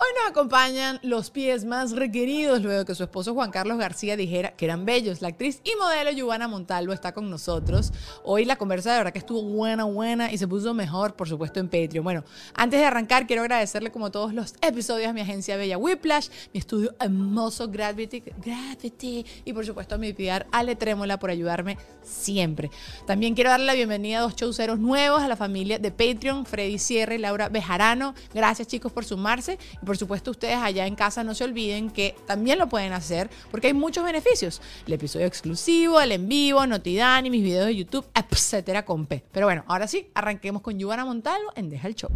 Hoy 0.00 0.06
nos 0.14 0.30
acompañan 0.30 1.00
los 1.02 1.32
pies 1.32 1.64
más 1.64 1.90
requeridos 1.90 2.62
luego 2.62 2.84
que 2.84 2.94
su 2.94 3.02
esposo 3.02 3.34
Juan 3.34 3.50
Carlos 3.50 3.78
García 3.78 4.16
dijera 4.16 4.52
que 4.52 4.64
eran 4.64 4.84
bellos. 4.84 5.20
La 5.22 5.26
actriz 5.26 5.60
y 5.64 5.74
modelo 5.74 6.12
Giovanna 6.12 6.46
Montalvo 6.46 6.92
está 6.92 7.12
con 7.12 7.28
nosotros. 7.28 7.92
Hoy 8.22 8.44
la 8.44 8.54
conversa 8.54 8.92
de 8.92 8.98
verdad 8.98 9.12
que 9.12 9.18
estuvo 9.18 9.42
buena, 9.42 9.82
buena 9.82 10.30
y 10.30 10.38
se 10.38 10.46
puso 10.46 10.72
mejor, 10.72 11.16
por 11.16 11.28
supuesto, 11.28 11.58
en 11.58 11.66
Patreon. 11.66 12.04
Bueno, 12.04 12.22
antes 12.54 12.78
de 12.78 12.86
arrancar, 12.86 13.26
quiero 13.26 13.42
agradecerle 13.42 13.90
como 13.90 14.12
todos 14.12 14.32
los 14.32 14.54
episodios 14.60 15.08
a 15.08 15.12
mi 15.12 15.20
agencia 15.20 15.56
Bella 15.56 15.78
Whiplash, 15.78 16.28
mi 16.54 16.60
estudio 16.60 16.94
hermoso 17.00 17.66
Gravity, 17.66 18.22
Gravity 18.40 19.26
y 19.44 19.52
por 19.52 19.66
supuesto 19.66 19.96
a 19.96 19.98
mi 19.98 20.12
PR 20.12 20.46
Ale 20.52 20.76
Trémola 20.76 21.18
por 21.18 21.30
ayudarme 21.30 21.76
siempre. 22.02 22.70
También 23.04 23.34
quiero 23.34 23.50
darle 23.50 23.66
la 23.66 23.74
bienvenida 23.74 24.18
a 24.18 24.22
dos 24.22 24.36
showceros 24.36 24.78
nuevos 24.78 25.22
a 25.22 25.26
la 25.26 25.34
familia 25.34 25.80
de 25.80 25.90
Patreon, 25.90 26.46
Freddy 26.46 26.78
Sierra 26.78 27.16
y 27.16 27.18
Laura 27.18 27.48
Bejarano. 27.48 28.14
Gracias 28.32 28.68
chicos 28.68 28.92
por 28.92 29.04
sumarse 29.04 29.58
por 29.88 29.96
supuesto 29.96 30.30
ustedes 30.32 30.56
allá 30.56 30.86
en 30.86 30.94
casa 30.94 31.24
no 31.24 31.34
se 31.34 31.44
olviden 31.44 31.88
que 31.88 32.14
también 32.26 32.58
lo 32.58 32.68
pueden 32.68 32.92
hacer 32.92 33.30
porque 33.50 33.68
hay 33.68 33.72
muchos 33.72 34.04
beneficios. 34.04 34.60
El 34.86 34.92
episodio 34.92 35.24
exclusivo, 35.24 35.98
el 35.98 36.12
en 36.12 36.28
vivo, 36.28 36.66
Notidani, 36.66 37.30
mis 37.30 37.42
videos 37.42 37.68
de 37.68 37.76
YouTube, 37.76 38.06
etcétera 38.14 38.84
con 38.84 39.06
P. 39.06 39.24
Pero 39.32 39.46
bueno, 39.46 39.64
ahora 39.66 39.88
sí, 39.88 40.10
arranquemos 40.12 40.60
con 40.60 40.78
Giovanna 40.78 41.06
Montalvo 41.06 41.52
en 41.56 41.70
Deja 41.70 41.88
el 41.88 41.94
Show. 41.94 42.10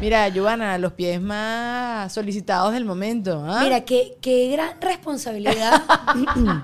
Mira, 0.00 0.28
Giovanna, 0.28 0.76
los 0.78 0.92
pies 0.92 1.20
más 1.20 2.12
solicitados 2.12 2.72
del 2.72 2.84
momento. 2.84 3.42
¿ah? 3.46 3.60
Mira, 3.62 3.80
qué, 3.84 4.16
qué 4.20 4.50
gran 4.50 4.80
responsabilidad. 4.80 5.82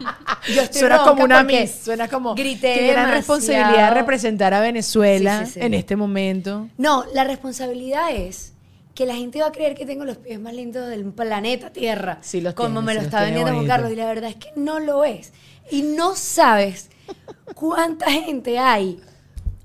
Yo 0.54 0.62
suena 0.70 0.98
como 0.98 1.24
una 1.24 1.42
miss, 1.42 1.80
suena 1.84 2.08
como 2.08 2.34
grité 2.34 2.74
qué 2.74 2.86
gran 2.88 3.10
responsabilidad 3.10 3.94
representar 3.94 4.52
a 4.52 4.60
Venezuela 4.60 5.46
en 5.54 5.74
este 5.74 5.96
momento. 5.96 6.68
No, 6.76 7.04
la 7.14 7.24
responsabilidad 7.24 8.14
es 8.14 8.52
que 8.94 9.06
la 9.06 9.14
gente 9.14 9.40
va 9.40 9.46
a 9.46 9.52
creer 9.52 9.74
que 9.74 9.86
tengo 9.86 10.04
los 10.04 10.18
pies 10.18 10.38
más 10.38 10.54
lindos 10.54 10.88
del 10.88 11.04
planeta 11.12 11.70
Tierra. 11.70 12.18
Sí, 12.20 12.40
los 12.40 12.54
Como 12.54 12.82
me 12.82 12.94
lo 12.94 13.00
está 13.00 13.22
vendiendo 13.22 13.52
Juan 13.52 13.66
Carlos. 13.66 13.92
Y 13.92 13.96
la 13.96 14.06
verdad 14.06 14.30
es 14.30 14.36
que 14.36 14.52
no 14.56 14.80
lo 14.80 15.04
es. 15.04 15.32
Y 15.70 15.82
no 15.82 16.16
sabes 16.16 16.90
cuánta 17.54 18.10
gente 18.10 18.58
hay 18.58 19.00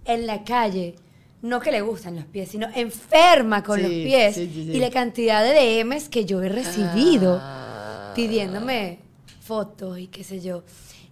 en 0.06 0.26
la 0.26 0.44
calle 0.44 0.96
no 1.42 1.60
que 1.60 1.72
le 1.72 1.82
gustan 1.82 2.16
los 2.16 2.26
pies, 2.26 2.50
sino 2.50 2.68
enferma 2.74 3.64
con 3.64 3.82
los 3.82 3.92
pies. 3.92 4.38
y 4.38 4.80
la 4.80 4.90
cantidad 4.90 5.44
de 5.44 5.84
DMs 5.84 6.10
que 6.10 6.26
yo 6.26 6.42
he 6.42 6.50
recibido 6.50 7.40
ah. 7.42 8.12
pidiéndome 8.16 9.00
fotos 9.42 10.00
y 10.00 10.08
qué 10.08 10.24
sé 10.24 10.42
yo. 10.42 10.64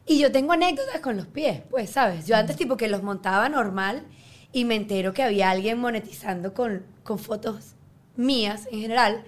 Y 0.08 0.20
yo 0.20 0.32
tengo 0.32 0.54
anécdotas 0.54 1.00
con 1.00 1.18
los 1.18 1.26
pies, 1.28 1.62
pues, 1.70 1.90
¿sabes? 1.90 2.28
Yo 2.28 2.36
antes 2.36 2.56
tipo 2.56 2.78
que 2.78 2.88
los 2.88 3.02
montaba 3.02 3.50
normal 3.50 4.04
y 4.52 4.66
me 4.66 4.76
entero 4.76 5.14
que 5.14 5.24
había 5.24 5.50
alguien 5.50 5.80
monetizando 5.80 6.54
con, 6.54 6.86
con 7.04 7.18
fotos 7.18 7.76
mías 8.16 8.68
en 8.72 8.82
general. 8.82 9.24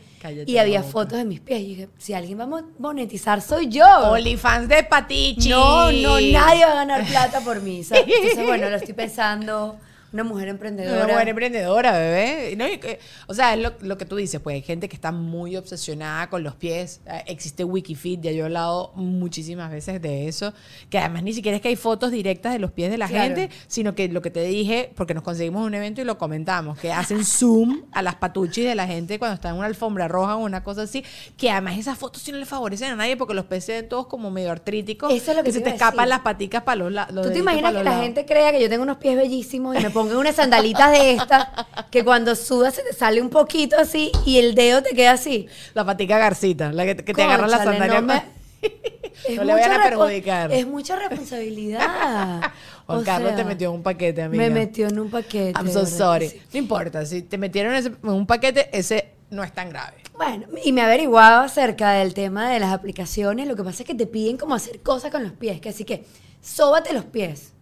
y 0.46 0.58
había 0.58 0.84
fotos 0.84 1.18
de 1.18 1.26
mis 1.26 1.40
pies. 1.40 1.62
Y 1.62 1.68
dije, 1.68 1.90
si 1.98 2.14
alguien 2.14 2.40
va 2.40 2.44
a 2.44 2.64
monetizar, 2.80 3.42
soy 3.42 3.70
yo. 3.70 3.86
OnlyFans 4.12 4.70
de 4.70 4.84
Patichi. 4.84 5.50
No, 5.50 5.92
no, 5.92 6.20
nadie 6.20 6.66
va 6.66 6.72
a 6.72 6.76
ganar 6.76 7.06
plata 7.06 7.42
por 7.42 7.62
mí. 7.62 7.82
Entonces, 7.90 8.46
bueno, 8.46 8.70
lo 8.70 8.78
estoy 8.78 8.94
pensando 8.94 9.78
una 10.14 10.24
mujer 10.24 10.48
emprendedora. 10.48 11.04
Una 11.04 11.14
mujer 11.14 11.30
emprendedora, 11.30 11.92
bebé. 11.92 12.98
o 13.28 13.34
sea, 13.34 13.54
es 13.54 13.60
lo, 13.82 13.98
que 13.98 14.06
tú 14.06 14.16
dices, 14.16 14.40
pues 14.40 14.56
hay 14.56 14.62
gente 14.62 14.88
que 14.88 14.96
está 14.96 15.12
muy 15.12 15.58
obsesionada 15.58 16.30
con 16.30 16.44
los 16.44 16.56
pies. 16.56 17.02
Eh, 17.06 17.24
existe 17.28 17.64
Wikifit, 17.64 18.22
ya 18.22 18.32
yo 18.32 18.44
he 18.44 18.46
hablado 18.46 18.92
muchísimas 18.96 19.72
veces 19.72 20.02
de 20.02 20.28
eso, 20.28 20.54
que 20.90 20.98
además 20.98 21.24
ni 21.24 21.34
siquiera 21.34 21.58
es 21.58 21.62
que 21.62 21.70
hay 21.70 21.76
fotos 21.76 22.12
directas 22.12 22.54
de 22.54 22.60
los 22.60 22.72
pies 22.72 22.90
de 22.90 22.98
la 22.98 23.08
gente, 23.08 23.50
sino 23.68 23.96
que 23.96 24.08
lo 24.08 24.22
que 24.22 24.32
te 24.32 24.44
dije, 24.44 24.92
porque 24.96 25.14
nos 25.14 25.24
conseguimos 25.24 25.66
un 25.66 25.74
evento 25.74 26.02
y 26.02 26.06
lo 26.06 26.18
comentamos, 26.18 26.80
que 26.80 26.92
hacen 26.92 27.26
zoom 27.26 27.84
a 27.92 28.02
las 28.02 28.16
patuchis 28.16 28.66
de 28.66 28.76
la 28.76 28.88
gente 28.88 29.20
cuando 29.20 29.36
está 29.36 29.50
en 29.50 29.56
una 29.56 29.68
alfombra 29.68 30.08
roja 30.08 30.38
o 30.38 30.40
una 30.40 30.64
cosa 30.64 30.84
así, 30.84 31.04
que 31.36 31.52
además 31.52 31.78
esas 31.78 31.98
fotos 31.98 32.22
sí 32.22 32.32
no 32.32 32.38
le 32.38 32.46
favorecen 32.46 32.92
a 32.92 32.96
nadie 32.96 33.18
porque 33.18 33.34
los 33.34 33.46
pies 33.46 33.66
se 33.66 33.74
ven 33.74 33.90
todos 33.90 34.08
como 34.08 34.32
medio 34.32 34.52
artríticos. 34.52 35.12
Eso 35.12 35.32
es 35.32 35.38
lo 35.38 35.44
que, 35.44 35.52
se 35.52 35.62
te 35.62 35.70
escapan 35.70 36.08
las 36.08 36.22
paticas 36.22 36.64
para 36.64 36.78
los 36.78 36.92
lados. 36.92 37.28
¿Tú 37.28 37.34
te 37.34 37.40
imaginas 37.40 37.74
que 37.74 37.84
la 37.84 38.00
gente 38.00 38.26
crea 38.26 38.52
que 38.52 38.62
yo 38.62 38.70
tengo 38.70 38.84
unos 38.84 38.98
pies 38.98 39.18
bellísimos 39.18 39.76
y 39.78 39.84
me 39.84 39.90
pongan 39.98 40.18
unas 40.18 40.36
sandalitas 40.36 40.92
de 40.92 41.14
estas 41.14 41.48
que 41.90 42.04
cuando 42.04 42.36
sudas 42.36 42.76
se 42.76 42.84
te 42.84 42.94
sale 42.94 43.20
un 43.20 43.32
poquito 43.32 43.78
así 43.80 44.12
y 44.28 44.38
el 44.38 44.54
dedo 44.54 44.84
te 44.84 44.92
queda 44.92 45.14
así. 45.14 45.48
La 45.74 45.84
patica 45.86 46.20
garcita, 46.20 46.72
la 46.72 46.86
que, 46.86 46.94
te 46.96 47.24
agarra 47.24 47.48
la 47.48 47.64
sandalia. 47.64 48.02
no 48.02 48.14
le 49.44 49.54
vayan 49.54 49.72
a 49.72 49.84
perjudicar. 49.84 50.52
Es 50.52 50.68
mucha 50.68 50.98
responsabilidad. 50.98 51.82
Juan 52.86 53.00
O 53.00 53.04
Carlos 53.04 53.36
te 53.36 53.44
metió 53.44 53.70
en 53.70 53.76
un 53.76 53.84
paquete, 53.84 54.22
amiga. 54.22 54.44
Me 54.44 54.52
metió 54.52 54.88
en 54.88 55.00
un 55.00 55.10
paquete. 55.10 55.54
I'm 55.56 55.72
so 55.72 55.84
sorry. 55.88 56.30
sí. 56.30 56.42
No 56.54 56.60
importa, 56.60 57.04
si 57.04 57.24
te 57.24 57.40
metieron 57.40 57.74
en 57.74 57.98
un 58.04 58.28
paquete, 58.28 58.70
ese 58.78 59.14
no 59.32 59.44
es 59.44 59.52
tan 59.52 59.70
grave. 59.70 59.98
Bueno, 60.16 60.46
y 60.64 60.74
me 60.74 60.82
averiguaba 60.82 61.46
acerca 61.46 61.94
del 61.94 62.14
tema 62.14 62.52
de 62.52 62.60
las 62.60 62.72
aplicaciones. 62.72 63.48
Lo 63.48 63.56
que 63.56 63.64
pasa 63.64 63.82
es 63.82 63.88
que 63.88 63.96
te 63.96 64.06
piden 64.06 64.38
como 64.38 64.54
hacer 64.54 64.80
cosas 64.82 65.12
con 65.12 65.24
los 65.24 65.34
pies, 65.34 65.60
que 65.60 65.70
así 65.70 65.86
que 65.86 66.06
sóbate 66.40 66.94
los 66.94 67.06
pies. 67.06 67.54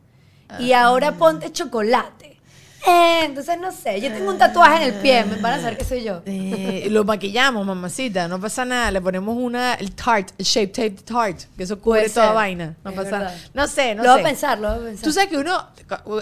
Y 0.60 0.72
Ah. 0.74 0.84
ahora 0.86 1.14
ponte 1.14 1.52
chocolate. 1.52 2.26
Eh, 2.88 3.22
entonces 3.26 3.60
no 3.60 3.72
sé, 3.72 4.00
yo 4.00 4.12
tengo 4.14 4.30
un 4.30 4.38
tatuaje 4.38 4.76
en 4.86 4.94
el 4.94 5.02
pie, 5.02 5.26
me 5.26 5.38
van 5.38 5.54
a 5.54 5.58
saber 5.60 5.76
que 5.76 5.84
soy 5.84 6.04
yo. 6.04 6.22
Eh, 6.28 6.88
lo 6.92 7.04
maquillamos, 7.04 7.66
mamacita, 7.66 8.28
no 8.28 8.40
pasa 8.40 8.64
nada. 8.64 8.92
Le 8.92 9.02
ponemos 9.02 9.36
una, 9.36 9.74
el 9.74 9.94
tart, 9.96 10.30
el 10.38 10.46
shape 10.46 10.68
tape 10.68 10.92
tart, 11.04 11.40
que 11.58 11.64
eso 11.64 11.80
cubre 11.80 12.02
Puede 12.02 12.14
toda 12.14 12.28
ser, 12.28 12.36
vaina. 12.36 12.76
No 12.84 12.92
es 12.92 12.96
pasa 12.96 13.10
verdad. 13.10 13.26
nada. 13.26 13.38
No 13.56 13.68
sé, 13.68 13.96
no 13.96 14.04
lo 14.04 14.10
sé. 14.10 14.14
voy 14.14 14.20
a 14.22 14.24
pensar, 14.24 14.60
lo 14.60 14.70
voy 14.70 14.78
a 14.78 14.86
pensar. 14.86 15.04
Tú 15.04 15.12
sabes 15.12 15.30
que 15.30 15.38
uno, 15.38 15.58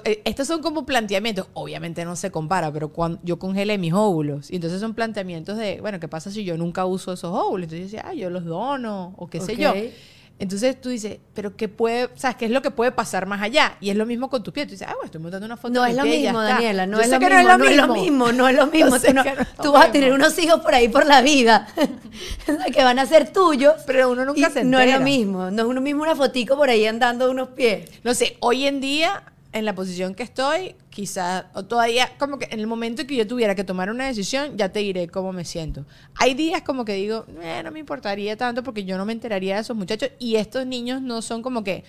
eh, 0.06 0.22
estos 0.24 0.48
son 0.48 0.62
como 0.62 0.86
planteamientos, 0.86 1.48
obviamente 1.54 2.06
no 2.06 2.16
se 2.16 2.32
compara, 2.32 2.72
pero 2.72 2.88
cuando 2.94 3.20
yo 3.24 3.38
congelé 3.38 3.78
mis 3.78 3.92
óvulos, 3.92 4.50
y 4.50 4.56
entonces 4.56 4.80
son 4.80 4.94
planteamientos 4.94 5.58
de, 5.58 5.82
bueno, 5.82 6.00
¿qué 6.00 6.08
pasa 6.08 6.32
si 6.32 6.46
yo 6.46 6.56
nunca 6.58 6.86
uso 6.86 7.12
esos 7.12 7.34
óvulos? 7.36 7.64
Entonces 7.66 7.80
yo 7.92 7.98
decía, 7.98 8.06
ah, 8.10 8.14
yo 8.14 8.30
los 8.30 8.46
dono, 8.46 9.16
o 9.18 9.28
qué 9.30 9.42
sé 9.42 9.58
yo. 9.58 9.74
Entonces 10.40 10.82
tú 10.82 10.90
dices, 10.90 11.20
pero 11.34 11.56
¿qué 11.56 11.70
puede, 11.70 12.10
sabes, 12.16 12.36
qué 12.38 12.46
es 12.46 12.52
lo 12.52 12.62
que 12.62 12.72
puede 12.72 12.92
pasar 12.92 13.28
más 13.28 13.42
allá? 13.42 13.78
Y 13.80 13.92
es 13.92 13.96
lo 13.96 14.06
mismo 14.06 14.30
con 14.30 14.44
tus 14.44 14.54
pies. 14.54 14.68
Tú 14.68 14.72
dices, 14.72 14.88
ah, 14.88 14.94
bueno, 14.94 15.06
estoy 15.06 15.22
montando 15.22 15.46
una 15.46 15.56
foto 15.56 15.74
No 15.74 15.84
de 15.84 15.92
es 15.92 15.96
lo 15.96 16.04
pie 16.04 16.16
y 16.18 16.22
ya 16.24 16.30
mismo, 16.32 16.42
está. 16.42 16.54
Daniela, 16.56 16.86
no 16.88 17.00
es 17.00 17.10
lo 17.10 17.20
que 17.20 17.26
mismo, 17.30 17.58
no 17.58 17.66
es 17.66 17.78
lo 17.78 17.88
mismo. 17.94 18.32
no 18.34 18.48
es 18.50 18.56
lo 18.56 18.68
mismo. 18.68 19.00
Tú, 19.00 19.14
no- 19.14 19.24
no 19.24 19.30
es 19.32 19.38
lo 19.38 19.46
tú 19.64 19.72
vas 19.72 19.84
a 19.84 19.88
mismo. 19.88 19.92
tener 19.94 20.14
unos 20.14 20.38
hijos 20.40 20.60
por 20.62 20.74
ahí 20.76 20.90
por 20.90 21.06
la 21.06 21.22
vida 21.22 21.68
que 22.74 22.84
van 22.84 23.00
a 23.00 23.06
ser 23.06 23.32
tuyos. 23.32 23.74
Pero 23.86 24.10
uno 24.12 24.26
nunca 24.26 24.50
se 24.50 24.64
No 24.64 24.80
es 24.80 24.84
entera. 24.86 25.00
lo 25.00 25.06
mismo, 25.06 25.52
no 25.52 25.70
es 25.70 25.76
lo 25.76 25.82
mismo 25.82 26.02
una 26.04 26.16
fotico 26.16 26.58
por 26.58 26.70
ahí 26.70 26.86
andando 26.88 27.26
de 27.26 27.32
unos 27.32 27.50
pies. 27.50 27.90
No 28.04 28.14
sé, 28.14 28.36
hoy 28.42 28.68
en 28.68 28.82
día, 28.82 29.24
en 29.54 29.66
la 29.66 29.76
posición 29.76 30.16
que 30.16 30.24
estoy, 30.24 30.76
quizás, 30.90 31.46
o 31.54 31.64
todavía, 31.64 32.10
como 32.18 32.40
que 32.40 32.48
en 32.52 32.60
el 32.60 32.68
momento 32.68 33.06
que 33.08 33.16
yo 33.16 33.28
tuviera 33.28 33.56
que 33.56 33.64
tomar 33.64 33.90
una 33.90 34.08
decisión, 34.08 34.58
ya 34.58 34.70
te 34.70 34.80
diré 34.80 35.08
cómo 35.08 35.32
me 35.32 35.46
siento. 35.46 35.86
Hay 36.16 36.34
días 36.34 36.64
como 36.64 36.84
que 36.86 36.94
digo, 36.96 37.26
"Eh, 37.42 37.62
no 37.64 37.72
me 37.72 37.80
importaría 37.80 38.36
tanto 38.36 38.64
porque 38.64 38.84
yo 38.84 38.98
no 38.98 39.06
me 39.06 39.14
enteraría 39.14 39.56
de 39.56 39.62
esos 39.62 39.78
muchachos 39.78 40.10
y 40.20 40.36
estos 40.36 40.66
niños 40.66 41.02
no 41.02 41.22
son 41.22 41.42
como 41.42 41.64
que 41.64 41.84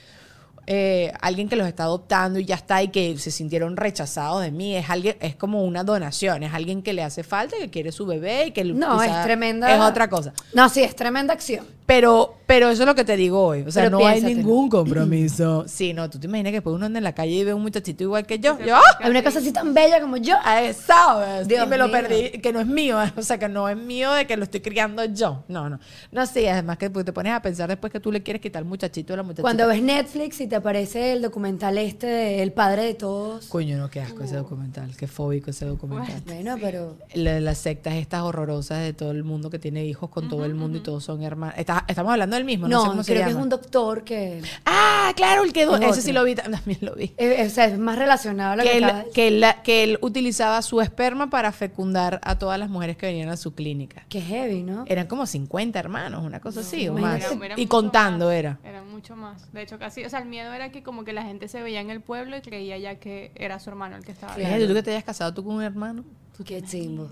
eh, 0.67 1.13
alguien 1.21 1.49
que 1.49 1.57
los 1.57 1.67
está 1.67 1.85
adoptando 1.85 2.39
y 2.39 2.45
ya 2.45 2.55
está 2.55 2.83
y 2.83 2.89
que 2.89 3.19
se 3.19 3.31
sintieron 3.31 3.77
rechazados 3.77 4.43
de 4.43 4.51
mí. 4.51 4.77
Es 4.77 4.89
alguien, 4.91 5.17
es 5.21 5.37
como 5.37 5.65
una 5.65 5.85
donación, 5.85 6.43
es 6.43 6.55
alguien 6.55 6.83
que 6.83 6.93
le 6.93 7.03
hace 7.03 7.23
falta, 7.23 7.57
que 7.59 7.71
quiere 7.71 7.93
su 7.93 8.07
bebé 8.07 8.47
y 8.47 8.51
que 8.53 8.65
No, 8.65 9.03
es 9.03 9.23
tremenda. 9.23 9.75
Es 9.75 9.81
otra 9.81 10.09
cosa. 10.09 10.33
No, 10.53 10.69
sí, 10.69 10.83
es 10.83 10.97
tremenda 10.97 11.35
acción. 11.35 11.67
Pero, 11.87 12.39
pero 12.47 12.71
eso 12.71 12.83
es 12.83 12.87
lo 12.87 12.95
que 12.95 13.05
te 13.05 13.17
digo 13.17 13.45
hoy. 13.45 13.63
O 13.67 13.71
sea, 13.71 13.85
Pero 13.85 13.99
no 13.99 14.07
hay 14.07 14.23
ningún 14.23 14.69
compromiso. 14.69 15.65
Sí, 15.75 15.93
no, 15.93 16.09
tú 16.09 16.21
te 16.21 16.27
imaginas 16.27 16.51
que 16.51 16.59
después 16.59 16.75
uno 16.75 16.87
anda 16.87 16.99
en 16.99 17.05
la 17.05 17.15
calle 17.15 17.33
y 17.33 17.45
ve 17.45 17.53
un 17.53 17.63
muchachito 17.63 18.05
igual 18.05 18.27
que 18.27 18.39
yo. 18.39 18.59
Yo, 18.61 18.77
¡ah! 18.77 18.99
Hay 19.01 19.11
una 19.11 19.23
cosa 19.25 19.41
así 19.41 19.53
tan 19.53 19.75
bella 19.75 20.01
como 20.01 20.17
yo. 20.19 20.37
Ah, 20.45 20.63
¿Sabes? 20.73 21.49
Dios 21.49 21.67
y 21.67 21.69
me 21.69 21.77
lo 21.77 21.91
perdí, 21.91 22.31
que 22.41 22.53
no 22.53 22.61
es 22.61 22.67
mío, 22.67 22.99
o 23.17 23.23
sea, 23.23 23.39
que 23.39 23.49
no 23.49 23.69
es 23.69 23.77
mío 23.77 24.13
de 24.13 24.27
que 24.27 24.37
lo 24.37 24.45
estoy 24.45 24.61
criando 24.61 25.05
yo. 25.05 25.45
No, 25.49 25.69
no. 25.69 25.81
No 26.13 26.27
sé, 26.27 26.49
además 26.49 26.79
que 26.79 26.91
pues, 26.91 27.05
te 27.05 27.13
pones 27.13 27.33
a 27.33 27.43
pensar 27.43 27.69
después 27.69 27.93
que 27.93 28.01
tú 28.01 28.13
le 28.13 28.23
quieres 28.23 28.41
quitar 28.41 28.61
al 28.61 28.69
muchachito 28.69 29.15
o 29.15 29.17
la 29.17 29.23
muchachita. 29.23 29.43
Cuando 29.43 29.67
ves 29.67 29.83
Netflix 29.83 30.41
y 30.41 30.47
te 30.47 30.54
aparece 30.57 31.13
el 31.13 31.23
documental 31.23 31.79
este 31.79 32.07
de 32.07 32.43
El 32.43 32.53
padre 32.53 32.85
de 32.85 32.95
todos. 32.95 33.47
Coño, 33.47 33.77
no, 33.79 33.91
qué 33.91 34.01
asco 34.01 34.23
ese 34.25 34.37
documental, 34.37 34.97
qué 34.97 35.07
fóbico 35.07 35.51
ese 35.51 35.65
documental. 35.67 36.23
Bueno, 36.27 36.57
pero. 36.61 36.97
La- 37.15 37.41
las 37.41 37.59
sectas 37.59 37.95
estas 37.95 38.23
horrorosas 38.23 38.81
de 38.83 38.93
todo 38.93 39.11
el 39.11 39.25
mundo 39.25 39.51
que 39.51 39.59
tiene 39.59 39.85
hijos 39.85 40.11
con 40.11 40.29
todo 40.29 40.45
el 40.45 40.55
mundo 40.55 40.79
y 40.79 40.81
todos 40.83 41.05
son 41.05 41.23
hermanos. 41.23 41.55
Está- 41.59 41.85
estamos 41.89 42.13
hablando 42.13 42.37
del 42.37 42.45
mismo, 42.45 42.69
no, 42.69 42.77
No, 42.77 42.83
sé 42.83 42.89
cómo 42.91 43.03
se 43.03 43.13
creo 43.13 43.25
que 43.25 43.29
es 43.31 43.35
llama. 43.35 43.43
un 43.45 43.49
doctor 43.49 44.05
que. 44.05 44.43
Ah, 44.65 45.13
claro, 45.17 45.43
el 45.45 45.53
que... 45.53 45.63
Es 45.63 45.69
Ese 45.69 45.87
otro. 45.87 46.01
sí 46.01 46.13
lo 46.13 46.25
vi, 46.25 46.35
también 46.35 46.79
lo 46.81 46.95
vi. 46.95 47.13
eh, 47.19 47.45
o 47.47 47.51
sea, 47.51 47.67
es 47.67 47.79
más 47.79 47.99
relacionado 47.99 48.53
a 48.53 48.57
lo 48.57 48.63
que, 48.63 48.71
que 48.71 48.77
él, 48.79 48.85
acabas 48.85 49.05
que, 49.15 49.29
él, 49.29 49.45
que 49.63 49.85
él 49.85 49.99
utilizaba 50.01 50.61
su 50.63 50.81
esperma 50.81 51.31
para 51.31 51.53
fecundar 51.53 52.21
a 52.25 52.39
todas 52.39 52.59
las 52.59 52.69
mujeres 52.71 52.97
que 52.97 53.07
venían 53.07 53.29
a 53.29 53.37
su 53.37 53.55
clínica. 53.55 54.05
Que 54.09 54.21
heavy, 54.21 54.63
¿no? 54.63 54.85
Eran 54.87 55.07
como 55.07 55.27
50 55.27 55.79
hermanos, 55.79 56.25
una 56.25 56.41
cosa 56.41 56.61
así, 56.61 56.89
o 56.89 56.95
más. 56.95 57.01
imagínate. 57.21 57.35
Era- 57.37 57.55
era 57.55 57.61
y 57.61 57.67
contando 57.67 58.27
más, 58.27 58.35
era. 58.35 58.59
Era 58.65 58.74
mucho 59.05 59.17
más. 59.17 59.53
De 59.53 59.61
hecho, 59.61 59.79
casi, 59.79 60.03
o 60.03 60.09
sea, 60.09 60.21
el 60.21 60.25
miedo 60.25 60.51
era 60.53 60.73
que 60.73 60.83
como 60.83 61.05
que 61.05 61.13
la 61.13 61.23
gente 61.23 61.47
se 61.49 61.63
veía 61.63 61.83
en 61.83 61.91
el 61.91 62.01
pueblo 62.01 62.39
y 62.39 62.41
creía 62.41 62.79
ya 62.79 62.95
que 62.95 63.33
era 63.35 63.59
su 63.59 63.69
hermano 63.69 63.97
el 63.97 64.05
que 64.05 64.13
estaba 64.13 64.33
ahí. 64.33 64.41
Imagínate 64.41 64.67
tú 64.67 64.75
que 64.75 64.83
te 64.83 64.91
hayas 64.93 65.05
casado 65.05 65.35
tú 65.35 65.45
con 65.45 65.57
un 65.57 65.63
hermano. 65.63 66.05
Qué 66.43 66.63
chimbo. 66.63 67.11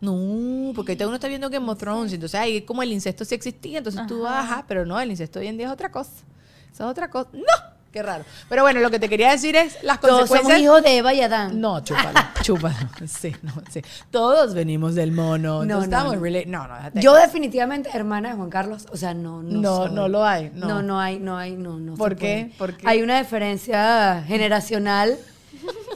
No, 0.00 0.72
porque 0.74 0.92
ahorita 0.92 1.06
uno 1.06 1.16
está 1.16 1.26
viendo 1.26 1.50
Game 1.50 1.68
of 1.68 1.78
Thrones, 1.78 2.12
entonces 2.12 2.38
ahí 2.38 2.62
como 2.62 2.82
el 2.82 2.92
incesto 2.92 3.24
sí 3.24 3.34
existía, 3.34 3.78
entonces 3.78 4.06
tú, 4.06 4.24
ajá, 4.26 4.64
pero 4.68 4.86
no, 4.86 4.98
el 5.00 5.10
incesto 5.10 5.40
hoy 5.40 5.48
en 5.48 5.56
día 5.56 5.66
es 5.66 5.72
otra 5.72 5.90
cosa. 5.90 6.12
Eso 6.72 6.84
es 6.84 6.90
otra 6.90 7.10
cosa. 7.10 7.30
¡No! 7.32 7.71
Qué 7.92 8.02
raro. 8.02 8.24
Pero 8.48 8.62
bueno, 8.62 8.80
lo 8.80 8.90
que 8.90 8.98
te 8.98 9.08
quería 9.08 9.30
decir 9.30 9.54
es 9.54 9.76
las 9.82 10.00
Todos 10.00 10.12
somos 10.12 10.28
consecuencias. 10.30 10.60
hijos 10.62 10.82
de 10.82 10.96
Eva 10.96 11.12
y 11.12 11.20
Adán. 11.20 11.60
No, 11.60 11.80
chúpalo, 11.84 12.18
chúpalo. 12.42 12.74
Sí, 13.06 13.36
no, 13.42 13.52
sí. 13.70 13.82
Todos 14.10 14.54
venimos 14.54 14.94
del 14.94 15.12
mono. 15.12 15.64
No, 15.64 15.76
No, 15.76 15.82
estamos 15.82 16.14
no. 16.16 16.22
rela- 16.22 16.46
No, 16.46 16.66
no, 16.66 16.74
déjate. 16.74 17.00
Yo 17.02 17.14
definitivamente 17.14 17.90
hermana 17.92 18.30
de 18.30 18.36
Juan 18.36 18.48
Carlos, 18.48 18.86
o 18.90 18.96
sea, 18.96 19.12
no, 19.12 19.42
no. 19.42 19.60
No, 19.60 19.76
soy. 19.86 19.94
no 19.94 20.08
lo 20.08 20.24
hay, 20.24 20.50
no. 20.54 20.66
No, 20.68 20.82
no 20.82 20.98
hay, 21.00 21.18
no 21.18 21.36
hay, 21.36 21.56
no, 21.56 21.78
no. 21.78 21.94
¿Por 21.94 22.16
qué? 22.16 22.50
¿Por 22.56 22.74
qué? 22.76 22.88
Hay 22.88 23.02
una 23.02 23.18
diferencia 23.18 24.24
generacional 24.26 25.18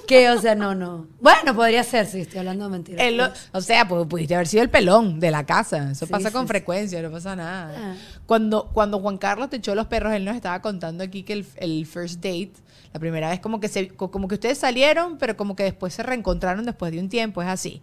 que, 0.06 0.30
o 0.30 0.40
sea, 0.40 0.54
no, 0.54 0.74
no. 0.74 1.06
Bueno, 1.20 1.54
podría 1.54 1.82
ser, 1.84 2.06
sí, 2.06 2.20
estoy 2.20 2.38
hablando 2.38 2.64
de 2.64 2.70
mentiras. 2.70 3.12
Lo- 3.12 3.28
o 3.58 3.60
sea, 3.60 3.86
pues 3.86 4.06
pudiste 4.06 4.34
haber 4.34 4.46
sido 4.46 4.62
el 4.62 4.70
pelón 4.70 5.20
de 5.20 5.30
la 5.30 5.44
casa. 5.44 5.90
Eso 5.90 6.06
Sí, 6.06 6.12
pasa 6.12 6.28
sí, 6.28 6.32
con 6.32 6.42
sí. 6.44 6.48
frecuencia, 6.48 7.02
no 7.02 7.10
pasa 7.10 7.36
nada. 7.36 7.74
Ah. 7.76 7.94
Cuando, 8.26 8.70
cuando 8.72 8.98
Juan 9.00 9.18
Carlos 9.18 9.50
te 9.50 9.56
echó 9.56 9.74
los 9.74 9.86
perros, 9.86 10.12
él 10.14 10.24
nos 10.24 10.36
estaba 10.36 10.62
contando 10.62 11.02
aquí 11.04 11.22
que 11.22 11.32
el, 11.34 11.46
el 11.56 11.84
first 11.86 12.16
date, 12.16 12.52
la 12.92 13.00
primera 13.00 13.28
vez 13.28 13.40
como 13.40 13.60
que 13.60 13.68
se, 13.68 13.88
co- 13.88 14.10
como 14.10 14.28
que 14.28 14.34
ustedes 14.36 14.56
salieron, 14.58 15.18
pero 15.18 15.36
como 15.36 15.54
que 15.56 15.64
después 15.64 15.92
se 15.92 16.02
reencontraron 16.02 16.64
después 16.64 16.92
de 16.92 16.98
un 17.00 17.08
tiempo, 17.08 17.42
¿es 17.42 17.48
así? 17.48 17.82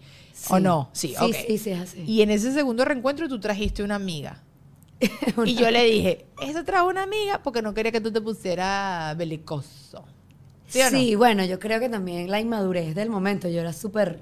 ¿O 0.50 0.60
no? 0.60 0.90
Sí, 0.94 1.10
Sí, 1.10 1.16
ok. 1.26 1.36
sí, 1.48 1.58
sí, 1.58 1.69
es 1.72 1.80
así. 1.81 2.04
Y 2.08 2.22
en 2.22 2.31
ese 2.31 2.52
segundo 2.54 2.84
reencuentro 2.86 3.28
tú 3.28 3.40
trajiste 3.40 3.84
una 3.84 3.96
amiga. 3.96 4.42
Y 5.46 5.56
yo 5.56 5.69
le 5.69 5.84
dije, 5.84 6.26
esa 6.42 6.64
trajo 6.64 6.88
una 6.88 7.04
amiga 7.04 7.42
porque 7.44 7.62
no 7.62 7.74
quería 7.74 7.92
que 7.92 8.00
tú 8.02 8.12
te 8.12 8.22
pusieras 8.22 9.16
belicoso. 9.18 10.06
¿Sí 10.74 10.81
o 10.81 10.86
no? 10.92 10.98
Sí, 10.98 11.16
bueno, 11.16 11.46
yo 11.46 11.60
creo 11.60 11.80
que 11.80 11.88
también 11.90 12.30
la 12.30 12.40
inmadurez 12.40 12.94
del 12.96 13.10
momento. 13.10 13.48
Yo 13.48 13.62
era 13.62 13.72
súper, 13.74 14.20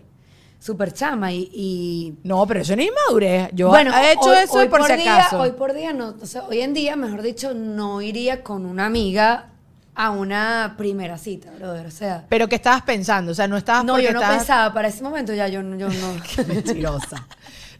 súper 0.60 0.94
chama 0.94 1.32
y, 1.32 1.50
y 1.54 2.14
No, 2.24 2.46
pero 2.46 2.62
eso 2.62 2.76
no 2.76 2.82
es 2.82 2.90
inmadurez. 2.90 3.50
Yo 3.54 3.70
bueno, 3.70 3.92
he 3.98 4.12
hecho 4.12 4.22
hoy- 4.30 4.38
eso 4.44 4.54
hoy 4.54 4.68
por, 4.68 4.86
si 4.86 4.94
día, 4.94 5.16
acaso. 5.20 5.40
Hoy 5.40 5.52
por 5.52 5.74
día 5.74 5.94
no, 5.94 6.16
o 6.22 6.26
sea, 6.26 6.44
hoy 6.44 6.62
en 6.62 6.74
día, 6.74 6.96
mejor 6.96 7.22
dicho, 7.22 7.54
no 7.54 8.02
iría 8.02 8.44
con 8.44 8.66
una 8.66 8.86
amiga 8.86 9.48
a 9.94 10.10
una 10.12 10.76
primera 10.78 11.18
cita, 11.18 11.52
brother. 11.58 11.86
O 11.86 11.92
sea, 11.92 12.26
Pero 12.30 12.48
¿qué 12.48 12.56
estabas 12.56 12.82
pensando? 12.84 13.32
O 13.34 13.36
sea, 13.36 13.48
no 13.48 13.58
estabas 13.58 13.84
no, 13.84 14.00
yo 14.00 14.12
no 14.14 14.20
estabas- 14.20 14.38
pensaba 14.40 14.74
para 14.74 14.88
ese 14.88 15.04
momento 15.04 15.34
ya 15.34 15.48
yo, 15.48 15.62
yo 15.62 15.90
no. 15.90 16.14
Qué 16.36 16.44
mentirosa. 16.46 17.28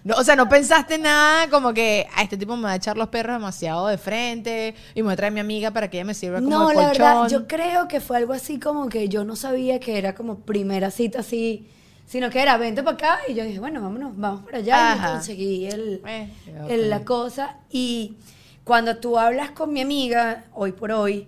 No, 0.04 0.16
o 0.16 0.24
sea, 0.24 0.36
no 0.36 0.50
pensaste 0.50 0.98
nada 0.98 1.48
como 1.50 1.74
que 1.74 2.08
a 2.16 2.24
este 2.24 2.36
tipo 2.38 2.56
me 2.58 2.64
va 2.64 2.72
a 2.72 2.76
echar 2.76 2.98
los 2.98 3.10
perros 3.10 3.36
demasiado 3.36 3.88
de 3.88 3.98
frente 4.00 4.74
y 4.96 5.02
me 5.02 5.04
voy 5.08 5.14
a 5.14 5.16
traer 5.16 5.32
a 5.32 5.34
mi 5.34 5.40
amiga 5.40 5.70
para 5.72 5.90
que 5.90 5.98
ella 5.98 6.06
me 6.06 6.14
sirva 6.16 6.40
como 6.40 6.50
No, 6.50 6.74
la 6.74 6.88
verdad, 6.88 7.28
yo 7.30 7.48
creo 7.48 7.88
que 7.88 8.00
fue 8.02 8.18
algo 8.18 8.34
así 8.34 8.60
como 8.60 8.90
que 8.90 9.08
yo 9.10 9.24
no 9.24 9.36
sabía 9.36 9.80
que 9.80 9.98
era 10.00 10.16
como 10.16 10.40
primera 10.40 10.90
cita 10.90 11.20
así, 11.20 11.68
sino 12.08 12.30
que 12.32 12.42
era 12.42 12.58
vente 12.58 12.82
para 12.82 12.96
acá 12.96 13.20
y 13.28 13.36
yo 13.36 13.44
dije, 13.44 13.60
bueno, 13.60 13.80
vámonos, 13.82 14.18
vamos 14.18 14.42
para 14.44 14.58
allá 14.58 14.96
y 14.96 14.98
Ajá. 15.00 15.12
conseguí 15.14 15.68
el, 15.68 16.02
Eh, 16.08 16.28
el- 16.68 16.90
la 16.90 17.02
cosa. 17.06 17.58
Y 17.70 18.16
cuando 18.64 18.98
tú 18.98 19.20
hablas 19.20 19.52
con 19.52 19.72
mi 19.72 19.82
amiga, 19.82 20.46
hoy 20.54 20.72
por 20.72 20.92
hoy, 20.92 21.28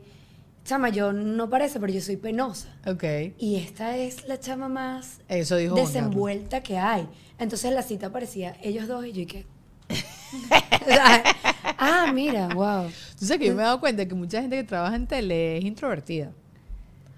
chama, 0.64 0.90
yo 0.90 1.14
no 1.14 1.50
parece, 1.50 1.80
pero 1.80 1.92
yo 1.92 2.02
soy 2.02 2.18
penosa. 2.18 2.70
Ok. 2.86 3.04
Y 3.38 3.56
esta 3.56 3.98
es 3.98 4.28
la 4.28 4.40
chama 4.40 4.70
más 4.70 5.20
Eso 5.28 5.58
dijo 5.58 5.76
desenvuelta 5.76 6.62
que 6.62 6.78
hay. 6.78 7.08
Entonces 7.40 7.74
la 7.74 7.82
cita 7.82 8.12
parecía 8.12 8.56
ellos 8.62 8.88
dos 8.88 9.06
y 9.06 9.12
yo 9.12 9.22
y 9.22 9.26
que... 9.26 9.46
ah, 11.78 12.12
mira, 12.14 12.48
wow. 12.50 12.88
Tú 13.20 13.26
sabes 13.26 13.40
que 13.40 13.48
yo 13.48 13.56
me 13.56 13.62
he 13.62 13.66
dado 13.66 13.80
cuenta 13.80 14.06
que 14.08 14.16
mucha 14.16 14.42
gente 14.42 14.56
que 14.56 14.64
trabaja 14.64 14.96
en 14.96 15.08
tele 15.08 15.58
es 15.58 15.66
introvertida. 15.66 16.32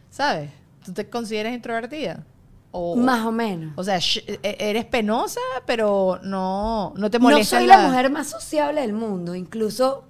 ¿Sabes? 0.10 0.50
¿Tú 0.84 0.94
te 0.94 1.10
consideras 1.10 1.54
introvertida? 1.54 2.24
O, 2.72 2.96
Más 2.96 3.26
o 3.26 3.32
menos. 3.32 3.74
O 3.78 3.84
sea, 3.84 3.98
e- 3.98 4.58
eres 4.60 4.86
penosa, 4.86 5.40
pero 5.66 6.20
no, 6.24 6.94
no 6.98 7.10
te 7.10 7.20
No 7.20 7.24
molesta. 7.24 7.58
soy 7.58 7.68
la 7.68 7.88
mujer 7.88 8.10
más 8.10 8.28
sociable 8.28 8.82
del 8.82 8.94
mundo. 8.94 9.34
Incluso 9.34 10.06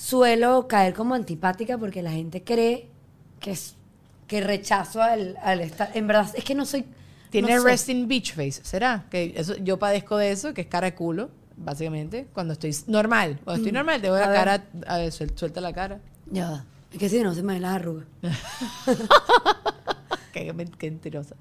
suelo 0.00 0.66
caer 0.66 0.94
como 0.94 1.14
antipática 1.14 1.76
porque 1.78 2.02
la 2.02 2.10
gente 2.12 2.42
cree 2.42 2.88
que 3.38 3.52
es 3.52 3.76
que 4.26 4.40
rechazo 4.40 5.02
al, 5.02 5.36
al 5.42 5.60
estar. 5.60 5.90
En 5.94 6.06
verdad, 6.06 6.30
es 6.34 6.44
que 6.44 6.54
no 6.54 6.64
soy. 6.64 6.84
Tiene 7.30 7.54
no 7.54 7.62
resting 7.62 8.08
beach 8.08 8.34
face, 8.34 8.60
¿será? 8.64 9.04
Que 9.10 9.34
eso, 9.36 9.56
yo 9.58 9.78
padezco 9.78 10.16
de 10.16 10.32
eso, 10.32 10.52
que 10.54 10.62
es 10.62 10.66
cara 10.66 10.86
de 10.86 10.94
culo, 10.94 11.30
básicamente. 11.56 12.26
Cuando 12.32 12.54
estoy 12.54 12.74
normal. 12.86 13.38
Cuando 13.44 13.60
estoy 13.62 13.72
normal, 13.72 14.00
tengo 14.00 14.16
Mm. 14.16 14.18
A 14.18 14.26
la 14.26 14.32
cara, 14.34 14.64
a 14.86 14.98
ver, 14.98 15.12
suel- 15.12 15.36
suelta 15.36 15.60
la 15.60 15.72
cara. 15.72 16.00
Ya 16.30 16.50
va. 16.50 16.64
Es 16.92 16.98
que 16.98 17.08
si 17.08 17.22
no 17.22 17.34
se 17.34 17.42
me 17.42 17.52
ven 17.54 17.62
las 17.62 17.76
arrugas. 17.76 18.06
Qué, 20.32 20.54
qué 20.78 20.90
mentirosa. 20.90 21.34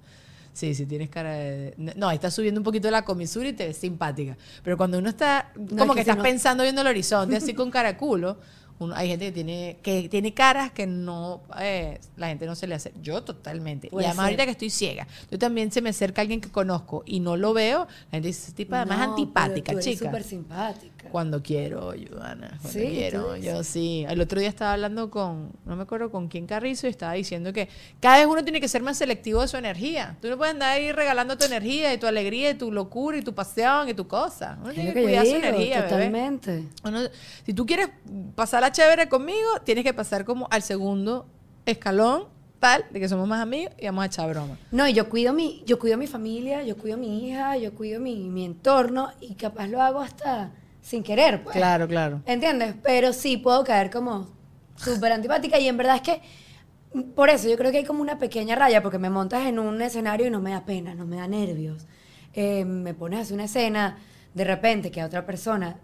Sí, 0.54 0.74
sí, 0.76 0.86
tienes 0.86 1.10
cara 1.10 1.34
de... 1.34 1.74
No, 1.96 2.08
ahí 2.10 2.16
estás 2.16 2.34
subiendo 2.34 2.60
un 2.60 2.64
poquito 2.64 2.90
la 2.92 3.04
comisura 3.06 3.48
y 3.48 3.54
te 3.54 3.68
ves 3.68 3.78
simpática. 3.78 4.38
Pero 4.64 4.76
cuando 4.78 4.98
uno 4.98 5.10
está, 5.10 5.52
es 5.56 5.70
como 5.78 5.94
que 5.94 5.98
que 5.98 6.02
estás 6.02 6.18
no- 6.18 6.24
pensando 6.24 6.64
viendo 6.64 6.82
el 6.82 6.88
horizonte, 6.88 7.38
así 7.38 7.54
con 7.54 7.72
cara 7.72 7.94
de 7.94 7.98
culo, 7.98 8.38
Uno- 8.80 8.96
hay 8.96 9.10
gente 9.10 9.26
que 9.26 9.32
tiene, 9.34 9.78
que 9.84 10.08
tiene 10.10 10.34
caras 10.34 10.72
que 10.72 10.88
no, 10.88 11.42
eh, 11.60 12.00
la 12.16 12.28
gente 12.30 12.46
no 12.46 12.56
se 12.56 12.66
le 12.66 12.76
hace. 12.76 12.94
Yo 13.02 13.24
totalmente. 13.24 13.90
Puede 13.90 14.06
y 14.06 14.08
además 14.08 14.24
ser. 14.26 14.32
ahorita 14.32 14.46
que 14.46 14.52
estoy 14.52 14.70
ciega, 14.70 15.08
yo 15.30 15.38
también 15.38 15.72
se 15.72 15.82
me 15.82 15.90
acerca 15.90 16.22
alguien 16.22 16.40
que 16.40 16.50
conozco 16.50 17.04
y 17.06 17.20
no 17.20 17.36
lo 17.38 17.54
veo, 17.54 17.88
la 18.06 18.12
gente 18.12 18.28
dice, 18.30 18.52
tipo 18.54 18.76
además 18.76 18.98
No, 19.00 19.04
es 19.04 19.10
antipática, 19.10 19.66
pero 19.68 19.80
tú 19.80 19.84
eres 19.86 19.98
chica. 20.00 20.06
súper 20.10 20.24
simpática. 20.24 21.10
Cuando 21.12 21.42
quiero, 21.44 21.94
Joana. 22.10 22.58
Cuando 22.62 22.70
Sí, 22.70 22.88
quiero. 22.88 23.36
Yo 23.38 23.64
sí. 23.64 24.06
El 24.08 24.22
otro 24.22 24.40
día 24.40 24.50
estaba 24.50 24.74
hablando 24.74 25.10
con, 25.10 25.52
no 25.66 25.76
me 25.76 25.84
acuerdo 25.84 26.10
con 26.12 26.28
quién 26.28 26.46
Carrizo, 26.46 26.88
y 26.88 26.90
estaba 26.90 27.14
diciendo 27.14 27.52
que 27.54 27.68
cada 28.00 28.18
vez 28.18 28.28
uno 28.28 28.44
tiene 28.44 28.62
que 28.62 28.68
ser 28.68 28.82
más 28.82 28.98
selectivo 28.98 29.42
de 29.42 29.48
su 29.48 29.58
energía. 29.58 30.18
Tú 30.22 30.30
no 30.30 30.38
puedes 30.38 30.54
andar 30.54 30.72
ahí 30.72 30.92
regalando 30.92 31.38
tu 31.38 31.46
energía 31.46 31.94
y 31.94 31.98
tu 31.98 32.08
alegría 32.08 32.52
y 32.52 32.54
tu 32.56 32.72
locura 32.72 33.18
y 33.18 33.22
tu 33.22 33.34
pasión 33.34 33.90
y 33.90 33.94
tu 33.94 34.08
calón. 34.08 34.20
Uno 34.62 34.74
tiene 34.74 34.94
que 34.94 35.04
cuidar 35.04 35.26
su 35.26 35.34
digo, 35.36 35.48
energía, 35.48 35.76
bebé. 35.78 35.90
totalmente. 35.90 36.64
Uno- 36.84 37.00
si 37.46 37.54
tú 37.54 37.66
quieres 37.66 37.90
pasar 38.36 38.62
la 38.62 38.69
chévere 38.72 39.10
conmigo, 39.10 39.60
tienes 39.64 39.84
que 39.84 39.94
pasar 39.94 40.26
como 40.26 40.48
al 40.52 40.62
segundo 40.62 41.28
escalón, 41.66 42.26
tal, 42.60 42.86
de 42.92 43.00
que 43.00 43.08
somos 43.08 43.28
más 43.28 43.42
amigos 43.42 43.74
y 43.78 43.86
vamos 43.86 44.04
a 44.04 44.08
echar 44.08 44.30
broma. 44.30 44.58
No, 44.72 44.88
y 44.88 44.94
yo 44.94 45.10
cuido 45.10 45.34
mi, 45.34 45.64
yo 45.66 45.80
cuido 45.80 45.98
mi 45.98 46.08
familia, 46.08 46.64
yo 46.64 46.78
cuido 46.78 46.98
mi 46.98 47.28
hija, 47.28 47.58
yo 47.58 47.74
cuido 47.74 48.00
mi, 48.00 48.30
mi 48.30 48.46
entorno 48.46 49.12
y 49.22 49.36
capaz 49.36 49.68
lo 49.68 49.82
hago 49.82 50.02
hasta 50.02 50.52
sin 50.82 51.04
querer, 51.04 51.44
pues. 51.44 51.56
Claro, 51.56 51.88
claro. 51.88 52.22
¿Entiendes? 52.26 52.76
Pero 52.84 53.14
sí 53.14 53.38
puedo 53.38 53.64
caer 53.64 53.90
como 53.90 54.28
súper 54.76 55.12
antipática 55.12 55.60
y 55.60 55.68
en 55.68 55.78
verdad 55.78 55.98
es 55.98 56.02
que 56.02 56.22
por 57.16 57.30
eso 57.30 57.48
yo 57.48 57.58
creo 57.58 57.72
que 57.72 57.78
hay 57.78 57.86
como 57.86 58.02
una 58.02 58.18
pequeña 58.18 58.56
raya 58.56 58.82
porque 58.82 58.98
me 58.98 59.10
montas 59.10 59.46
en 59.46 59.60
un 59.60 59.82
escenario 59.82 60.28
y 60.28 60.30
no 60.30 60.42
me 60.42 60.52
da 60.52 60.66
pena, 60.66 60.96
no 60.96 61.06
me 61.06 61.18
da 61.18 61.28
nervios. 61.28 61.86
Eh, 62.34 62.66
me 62.66 62.94
pones 62.94 63.20
a 63.20 63.22
hacer 63.24 63.34
una 63.36 63.46
escena 63.46 63.98
de 64.34 64.44
repente 64.44 64.92
que 64.92 65.02
a 65.02 65.06
otra 65.06 65.26
persona 65.26 65.78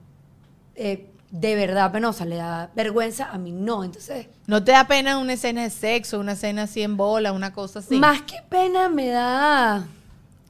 eh, 0.76 1.10
de 1.40 1.56
verdad 1.56 1.92
penosa 1.92 2.24
le 2.26 2.38
da 2.38 2.70
vergüenza, 2.76 3.30
a 3.32 3.38
mí 3.38 3.52
no. 3.52 3.84
Entonces, 3.84 4.28
¿No 4.48 4.64
te 4.64 4.72
da 4.72 4.88
pena 4.88 5.18
una 5.18 5.34
escena 5.34 5.64
de 5.64 5.70
sexo, 5.70 6.20
una 6.20 6.34
escena 6.34 6.64
así 6.64 6.82
en 6.82 6.96
bola, 6.98 7.32
una 7.34 7.52
cosa 7.54 7.80
así? 7.80 7.96
más 7.98 8.22
que 8.22 8.38
pena 8.50 8.90
me 8.90 9.08
da... 9.10 9.86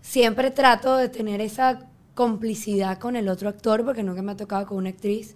Siempre 0.01 0.51
trato 0.51 0.95
de 0.97 1.09
tener 1.09 1.41
esa 1.41 1.79
complicidad 2.13 2.99
con 2.99 3.15
el 3.15 3.27
otro 3.27 3.49
actor 3.49 3.83
porque 3.83 4.03
nunca 4.03 4.21
me 4.21 4.33
ha 4.33 4.37
tocado 4.37 4.65
con 4.67 4.77
una 4.77 4.89
actriz 4.89 5.35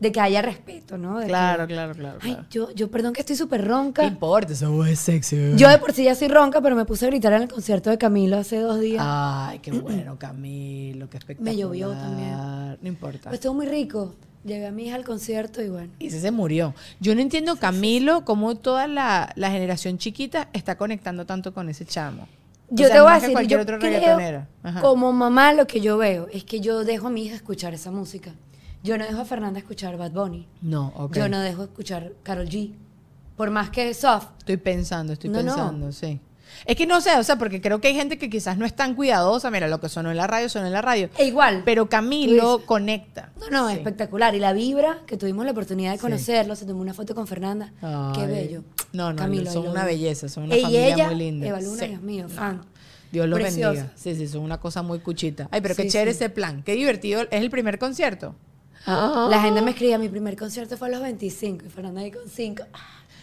de 0.00 0.12
que 0.12 0.20
haya 0.20 0.42
respeto, 0.42 0.98
¿no? 0.98 1.16
De 1.18 1.24
que- 1.24 1.28
Claro, 1.28 1.66
claro, 1.66 1.94
claro. 1.94 2.18
Ay, 2.22 2.36
yo, 2.50 2.70
yo 2.72 2.90
perdón 2.90 3.12
que 3.12 3.20
estoy 3.20 3.36
súper 3.36 3.62
¿Qué 3.62 3.66
ronca. 3.68 4.04
importa? 4.04 4.52
Esa 4.52 4.68
voz 4.68 4.88
es 4.88 4.98
sexy. 4.98 5.54
Yo 5.56 5.68
de 5.68 5.78
por 5.78 5.92
sí 5.92 6.04
ya 6.04 6.14
soy 6.14 6.28
ronca, 6.28 6.60
pero 6.60 6.74
me 6.76 6.84
puse 6.84 7.06
a 7.06 7.08
gritar 7.08 7.32
en 7.32 7.42
el 7.42 7.48
concierto 7.48 7.90
de 7.90 7.98
Camilo 7.98 8.36
hace 8.36 8.58
dos 8.60 8.80
días. 8.80 9.02
Ay, 9.06 9.58
qué 9.60 9.72
bueno, 9.72 10.16
Camilo, 10.18 11.08
qué 11.08 11.16
espectacular. 11.18 11.54
Me 11.54 11.60
llovió 11.60 11.90
también. 11.90 12.36
No 12.80 12.88
importa. 12.88 13.20
Pero 13.24 13.34
estuvo 13.34 13.54
muy 13.54 13.66
rico. 13.66 14.14
Llevé 14.44 14.66
a 14.66 14.70
mi 14.72 14.86
hija 14.86 14.94
al 14.96 15.04
concierto 15.04 15.62
y 15.62 15.68
bueno. 15.68 15.92
Y 15.98 16.06
ese 16.08 16.20
se 16.20 16.30
murió. 16.30 16.74
Yo 17.00 17.14
no 17.14 17.20
entiendo, 17.20 17.56
Camilo, 17.56 18.24
cómo 18.24 18.54
toda 18.56 18.86
la, 18.86 19.32
la 19.36 19.50
generación 19.50 19.98
chiquita 19.98 20.48
está 20.52 20.76
conectando 20.78 21.26
tanto 21.26 21.52
con 21.52 21.68
ese 21.68 21.84
chamo. 21.84 22.28
O 22.70 22.74
Yo 22.74 22.86
sea, 22.86 22.96
te 22.96 23.00
voy 23.00 23.10
a 23.12 23.20
decir, 23.20 23.46
yo 23.48 23.60
otro 23.60 23.78
creo, 23.78 24.46
como 24.80 25.12
mamá 25.12 25.52
lo 25.54 25.66
que 25.66 25.80
yo 25.80 25.96
veo 25.96 26.28
es 26.32 26.44
que 26.44 26.60
yo 26.60 26.84
dejo 26.84 27.06
a 27.08 27.10
mi 27.10 27.24
hija 27.24 27.34
escuchar 27.34 27.74
esa 27.74 27.90
música. 27.90 28.32
Yo 28.84 28.96
no 28.96 29.04
dejo 29.04 29.20
a 29.20 29.24
Fernanda 29.24 29.58
escuchar 29.58 29.96
Bad 29.96 30.12
Bunny. 30.12 30.46
No, 30.62 30.92
ok. 30.94 31.16
Yo 31.16 31.28
no 31.28 31.40
dejo 31.40 31.64
escuchar 31.64 32.12
Carol 32.22 32.48
G. 32.48 32.72
Por 33.36 33.50
más 33.50 33.70
que 33.70 33.92
soft. 33.94 34.28
Estoy 34.38 34.56
pensando, 34.58 35.12
estoy 35.14 35.30
No, 35.30 35.42
no. 35.42 35.44
pensando, 35.54 35.92
sí. 35.92 36.20
Es 36.66 36.76
que 36.76 36.86
no 36.86 37.00
sé, 37.00 37.16
o 37.16 37.22
sea, 37.22 37.36
porque 37.36 37.60
creo 37.60 37.80
que 37.80 37.88
hay 37.88 37.94
gente 37.94 38.18
que 38.18 38.28
quizás 38.30 38.56
no 38.58 38.66
es 38.66 38.74
tan 38.74 38.94
cuidadosa. 38.94 39.50
Mira, 39.50 39.68
lo 39.68 39.80
que 39.80 39.88
sonó 39.88 40.10
en 40.10 40.16
la 40.16 40.26
radio, 40.26 40.48
sonó 40.48 40.66
en 40.66 40.72
la 40.72 40.82
radio. 40.82 41.08
E 41.18 41.26
igual. 41.26 41.62
Pero 41.64 41.88
Camilo 41.88 42.62
conecta. 42.66 43.30
No, 43.40 43.50
no, 43.50 43.68
Sí. 43.68 43.74
espectacular. 43.76 44.34
Y 44.34 44.38
la 44.40 44.52
vibra, 44.52 44.98
que 45.06 45.16
tuvimos 45.16 45.44
la 45.44 45.52
oportunidad 45.52 45.92
de 45.92 45.98
Sí. 45.98 46.02
conocerlo, 46.02 46.56
se 46.56 46.66
tomó 46.66 46.80
una 46.82 46.94
foto 46.94 47.14
con 47.14 47.26
Fernanda. 47.26 47.72
Qué 48.14 48.26
bello. 48.26 48.64
No, 48.92 49.10
no, 49.12 49.16
Camilo, 49.16 49.50
son 49.50 49.68
una 49.68 49.84
belleza, 49.84 50.28
son 50.28 50.44
una 50.44 50.56
familia 50.56 50.88
ella, 50.94 51.06
muy 51.08 51.14
linda. 51.16 51.46
Eva 51.46 51.60
Luna, 51.60 51.78
Sí. 51.82 51.88
Dios 51.88 52.02
mío, 52.02 52.28
fan. 52.28 52.62
Dios 53.12 53.26
los 53.26 53.38
Preciosa. 53.38 53.70
bendiga. 53.72 53.92
Sí, 53.96 54.14
sí, 54.16 54.28
son 54.28 54.42
una 54.42 54.58
cosa 54.58 54.82
muy 54.82 54.98
cuchita. 54.98 55.48
Ay, 55.50 55.60
pero 55.62 55.74
qué 55.74 55.88
chévere 55.88 56.10
ese 56.10 56.28
plan. 56.28 56.62
Qué 56.62 56.72
divertido. 56.74 57.22
¿Es 57.22 57.40
el 57.40 57.50
primer 57.50 57.78
concierto? 57.78 58.34
La 58.86 59.40
gente 59.42 59.60
me 59.60 59.70
escribía, 59.72 59.98
mi 59.98 60.08
primer 60.08 60.36
concierto 60.36 60.76
fue 60.78 60.88
a 60.88 60.90
los 60.92 61.00
25 61.02 61.66
y 61.66 61.68
Fernanda 61.68 62.00
ahí 62.00 62.10
con 62.10 62.28
5. 62.28 62.62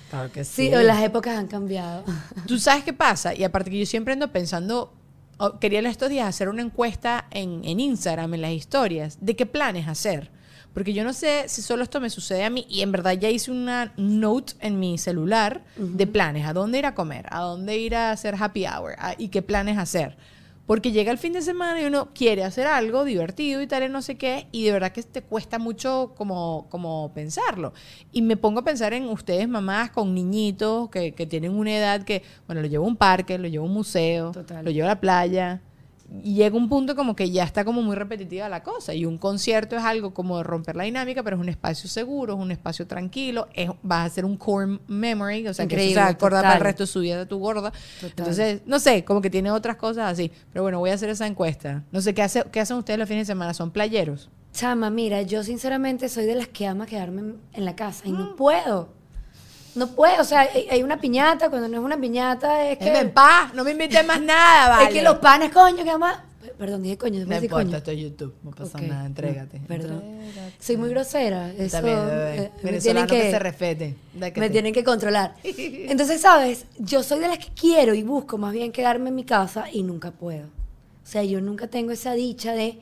Claro 0.10 0.32
que 0.32 0.44
Sí, 0.44 0.70
las 0.70 1.02
épocas 1.04 1.38
han 1.38 1.48
cambiado. 1.48 2.04
¿Tú 2.48 2.58
sabes 2.60 2.84
qué 2.84 2.94
pasa? 2.94 3.34
Y 3.34 3.44
aparte 3.44 3.72
que 3.72 3.80
yo 3.80 3.86
siempre 3.86 4.14
ando 4.14 4.32
pensando, 4.32 4.94
oh, 5.38 5.60
quería 5.60 5.80
en 5.80 5.88
estos 5.88 6.10
días 6.10 6.28
hacer 6.28 6.50
una 6.50 6.62
encuesta 6.62 7.26
en, 7.32 7.62
en 7.66 7.80
Instagram, 7.80 8.34
en 8.36 8.42
las 8.42 8.52
historias, 8.52 9.18
de 9.22 9.36
qué 9.36 9.46
planes 9.46 9.88
hacer. 9.88 10.32
Porque 10.74 10.94
yo 10.94 11.06
no 11.06 11.14
sé 11.14 11.46
si 11.48 11.62
solo 11.62 11.84
esto 11.84 12.02
me 12.02 12.10
sucede 12.10 12.44
a 12.44 12.50
mí 12.50 12.66
y 12.70 12.82
en 12.82 12.92
verdad 12.92 13.14
ya 13.14 13.30
hice 13.30 13.50
una 13.50 13.94
note 13.96 14.54
en 14.60 14.78
mi 14.78 14.98
celular 14.98 15.64
de 15.78 16.06
planes, 16.06 16.46
a 16.46 16.52
dónde 16.52 16.80
ir 16.80 16.86
a 16.86 16.94
comer, 16.94 17.26
a 17.32 17.40
dónde 17.40 17.78
ir 17.78 17.96
a 17.96 18.12
hacer 18.12 18.36
happy 18.38 18.66
hour 18.68 18.94
a- 18.98 19.16
y 19.18 19.30
qué 19.30 19.42
planes 19.42 19.78
hacer. 19.78 20.18
Porque 20.65 20.91
llega 20.91 21.12
el 21.12 21.17
fin 21.17 21.34
de 21.34 21.41
semana 21.41 21.79
y 21.81 21.86
uno 21.86 22.10
quiere 22.13 22.43
hacer 22.43 22.65
algo 22.65 23.03
divertido 23.03 23.62
y 23.62 23.67
tal, 23.67 23.84
y 23.84 23.89
no 23.89 24.01
sé 24.01 24.15
qué, 24.15 24.48
y 24.51 24.65
de 24.65 24.72
verdad 24.72 24.91
que 24.91 25.03
te 25.03 25.22
cuesta 25.22 25.60
mucho 25.60 26.13
como, 26.17 26.67
como 26.69 27.12
pensarlo. 27.13 27.74
Y 28.12 28.22
me 28.22 28.36
pongo 28.36 28.62
a 28.62 28.63
pensar 28.63 28.93
en 28.93 29.07
ustedes, 29.10 29.48
mamás, 29.48 29.91
con 29.91 30.13
niñitos 30.15 30.89
que, 30.89 31.13
que 31.13 31.27
tienen 31.27 31.53
una 31.53 31.77
edad 31.77 32.03
que, 32.03 32.24
bueno, 32.48 32.62
lo 32.62 32.67
llevo 32.67 32.86
a 32.86 32.88
un 32.88 32.98
parque, 32.98 33.38
lo 33.38 33.48
llevo 33.48 33.65
a 33.65 33.67
un 33.67 33.74
museo, 33.74 34.31
Total. 34.31 34.65
lo 34.65 34.72
llevo 34.72 34.86
a 34.86 34.89
la 34.89 35.00
playa. 35.00 35.62
Llega 36.24 36.56
un 36.56 36.70
punto 36.70 36.96
como 36.96 37.16
que 37.16 37.32
ya 37.32 37.44
está 37.44 37.66
como 37.66 37.82
muy 37.82 37.96
repetitiva 37.96 38.48
la 38.48 38.62
cosa. 38.62 38.94
Y 38.94 39.06
un 39.06 39.18
concierto 39.18 39.76
es 39.76 39.84
algo 39.84 40.14
como 40.14 40.38
de 40.38 40.44
romper 40.44 40.76
la 40.76 40.84
dinámica, 40.84 41.24
pero 41.24 41.36
es 41.36 41.42
un 41.42 41.50
espacio 41.50 41.90
seguro, 41.90 42.34
es 42.36 42.40
un 42.40 42.52
espacio 42.52 42.86
tranquilo, 42.86 43.48
es, 43.54 43.70
vas 43.82 44.00
a 44.02 44.04
hacer 44.06 44.24
un 44.24 44.38
core 44.38 44.80
memory, 44.88 45.48
o 45.48 45.54
sea, 45.54 45.66
que 45.68 45.76
se 45.76 45.82
Increíble, 45.82 46.02
va 46.02 46.08
a 46.08 46.12
acordar 46.12 46.44
para 46.44 46.56
el 46.58 46.62
resto 46.62 46.84
de 46.84 46.88
su 46.88 47.00
vida 47.00 47.18
de 47.18 47.26
tu 47.26 47.40
gorda. 47.40 47.72
Total. 48.00 48.10
Entonces, 48.18 48.62
no 48.68 48.80
sé, 48.80 49.04
como 49.04 49.20
que 49.22 49.30
tiene 49.32 49.50
otras 49.52 49.78
cosas 49.78 50.12
así. 50.12 50.32
Pero 50.54 50.62
bueno, 50.64 50.80
voy 50.80 50.92
a 50.92 50.94
hacer 50.94 51.10
esa 51.10 51.26
encuesta. 51.26 51.84
No 51.92 52.02
sé, 52.02 52.14
¿qué, 52.14 52.22
hace, 52.22 52.44
qué 52.52 52.60
hacen 52.60 52.78
ustedes 52.78 53.00
los 53.00 53.08
fines 53.10 53.28
de 53.28 53.34
semana? 53.34 53.54
¿Son 53.56 53.72
playeros? 53.72 54.30
Chama, 54.54 54.90
mira, 54.90 55.22
yo 55.24 55.44
sinceramente 55.44 56.08
soy 56.08 56.26
de 56.26 56.36
las 56.36 56.48
que 56.48 56.66
ama 56.68 56.86
quedarme 56.86 57.22
en- 57.22 57.38
en 57.54 57.66
la 57.66 57.76
casa 57.76 58.08
y 58.08 58.12
Mm. 58.12 58.18
no 58.18 58.36
puedo. 58.36 58.90
No 59.75 59.88
puedo, 59.88 60.22
o 60.22 60.25
sea, 60.25 60.48
hay, 60.70 60.84
una 60.84 61.00
piñata, 61.00 61.50
cuando 61.50 61.67
no 61.67 61.77
es 61.77 61.84
una 61.84 62.00
piñata 62.00 62.70
es 62.70 62.77
que... 62.77 62.86
Déjame 62.86 63.08
en 63.08 63.13
paz, 63.13 63.53
no 63.53 63.63
me 63.63 63.72
inviten 63.72 64.08
más 64.08 64.22
nada, 64.22 64.70
vale. 64.70 64.86
Es 64.86 64.94
que 64.94 65.01
los 65.01 65.17
panes, 65.17 65.51
coño, 65.51 65.84
que 65.84 65.89
ama... 65.89 66.25
Perdón, 66.58 66.84
dije 66.84 66.98
coño, 66.98 67.20
No 67.20 67.25
dije 67.25 67.46
importa, 67.46 67.65
coño. 67.65 67.77
esto 67.77 67.91
es 67.91 68.00
YouTube, 68.00 68.36
no 68.44 68.51
pasa 68.51 68.79
nada, 68.79 69.05
entrégate. 69.05 69.60
Perdón. 69.67 70.01
Entrégate. 70.01 70.53
Soy 70.60 70.77
muy 70.77 70.89
grosera. 70.89 71.51
Eso, 71.51 71.77
También, 71.77 71.98
eh, 72.00 72.51
me 72.63 72.72
Venezolano 72.72 73.08
tienen 73.08 73.24
que, 73.25 73.32
se 73.32 73.39
respete. 73.39 73.96
Me 74.13 74.50
tienen 74.50 74.74
que 74.74 74.84
controlar. 74.84 75.36
Entonces, 75.44 76.22
¿sabes? 76.22 76.65
Yo 76.79 77.03
soy 77.03 77.20
de 77.20 77.27
las 77.27 77.39
que 77.39 77.50
quiero 77.60 77.94
y 77.94 78.03
busco 78.03 78.38
más 78.38 78.53
bien 78.53 78.72
quedarme 78.72 79.10
en 79.10 79.15
mi 79.15 79.25
casa 79.25 79.65
y 79.70 79.84
nunca 79.84 80.12
puedo. 80.12 80.46
O 80.46 81.08
sea, 81.08 81.24
yo 81.24 81.41
nunca 81.41 81.67
tengo 81.67 81.91
esa 81.91 82.13
dicha 82.13 82.53
de 82.53 82.79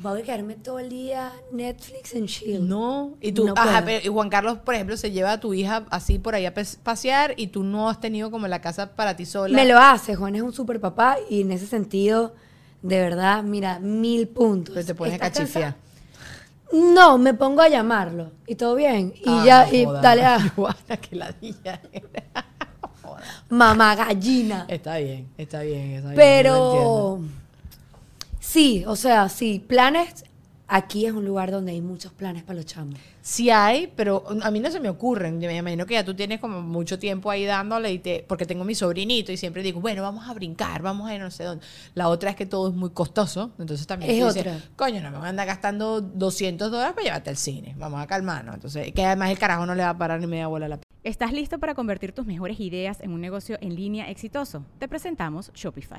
voy 0.00 0.20
a 0.20 0.24
quedarme 0.24 0.54
todo 0.54 0.78
el 0.78 0.88
día 0.88 1.32
Netflix 1.52 2.14
and 2.14 2.26
chill. 2.26 2.66
No, 2.68 3.14
y 3.20 3.32
tú, 3.32 3.46
No 3.46 3.54
ajá, 3.56 3.72
puedo. 3.82 3.84
pero- 3.86 4.04
y 4.06 4.08
Juan 4.08 4.28
Carlos, 4.28 4.58
por 4.58 4.74
ejemplo, 4.74 4.96
se 4.96 5.10
lleva 5.10 5.32
a 5.32 5.40
tu 5.40 5.54
hija 5.54 5.84
así 5.90 6.18
por 6.18 6.34
ahí 6.34 6.46
a 6.46 6.54
pasear 6.82 7.34
y 7.36 7.48
tú 7.48 7.64
no 7.64 7.88
has 7.88 8.00
tenido 8.00 8.30
como 8.30 8.46
la 8.48 8.60
casa 8.60 8.94
para 8.94 9.16
ti 9.16 9.24
sola. 9.26 9.54
Me 9.56 9.66
lo 9.66 9.78
hace, 9.78 10.14
Juan 10.14 10.36
es 10.36 10.42
un 10.42 10.52
super 10.52 10.80
papá 10.80 11.16
y 11.30 11.40
en 11.42 11.52
ese 11.52 11.66
sentido, 11.66 12.34
de 12.82 13.00
verdad, 13.00 13.42
mira, 13.42 13.78
mil 13.80 14.28
puntos. 14.28 14.74
Pero 14.74 14.86
te 14.86 14.94
pones 14.94 15.20
a. 15.56 15.76
No, 16.72 17.16
me 17.16 17.32
pongo 17.32 17.62
a 17.62 17.68
llamarlo 17.68 18.32
y 18.46 18.56
todo 18.56 18.74
bien. 18.74 19.14
Y 19.16 19.22
Ah, 19.28 19.42
ya, 19.46 19.68
y 19.72 19.86
dale 19.86 20.24
a 20.88 20.96
que 21.00 21.14
ladilla. 21.16 21.80
Joda. 23.02 23.20
mamá 23.48 23.94
gallina. 23.94 24.66
Está 24.68 24.96
bien, 24.98 25.28
está 25.38 25.62
bien, 25.62 25.92
está 25.92 26.08
bien. 26.08 26.16
Pero. 26.16 27.20
Sí, 28.56 28.84
o 28.86 28.96
sea, 28.96 29.28
sí, 29.28 29.62
planes. 29.66 30.24
Aquí 30.66 31.04
es 31.04 31.12
un 31.12 31.26
lugar 31.26 31.50
donde 31.52 31.72
hay 31.72 31.80
muchos 31.82 32.10
planes 32.12 32.42
para 32.42 32.56
los 32.56 32.64
chamos. 32.64 32.98
Sí 33.20 33.50
hay, 33.50 33.92
pero 33.94 34.24
a 34.42 34.50
mí 34.50 34.60
no 34.60 34.70
se 34.70 34.80
me 34.80 34.88
ocurren. 34.88 35.40
Yo 35.42 35.48
me 35.48 35.56
imagino 35.58 35.84
que 35.84 35.92
ya 35.92 36.04
tú 36.04 36.14
tienes 36.14 36.40
como 36.40 36.62
mucho 36.62 36.98
tiempo 36.98 37.30
ahí 37.30 37.44
dándole 37.44 37.92
y 37.92 37.98
te, 37.98 38.24
porque 38.26 38.46
tengo 38.46 38.64
mi 38.64 38.74
sobrinito 38.74 39.30
y 39.30 39.36
siempre 39.36 39.62
digo, 39.62 39.80
bueno, 39.80 40.02
vamos 40.02 40.26
a 40.26 40.32
brincar, 40.32 40.80
vamos 40.80 41.08
a 41.08 41.14
ir 41.14 41.20
no 41.20 41.30
sé 41.30 41.44
dónde. 41.44 41.64
La 41.94 42.08
otra 42.08 42.30
es 42.30 42.36
que 42.36 42.46
todo 42.46 42.70
es 42.70 42.74
muy 42.74 42.90
costoso, 42.90 43.52
entonces 43.58 43.86
también 43.86 44.10
Es 44.10 44.16
dices, 44.16 44.40
otra. 44.40 44.58
coño, 44.74 45.02
no 45.02 45.10
me 45.10 45.18
van 45.18 45.26
a 45.26 45.28
andar 45.28 45.46
gastando 45.46 46.00
200 46.00 46.70
dólares 46.70 46.94
para 46.94 47.04
llevarte 47.04 47.30
al 47.30 47.36
cine, 47.36 47.74
vamos 47.78 48.00
a 48.00 48.06
calmarnos. 48.06 48.54
Entonces, 48.54 48.90
que 48.92 49.04
además 49.04 49.30
el 49.30 49.38
carajo 49.38 49.66
no 49.66 49.74
le 49.74 49.82
va 49.82 49.90
a 49.90 49.98
parar 49.98 50.18
ni 50.18 50.26
media 50.26 50.46
bola 50.46 50.66
a 50.66 50.68
la 50.70 50.78
¿Estás 51.04 51.32
listo 51.32 51.60
para 51.60 51.74
convertir 51.74 52.12
tus 52.12 52.26
mejores 52.26 52.58
ideas 52.58 53.00
en 53.02 53.12
un 53.12 53.20
negocio 53.20 53.58
en 53.60 53.76
línea 53.76 54.10
exitoso? 54.10 54.64
Te 54.80 54.88
presentamos 54.88 55.52
Shopify. 55.54 55.98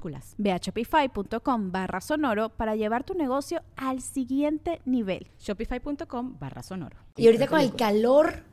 Ve 0.37 0.51
a 0.51 0.57
shopify.com 0.57 1.71
barra 1.71 2.01
sonoro 2.01 2.49
para 2.49 2.75
llevar 2.75 3.03
tu 3.03 3.13
negocio 3.13 3.61
al 3.75 4.01
siguiente 4.01 4.81
nivel. 4.85 5.27
Shopify.com 5.39 6.37
barra 6.39 6.63
sonoro. 6.63 6.97
Y 7.17 7.27
ahorita 7.27 7.47
con 7.47 7.59
el 7.59 7.75
calor, 7.75 8.43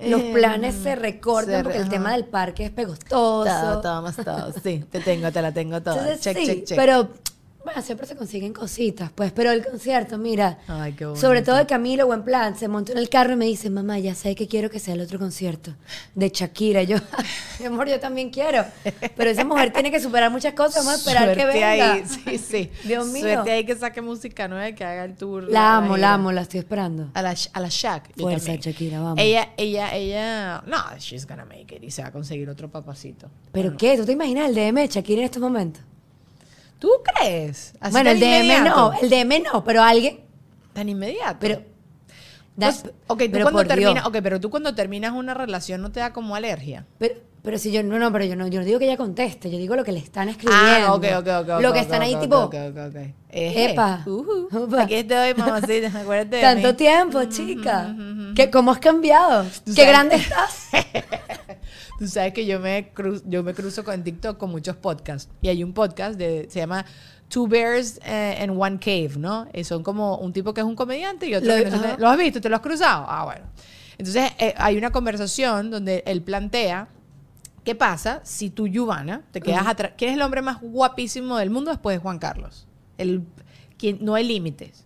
los 0.00 0.20
Eh, 0.20 0.32
planes 0.32 0.74
se 0.74 0.96
recortan 0.96 1.56
se 1.58 1.62
porque 1.62 1.78
el 1.78 1.88
tema 1.88 2.12
del 2.12 2.24
parque 2.24 2.64
es 2.66 2.70
pegostoso. 2.70 3.44
Todo, 3.44 3.80
todo 3.80 4.02
más 4.02 4.16
todo. 4.16 4.52
Sí, 4.62 4.84
te 4.90 5.00
tengo, 5.00 5.30
te 5.30 5.42
la 5.42 5.52
tengo 5.52 5.80
toda. 5.82 5.96
Entonces, 6.12 6.20
check, 6.20 6.36
sí, 6.36 6.46
check, 6.46 6.64
check. 6.64 6.76
pero 6.76 7.08
bueno, 7.64 7.82
siempre 7.82 8.06
se 8.06 8.14
consiguen 8.16 8.52
cositas, 8.52 9.10
pues. 9.14 9.32
Pero 9.32 9.50
el 9.50 9.64
concierto, 9.64 10.18
mira, 10.18 10.58
Ay, 10.68 10.92
qué 10.92 11.06
bonito. 11.06 11.20
sobre 11.20 11.42
todo 11.42 11.56
de 11.56 11.66
Camilo, 11.66 12.06
buen 12.06 12.22
plan, 12.22 12.56
se 12.56 12.68
montó 12.68 12.92
en 12.92 12.98
el 12.98 13.08
carro 13.08 13.32
y 13.32 13.36
me 13.36 13.46
dice, 13.46 13.70
mamá, 13.70 13.98
ya 13.98 14.14
sé 14.14 14.34
que 14.34 14.46
quiero 14.46 14.70
que 14.70 14.78
sea 14.78 14.94
el 14.94 15.00
otro 15.00 15.18
concierto 15.18 15.74
de 16.14 16.28
Shakira. 16.28 16.82
Y 16.82 16.86
yo, 16.86 16.98
mi 17.60 17.66
amor, 17.66 17.88
yo 17.88 17.98
también 17.98 18.30
quiero. 18.30 18.64
Pero 19.16 19.30
esa 19.30 19.44
mujer 19.44 19.72
tiene 19.72 19.90
que 19.90 20.00
superar 20.00 20.30
muchas 20.30 20.54
cosas, 20.54 20.84
vamos 20.84 20.92
a 20.94 20.96
esperar 20.96 21.36
que 21.36 21.44
venga. 21.46 21.92
ahí, 21.94 22.04
sí, 22.06 22.38
sí. 22.38 22.70
Dios 22.84 23.06
mío. 23.08 23.22
Suerte 23.22 23.50
ahí 23.52 23.64
que 23.64 23.74
saque 23.76 24.02
música 24.02 24.46
nueva 24.48 24.68
y 24.68 24.74
que 24.74 24.84
haga 24.84 25.04
el 25.04 25.16
tour. 25.16 25.44
La 25.50 25.78
amo, 25.78 25.96
la 25.96 26.14
amo, 26.14 26.32
la 26.32 26.42
estoy 26.42 26.60
esperando. 26.60 27.10
A 27.14 27.22
la, 27.22 27.34
a 27.52 27.60
la 27.60 27.68
Shaq. 27.68 28.14
yo 28.16 28.24
Fuerza. 28.24 28.54
Shakira, 28.54 29.00
vamos. 29.00 29.18
Ella, 29.18 29.50
ella, 29.56 29.94
ella. 29.94 30.62
No, 30.66 30.76
she's 30.98 31.26
gonna 31.26 31.44
make 31.44 31.74
it. 31.74 31.82
Y 31.82 31.90
se 31.90 32.02
va 32.02 32.08
a 32.08 32.12
conseguir 32.12 32.48
otro 32.50 32.70
papacito. 32.70 33.30
¿Pero 33.52 33.76
qué? 33.76 33.96
¿Tú 33.96 34.04
te 34.04 34.12
imaginas 34.12 34.48
el 34.48 34.54
DM 34.54 34.74
de 34.82 34.88
Shakira 34.88 35.20
en 35.20 35.24
estos 35.24 35.42
momentos? 35.42 35.82
¿Tú 36.78 36.90
crees? 37.02 37.74
Así 37.80 37.92
bueno, 37.92 38.10
el 38.10 38.20
DM 38.20 38.44
inmediato. 38.44 38.68
no, 38.68 38.92
el 39.00 39.08
DM 39.10 39.42
no, 39.52 39.64
pero 39.64 39.82
alguien... 39.82 40.20
Tan 40.72 40.88
inmediato. 40.88 41.36
Pero... 41.40 41.62
Pues, 42.56 42.84
ok, 43.08 43.18
tú 43.24 43.30
pero 43.32 43.44
cuando 43.50 43.64
terminas, 43.64 43.94
Dios. 43.94 44.06
ok, 44.06 44.16
pero 44.22 44.40
tú 44.40 44.48
cuando 44.48 44.74
terminas 44.76 45.12
una 45.12 45.34
relación 45.34 45.82
no 45.82 45.90
te 45.90 45.98
da 46.00 46.12
como 46.12 46.36
alergia. 46.36 46.86
Pero, 46.98 47.16
pero 47.42 47.58
si 47.58 47.72
yo 47.72 47.82
no, 47.82 47.98
no, 47.98 48.12
pero 48.12 48.24
yo 48.26 48.36
no, 48.36 48.46
yo 48.46 48.60
no 48.60 48.64
digo 48.64 48.78
que 48.78 48.84
ella 48.84 48.96
conteste, 48.96 49.50
yo 49.50 49.58
digo 49.58 49.74
lo 49.74 49.82
que 49.82 49.90
le 49.90 49.98
están 49.98 50.28
escribiendo. 50.28 50.64
Ah, 50.86 50.94
ok, 50.94 51.04
ok, 51.18 51.28
ok. 51.40 51.60
Lo 51.60 51.68
ok, 51.70 51.74
que 51.74 51.80
están 51.80 51.96
ok, 52.00 52.04
ahí 52.06 52.16
tipo, 52.20 52.36
ok, 52.38 52.54
ok, 52.70 52.76
ok. 52.90 52.96
Eje. 53.30 53.72
Epa. 53.72 54.04
Ujú. 54.06 54.48
Upa. 54.52 54.82
Aquí 54.82 54.94
estoy, 54.94 55.34
mamacita, 55.34 55.88
acuérdate 56.00 56.36
de 56.36 56.42
tanto 56.42 56.68
mí. 56.68 56.74
tiempo, 56.74 57.24
chica. 57.24 57.92
¿Qué, 58.36 58.50
¿Cómo 58.52 58.70
has 58.70 58.78
cambiado? 58.78 59.44
Qué 59.64 59.72
sabes- 59.72 59.88
grande 59.88 60.14
estás. 60.22 60.68
Tú 61.98 62.08
sabes 62.08 62.32
que 62.32 62.44
yo 62.46 62.58
me, 62.60 62.92
cru- 62.92 63.22
yo 63.26 63.42
me 63.42 63.54
cruzo 63.54 63.84
con 63.84 64.02
TikTok 64.02 64.36
con 64.36 64.50
muchos 64.50 64.76
podcasts. 64.76 65.30
Y 65.42 65.48
hay 65.48 65.62
un 65.62 65.72
podcast 65.72 66.18
de, 66.18 66.46
se 66.50 66.58
llama 66.60 66.84
Two 67.28 67.46
Bears 67.46 68.00
eh, 68.04 68.36
and 68.40 68.60
One 68.60 68.78
Cave, 68.78 69.12
¿no? 69.16 69.46
Y 69.54 69.64
son 69.64 69.82
como 69.82 70.18
un 70.18 70.32
tipo 70.32 70.52
que 70.52 70.60
es 70.60 70.66
un 70.66 70.74
comediante 70.76 71.26
y 71.26 71.34
otro 71.34 71.56
Lo- 71.56 71.64
que 71.64 71.70
no 71.70 71.76
ajá. 71.76 71.96
¿Lo 71.98 72.08
has 72.08 72.18
visto? 72.18 72.40
¿Te 72.40 72.48
lo 72.48 72.56
has 72.56 72.62
cruzado? 72.62 73.06
Ah, 73.08 73.24
bueno. 73.24 73.46
Entonces 73.96 74.32
eh, 74.38 74.54
hay 74.56 74.76
una 74.76 74.90
conversación 74.90 75.70
donde 75.70 76.02
él 76.06 76.22
plantea 76.22 76.88
¿Qué 77.64 77.74
pasa 77.74 78.20
si 78.24 78.50
tú, 78.50 78.68
Giovanna, 78.68 79.22
te 79.30 79.40
quedas 79.40 79.66
atrás? 79.66 79.92
¿Quién 79.96 80.10
es 80.10 80.16
el 80.16 80.22
hombre 80.22 80.42
más 80.42 80.60
guapísimo 80.60 81.38
del 81.38 81.48
mundo 81.48 81.70
después 81.70 81.96
de 81.96 82.02
Juan 82.02 82.18
Carlos? 82.18 82.66
El, 82.98 83.22
quien, 83.78 84.04
no 84.04 84.14
hay 84.14 84.24
límites. 84.28 84.84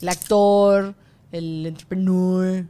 El 0.00 0.08
actor, 0.08 0.96
el 1.30 1.64
entrepreneur, 1.66 2.66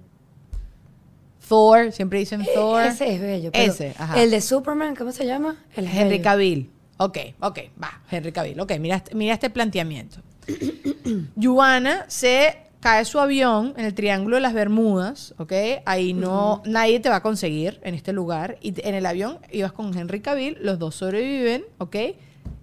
Thor, 1.52 1.92
siempre 1.92 2.18
dicen 2.18 2.46
Thor. 2.54 2.82
Ese 2.82 3.12
es 3.14 3.20
bello. 3.20 3.50
pero 3.52 3.70
Ese, 3.70 3.94
ajá. 3.98 4.22
El 4.22 4.30
de 4.30 4.40
Superman, 4.40 4.96
¿cómo 4.96 5.12
se 5.12 5.26
llama? 5.26 5.56
El 5.76 5.86
Henry 5.86 6.08
bello. 6.16 6.22
Cavill. 6.24 6.70
Ok, 6.96 7.18
ok, 7.40 7.58
va, 7.82 8.00
Henry 8.10 8.32
Cavill. 8.32 8.58
Ok, 8.58 8.72
mira, 8.80 8.96
este- 8.96 9.14
mira 9.14 9.34
este 9.34 9.50
planteamiento. 9.50 10.16
Yuana 11.36 12.04
se 12.08 12.56
cae 12.80 13.04
su 13.04 13.20
avión 13.20 13.74
en 13.76 13.84
el 13.84 13.92
Triángulo 13.94 14.36
de 14.36 14.42
las 14.42 14.54
Bermudas, 14.54 15.34
¿ok? 15.38 15.52
Ahí 15.84 16.14
no, 16.14 16.62
nadie 16.64 17.00
te 17.00 17.08
va 17.10 17.16
a 17.16 17.22
conseguir 17.22 17.80
en 17.84 17.94
este 17.94 18.12
lugar. 18.14 18.56
Y 18.60 18.72
te- 18.72 18.88
en 18.88 18.94
el 18.94 19.04
avión 19.06 19.38
ibas 19.50 19.72
con 19.72 19.96
Henry 19.96 20.20
Cavill, 20.20 20.56
los 20.62 20.78
dos 20.78 20.94
sobreviven, 20.94 21.64
¿ok? 21.78 21.96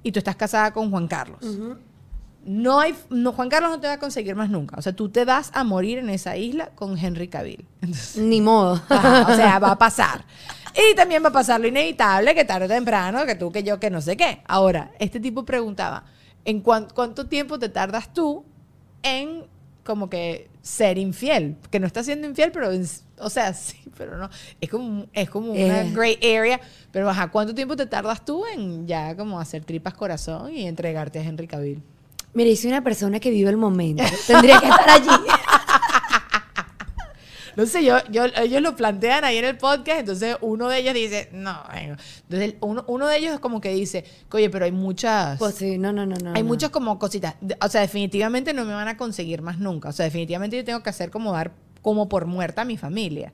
Y 0.03 0.11
tú 0.11 0.19
estás 0.19 0.35
casada 0.35 0.71
con 0.73 0.89
Juan 0.89 1.07
Carlos. 1.07 1.39
No 2.51 2.79
hay, 2.79 2.95
no, 3.11 3.31
Juan 3.31 3.47
Carlos 3.47 3.69
no 3.69 3.79
te 3.79 3.85
va 3.85 3.93
a 3.93 3.99
conseguir 3.99 4.35
más 4.35 4.49
nunca. 4.49 4.75
O 4.77 4.81
sea, 4.81 4.91
tú 4.93 5.09
te 5.09 5.23
vas 5.23 5.51
a 5.53 5.63
morir 5.63 5.99
en 5.99 6.09
esa 6.09 6.35
isla 6.35 6.69
con 6.73 6.97
Henry 6.97 7.27
Cavill. 7.27 7.63
Entonces, 7.81 8.17
Ni 8.23 8.41
modo. 8.41 8.81
Ajá, 8.89 9.27
o 9.31 9.35
sea, 9.35 9.59
va 9.59 9.71
a 9.73 9.77
pasar. 9.77 10.25
Y 10.73 10.95
también 10.95 11.23
va 11.23 11.29
a 11.29 11.31
pasar 11.31 11.61
lo 11.61 11.67
inevitable, 11.67 12.33
que 12.33 12.45
tarde 12.45 12.65
o 12.65 12.67
temprano, 12.69 13.23
que 13.27 13.35
tú, 13.35 13.51
que 13.51 13.61
yo, 13.61 13.79
que 13.79 13.91
no 13.91 14.01
sé 14.01 14.17
qué. 14.17 14.41
Ahora, 14.47 14.91
este 14.97 15.19
tipo 15.19 15.45
preguntaba, 15.45 16.05
¿en 16.43 16.61
cuán- 16.61 16.87
cuánto 16.95 17.27
tiempo 17.27 17.59
te 17.59 17.69
tardas 17.69 18.11
tú 18.15 18.43
en 19.03 19.43
como 19.83 20.09
que 20.09 20.49
ser 20.63 20.97
infiel? 20.97 21.55
Que 21.69 21.79
no 21.79 21.85
estás 21.85 22.07
siendo 22.07 22.25
infiel, 22.27 22.51
pero, 22.51 22.69
o 23.19 23.29
sea, 23.29 23.53
sí, 23.53 23.77
pero 23.95 24.17
no. 24.17 24.27
Es 24.59 24.69
como, 24.71 25.05
es 25.13 25.29
como 25.29 25.51
una 25.51 25.81
Eh. 25.83 25.91
gray 25.93 26.15
area. 26.23 26.59
Pero, 26.91 27.07
ajá, 27.11 27.29
¿cuánto 27.29 27.53
tiempo 27.53 27.75
te 27.75 27.85
tardas 27.85 28.25
tú 28.25 28.43
en 28.47 28.87
ya 28.87 29.15
como 29.15 29.39
hacer 29.39 29.63
tripas 29.65 29.93
corazón 29.93 30.51
y 30.51 30.65
entregarte 30.65 31.19
a 31.19 31.23
Henry 31.23 31.45
Cavill? 31.47 31.83
Mira, 32.33 32.55
soy 32.55 32.69
una 32.69 32.83
persona 32.83 33.19
que 33.19 33.31
vive 33.31 33.49
el 33.49 33.57
momento. 33.57 34.03
Tendría 34.27 34.59
que 34.59 34.67
estar 34.67 34.89
allí. 34.89 35.09
No 37.55 37.65
sé, 37.65 37.83
yo, 37.83 37.97
yo, 38.09 38.23
ellos 38.37 38.61
lo 38.61 38.75
plantean 38.77 39.25
ahí 39.25 39.37
en 39.37 39.43
el 39.43 39.57
podcast, 39.57 39.99
entonces 40.01 40.37
uno 40.39 40.69
de 40.69 40.79
ellos 40.79 40.93
dice, 40.93 41.27
no, 41.33 41.61
entonces 41.73 42.55
uno, 42.61 42.85
uno 42.87 43.05
de 43.07 43.17
ellos 43.17 43.33
es 43.33 43.39
como 43.41 43.59
que 43.59 43.73
dice, 43.73 44.05
oye, 44.31 44.49
pero 44.49 44.63
hay 44.63 44.71
muchas, 44.71 45.37
Pues 45.39 45.55
sí, 45.55 45.77
no, 45.77 45.91
no, 45.91 46.05
no, 46.05 46.15
no. 46.23 46.33
hay 46.35 46.41
no. 46.43 46.47
muchas 46.47 46.69
como 46.69 46.97
cositas, 46.99 47.35
o 47.61 47.67
sea, 47.67 47.81
definitivamente 47.81 48.53
no 48.53 48.63
me 48.63 48.73
van 48.73 48.87
a 48.87 48.95
conseguir 48.95 49.41
más 49.41 49.59
nunca, 49.59 49.89
o 49.89 49.91
sea, 49.91 50.05
definitivamente 50.05 50.55
yo 50.55 50.63
tengo 50.63 50.81
que 50.83 50.89
hacer 50.89 51.09
como 51.09 51.33
dar 51.33 51.51
como 51.81 52.07
por 52.07 52.27
muerta 52.27 52.61
a 52.61 52.65
mi 52.65 52.77
familia. 52.77 53.33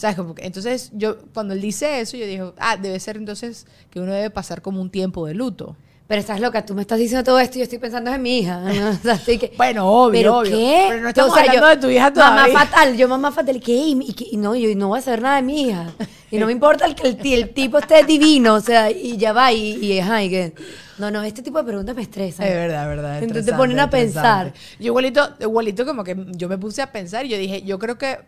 Que- 0.00 0.46
entonces, 0.46 0.90
yo, 0.92 1.18
cuando 1.32 1.54
él 1.54 1.60
dice 1.60 1.98
eso, 2.00 2.16
yo 2.16 2.26
digo, 2.26 2.54
ah, 2.58 2.76
debe 2.76 3.00
ser 3.00 3.16
entonces 3.16 3.66
que 3.90 3.98
uno 3.98 4.12
debe 4.12 4.30
pasar 4.30 4.62
como 4.62 4.80
un 4.80 4.90
tiempo 4.90 5.26
de 5.26 5.34
luto. 5.34 5.76
Pero 6.06 6.20
estás 6.20 6.38
loca, 6.38 6.66
tú 6.66 6.74
me 6.74 6.82
estás 6.82 6.98
diciendo 6.98 7.24
todo 7.24 7.38
esto 7.40 7.56
y 7.56 7.60
yo 7.60 7.62
estoy 7.64 7.78
pensando 7.78 8.12
en 8.12 8.20
mi 8.20 8.38
hija. 8.40 8.60
¿no? 8.60 8.90
O 8.90 8.94
sea, 9.02 9.14
estoy 9.14 9.38
que- 9.38 9.52
Bueno, 9.56 9.86
obvio, 9.90 10.20
¿Pero 10.20 10.38
obvio. 10.38 10.50
qué? 10.50 10.84
Pero 10.90 11.00
no 11.02 11.08
estamos 11.08 11.32
O 11.32 11.34
sea, 11.34 11.44
hablando 11.44 11.66
de 11.68 11.76
tu 11.78 11.88
hija 11.88 12.10
Mamá 12.10 12.32
todavía. 12.44 12.58
fatal, 12.58 12.96
yo 12.96 13.08
mamá 13.08 13.32
fatal. 13.32 13.60
¿Qué? 13.60 13.72
Y, 13.72 14.14
y 14.32 14.36
no, 14.36 14.54
yo 14.54 14.68
no 14.76 14.88
voy 14.88 14.98
a 14.98 15.02
saber 15.02 15.22
nada 15.22 15.36
de 15.36 15.42
mi 15.42 15.62
hija. 15.68 15.86
Y 16.30 16.36
no 16.38 16.44
me 16.46 16.52
importa 16.52 16.84
el 16.84 16.94
que 16.94 17.08
el, 17.08 17.18
el 17.32 17.50
tipo 17.54 17.78
esté 17.78 18.04
divino, 18.04 18.54
o 18.54 18.60
sea, 18.60 18.90
y 18.90 19.16
ya 19.16 19.32
va, 19.32 19.50
y, 19.52 19.76
y, 19.82 19.98
ajá, 20.00 20.22
y 20.22 20.28
que... 20.30 20.52
No, 20.98 21.10
no, 21.10 21.22
este 21.22 21.42
tipo 21.42 21.58
de 21.58 21.64
preguntas 21.64 21.94
me 21.96 22.02
estresan. 22.02 22.46
Es 22.46 22.54
verdad, 22.54 22.82
es 22.82 22.88
verdad. 22.88 23.18
Entonces 23.22 23.46
te 23.46 23.52
ponen 23.54 23.78
a 23.80 23.90
pensar. 23.90 24.52
Yo 24.78 24.86
igualito, 24.86 25.34
igualito 25.40 25.84
como 25.86 26.04
que 26.04 26.16
yo 26.32 26.48
me 26.48 26.58
puse 26.58 26.82
a 26.82 26.92
pensar 26.92 27.26
y 27.26 27.28
yo 27.28 27.36
dije, 27.38 27.62
yo 27.62 27.78
creo 27.78 27.98
que 27.98 28.18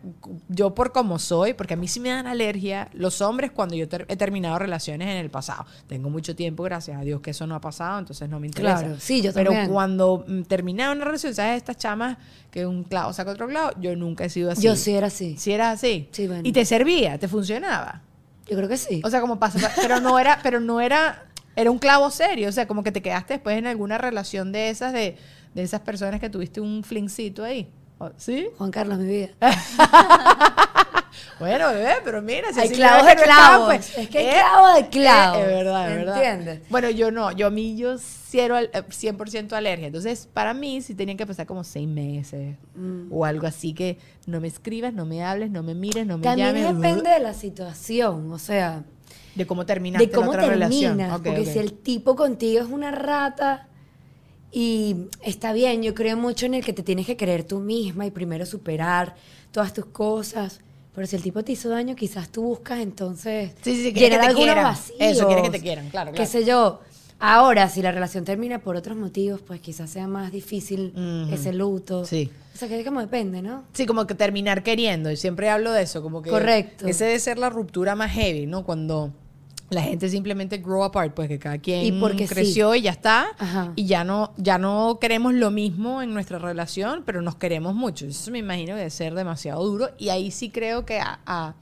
yo 0.49 0.73
por 0.75 0.91
como 0.91 1.19
soy, 1.19 1.53
porque 1.53 1.73
a 1.75 1.77
mí 1.77 1.87
sí 1.87 1.99
me 1.99 2.09
dan 2.09 2.27
alergia 2.27 2.89
los 2.93 3.21
hombres 3.21 3.51
cuando 3.51 3.75
yo 3.75 3.87
ter- 3.87 4.05
he 4.09 4.15
terminado 4.17 4.59
relaciones 4.59 5.07
en 5.07 5.17
el 5.17 5.29
pasado. 5.29 5.65
Tengo 5.87 6.09
mucho 6.09 6.35
tiempo, 6.35 6.63
gracias 6.63 6.97
a 6.99 7.01
Dios, 7.01 7.21
que 7.21 7.31
eso 7.31 7.47
no 7.47 7.55
ha 7.55 7.61
pasado, 7.61 7.99
entonces 7.99 8.27
no 8.29 8.39
me 8.39 8.47
interesa. 8.47 8.79
Claro, 8.79 8.95
sí, 8.99 9.21
yo 9.21 9.31
Pero 9.33 9.51
también. 9.51 9.71
cuando 9.71 10.25
mm, 10.27 10.41
terminaba 10.43 10.93
una 10.93 11.05
relación, 11.05 11.33
¿sabes? 11.33 11.57
Estas 11.57 11.77
chamas 11.77 12.17
que 12.51 12.65
un 12.65 12.83
clavo 12.83 13.13
saca 13.13 13.31
otro 13.31 13.47
clavo, 13.47 13.71
yo 13.79 13.95
nunca 13.95 14.25
he 14.25 14.29
sido 14.29 14.51
así. 14.51 14.61
Yo 14.63 14.75
sí 14.75 14.93
era 14.93 15.07
así. 15.07 15.37
Si 15.37 15.51
era 15.51 15.71
así. 15.71 16.07
Sí, 16.11 16.27
bueno. 16.27 16.41
Y 16.45 16.51
te 16.51 16.65
servía, 16.65 17.17
te 17.17 17.27
funcionaba. 17.27 18.01
Yo 18.49 18.55
creo 18.55 18.69
que 18.69 18.77
sí. 18.77 19.01
O 19.03 19.09
sea, 19.09 19.19
como 19.21 19.37
pasa, 19.39 19.71
pero 19.75 19.99
no 19.99 20.17
era, 20.19 20.39
pero 20.41 20.59
no 20.61 20.79
era, 20.79 21.25
era 21.57 21.69
un 21.71 21.77
clavo 21.79 22.09
serio. 22.09 22.47
O 22.47 22.51
sea, 22.53 22.67
como 22.67 22.83
que 22.83 22.93
te 22.93 23.01
quedaste 23.01 23.33
después 23.33 23.57
en 23.57 23.67
alguna 23.67 23.97
relación 23.97 24.53
de 24.53 24.69
esas, 24.69 24.93
de, 24.93 25.17
de 25.53 25.61
esas 25.63 25.81
personas 25.81 26.21
que 26.21 26.29
tuviste 26.29 26.61
un 26.61 26.83
flincito 26.85 27.43
ahí. 27.43 27.67
¿O- 27.99 28.11
¿Sí? 28.15 28.47
Juan 28.57 28.71
Carlos, 28.71 28.99
mi 28.99 29.07
vida. 29.07 29.29
Bueno, 31.39 31.67
bebé, 31.69 31.93
pero 32.03 32.21
mira, 32.21 32.51
si 32.53 32.59
Hay 32.59 32.69
clavos 32.69 33.05
de 33.05 33.15
clavos. 33.15 33.73
escapa, 33.73 34.01
Es 34.01 34.09
que 34.09 34.17
hay 34.19 34.25
eh, 34.27 34.31
clavos 34.33 34.75
de 34.75 34.87
clavos. 34.89 35.37
eh, 35.37 35.41
es 35.41 35.47
verdad, 35.47 35.89
es 35.91 35.95
verdad. 35.97 36.15
¿Entiendes? 36.15 36.69
Bueno, 36.69 36.89
yo 36.89 37.11
no, 37.11 37.31
yo 37.31 37.47
a 37.47 37.49
mí 37.51 37.75
yo 37.77 37.95
cero, 37.99 38.55
al- 38.55 38.69
eh, 38.73 38.83
100% 38.89 39.53
alergia. 39.53 39.87
Entonces, 39.87 40.27
para 40.31 40.53
mí 40.53 40.81
sí 40.81 40.93
tenían 40.95 41.17
que 41.17 41.25
pasar 41.27 41.45
como 41.45 41.63
seis 41.63 41.87
meses 41.87 42.55
Mm. 42.75 43.07
o 43.11 43.25
algo 43.25 43.45
así 43.47 43.73
que 43.73 43.97
no 44.25 44.39
me 44.41 44.47
escribas, 44.47 44.93
no 44.93 45.05
me 45.05 45.23
hables, 45.23 45.49
no 45.51 45.63
me 45.63 45.73
mires, 45.75 46.05
no 46.05 46.17
me 46.17 46.23
También 46.23 46.55
llames. 46.55 46.75
depende 46.75 47.09
de 47.09 47.19
la 47.19 47.33
situación, 47.33 48.31
o 48.31 48.39
sea, 48.39 48.83
de 49.35 49.45
cómo 49.47 49.65
terminaste 49.65 50.07
de 50.07 50.11
cómo 50.13 50.33
la 50.33 50.39
otra 50.39 50.49
terminas. 50.57 50.69
relación. 50.71 51.23
Porque 51.23 51.45
si 51.45 51.59
el 51.59 51.73
tipo 51.73 52.15
contigo 52.15 52.61
es 52.63 52.69
una 52.69 52.91
rata 52.91 53.67
y 54.51 54.95
está 55.21 55.53
bien, 55.53 55.83
yo 55.83 55.93
creo 55.93 56.17
mucho 56.17 56.45
en 56.45 56.53
el 56.55 56.63
que 56.65 56.73
te 56.73 56.83
tienes 56.83 57.05
que 57.05 57.17
creer 57.17 57.43
tú 57.43 57.59
misma 57.59 58.05
y 58.05 58.11
primero 58.11 58.45
superar 58.45 59.15
todas 59.51 59.73
tus 59.73 59.85
cosas. 59.87 60.61
Pero 60.95 61.05
si 61.05 61.15
el 61.15 61.21
tipo 61.21 61.43
te 61.43 61.51
hizo 61.51 61.69
daño, 61.69 61.95
quizás 61.95 62.29
tú 62.29 62.41
buscas 62.41 62.79
entonces 62.79 63.51
Sí, 63.61 63.75
sí, 63.75 63.83
sí, 63.83 63.93
llenar 63.93 63.93
que 63.93 64.25
te 64.25 64.27
algunos 64.29 64.45
quieran. 64.45 64.63
vacíos. 64.63 64.97
Eso, 64.99 65.27
quieres 65.27 65.43
que 65.43 65.49
te 65.51 65.61
quieran, 65.61 65.89
claro, 65.89 66.11
Qué 66.11 66.15
claro. 66.15 66.31
sé 66.31 66.43
yo. 66.45 66.81
Ahora, 67.19 67.67
si 67.69 67.81
la 67.81 67.91
relación 67.91 68.25
termina 68.25 68.59
por 68.59 68.75
otros 68.75 68.95
motivos, 68.95 69.41
pues 69.41 69.59
quizás 69.59 69.89
sea 69.89 70.07
más 70.07 70.31
difícil 70.31 70.93
ese 71.31 71.51
luto. 71.53 72.05
Sí. 72.05 72.29
O 72.53 72.57
sea, 72.57 72.67
que 72.67 72.83
como 72.85 72.99
depende, 73.01 73.41
¿no? 73.41 73.63
Sí, 73.73 73.85
como 73.85 74.05
que 74.07 74.15
terminar 74.15 74.63
queriendo. 74.63 75.11
Y 75.11 75.17
siempre 75.17 75.49
hablo 75.49 75.71
de 75.71 75.83
eso, 75.83 76.01
como 76.01 76.21
que. 76.21 76.29
Correcto. 76.29 76.87
Ese 76.87 77.05
debe 77.05 77.19
ser 77.19 77.37
la 77.37 77.49
ruptura 77.49 77.95
más 77.95 78.11
heavy, 78.11 78.45
¿no? 78.45 78.63
Cuando 78.63 79.11
la 79.69 79.81
gente 79.81 80.09
simplemente 80.09 80.57
grow 80.59 80.83
apart, 80.83 81.13
pues 81.13 81.27
que 81.27 81.39
cada 81.39 81.57
quien 81.57 81.83
Y 81.85 81.91
porque 81.99 82.27
sí. 82.27 82.33
creció 82.33 82.73
y 82.75 82.81
ya 82.81 82.91
está. 82.91 83.27
Ajá. 83.37 83.73
Y 83.75 83.85
ya 83.85 84.03
no, 84.03 84.33
ya 84.37 84.57
no 84.59 84.97
queremos 85.01 85.33
lo 85.33 85.51
mismo 85.51 86.01
en 86.01 86.13
nuestra 86.13 86.37
relación, 86.39 87.03
pero 87.05 87.21
nos 87.21 87.35
queremos 87.35 87.75
mucho. 87.75 88.05
Eso 88.05 88.31
me 88.31 88.39
imagino 88.39 88.73
que 88.73 88.77
debe 88.77 88.89
ser 88.91 89.13
demasiado 89.15 89.63
duro. 89.65 89.89
Y 89.97 90.09
ahí 90.09 90.31
sí 90.31 90.49
creo 90.51 90.85
que 90.85 90.99
a- 90.99 91.19
a- 91.25 91.55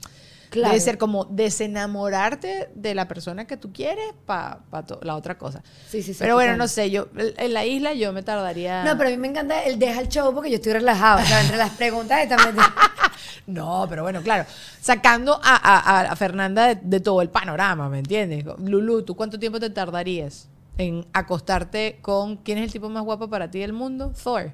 Claro. 0.56 0.70
debe 0.70 0.80
ser 0.82 0.98
como 0.98 1.26
desenamorarte 1.26 2.70
de 2.74 2.96
la 2.96 3.08
persona 3.08 3.46
que 3.46 3.58
tú 3.58 3.72
quieres 3.74 4.06
para 4.26 4.62
la 5.02 5.16
otra 5.16 5.38
cosa. 5.38 5.62
Sí, 5.90 6.02
sí, 6.02 6.14
sí, 6.14 6.20
Pero 6.20 6.36
bueno, 6.36 6.56
no 6.56 6.68
sé, 6.70 6.90
yo 6.90 7.08
en 7.16 7.54
la 7.54 7.66
isla 7.66 7.94
yo 7.94 8.14
me 8.14 8.24
tardaría. 8.24 8.84
No, 8.86 8.98
pero 8.98 9.10
a 9.10 9.12
mí 9.12 9.18
me 9.18 9.28
encanta 9.28 9.64
el 9.64 9.78
deja 9.78 10.00
el 10.02 10.08
show 10.08 10.34
porque 10.34 10.50
yo 10.50 10.56
estoy 10.56 10.74
relajado. 10.74 11.22
O 11.22 11.26
sea, 11.26 11.42
entre 11.42 11.58
las 11.58 11.72
preguntas 11.72 12.22
están 12.24 12.40
No, 13.48 13.86
pero 13.90 14.04
bueno, 14.04 14.22
claro. 14.22 14.46
Sacando 14.82 15.40
a, 15.44 15.56
a- 15.56 16.02
a 16.12 16.16
Fernanda 16.16 16.68
de, 16.68 16.76
de 16.82 17.00
todo 17.00 17.22
el 17.22 17.30
panorama, 17.30 17.90
¿me 17.90 18.00
entiendes? 18.00 18.44
Lulu, 18.60 19.04
¿tú 19.04 19.16
cuánto 19.16 19.38
tiempo 19.38 19.60
te 19.60 19.70
tardarías 19.70 20.48
en 20.78 21.06
acostarte 21.14 22.00
con 22.02 22.38
quién 22.38 22.58
es 22.58 22.64
el 22.66 22.72
tipo 22.72 22.90
más 22.90 23.04
guapo 23.04 23.30
para 23.30 23.52
ti 23.52 23.60
del 23.60 23.74
mundo? 23.74 24.14
Thor. 24.24 24.52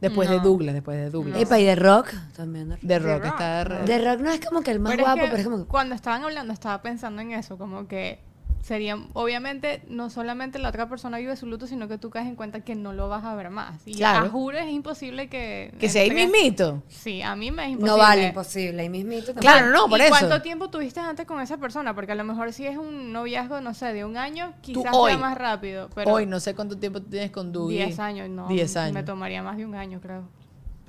Después 0.00 0.28
de 0.30 0.36
No. 0.36 0.42
Douglas, 0.42 0.74
después 0.74 0.96
de 0.96 1.10
Douglas. 1.10 1.40
Epa, 1.40 1.58
y 1.58 1.64
de 1.64 1.76
rock 1.76 2.14
también. 2.34 2.70
¿no? 2.70 2.76
De 2.80 2.98
Rock, 2.98 3.22
Rock. 3.22 3.32
está 3.32 3.64
de 3.64 3.84
De 3.84 4.10
rock 4.10 4.20
no 4.20 4.30
es 4.30 4.40
como 4.44 4.62
que 4.62 4.70
el 4.70 4.80
más 4.80 4.92
Pero 4.92 5.02
es 5.02 5.06
guapo, 5.06 5.20
que 5.22 5.28
pero 5.28 5.38
es 5.42 5.44
como. 5.48 5.66
Cuando 5.66 5.94
estaban 5.94 6.24
hablando, 6.24 6.52
estaba 6.52 6.80
pensando 6.80 7.20
en 7.22 7.32
eso, 7.32 7.58
como 7.58 7.86
que 7.86 8.18
sería, 8.62 8.98
obviamente, 9.14 9.82
no 9.88 10.10
solamente 10.10 10.58
la 10.58 10.68
otra 10.68 10.88
persona 10.88 11.18
vive 11.18 11.34
su 11.36 11.46
luto, 11.46 11.66
sino 11.66 11.88
que 11.88 11.98
tú 11.98 12.10
caes 12.10 12.26
en 12.28 12.36
cuenta 12.36 12.60
que 12.60 12.74
no 12.74 12.92
lo 12.92 13.08
vas 13.08 13.24
a 13.24 13.34
ver 13.34 13.50
más. 13.50 13.80
Y 13.86 13.94
Claro. 13.94 14.26
a 14.26 14.28
juro 14.28 14.58
es 14.58 14.68
imposible 14.70 15.28
que... 15.28 15.74
Que 15.80 15.88
sea 15.88 16.02
ahí 16.02 16.08
entre- 16.10 16.26
mismito. 16.26 16.82
Sí, 16.88 17.22
a 17.22 17.34
mí 17.36 17.50
me 17.50 17.64
es 17.64 17.70
imposible. 17.70 17.90
No 17.92 17.98
vale, 17.98 18.26
imposible. 18.28 18.82
Ahí 18.82 18.88
mismito 18.88 19.32
también. 19.34 19.40
Claro, 19.52 19.70
no, 19.70 19.88
por 19.88 19.98
¿Y 19.98 20.02
eso. 20.02 20.10
cuánto 20.10 20.42
tiempo 20.42 20.68
tuviste 20.70 21.00
antes 21.00 21.26
con 21.26 21.40
esa 21.40 21.56
persona? 21.56 21.94
Porque 21.94 22.12
a 22.12 22.16
lo 22.16 22.24
mejor 22.24 22.52
si 22.52 22.66
es 22.66 22.76
un 22.76 23.12
noviazgo, 23.12 23.60
no 23.60 23.74
sé, 23.74 23.92
de 23.92 24.04
un 24.04 24.16
año, 24.16 24.52
quizás 24.60 24.92
hoy- 24.92 25.12
sea 25.12 25.18
más 25.20 25.36
rápido. 25.38 25.88
Pero 25.94 26.12
Hoy 26.12 26.26
no 26.26 26.38
sé 26.38 26.54
cuánto 26.54 26.76
tiempo 26.78 27.00
tienes 27.02 27.30
con 27.30 27.52
Dougie. 27.52 27.86
10 27.86 27.98
años, 27.98 28.28
no. 28.28 28.46
10 28.48 28.76
años. 28.76 28.92
Me 28.94 29.02
tomaría 29.02 29.42
más 29.42 29.56
de 29.56 29.64
un 29.66 29.74
año, 29.74 30.00
creo. 30.00 30.28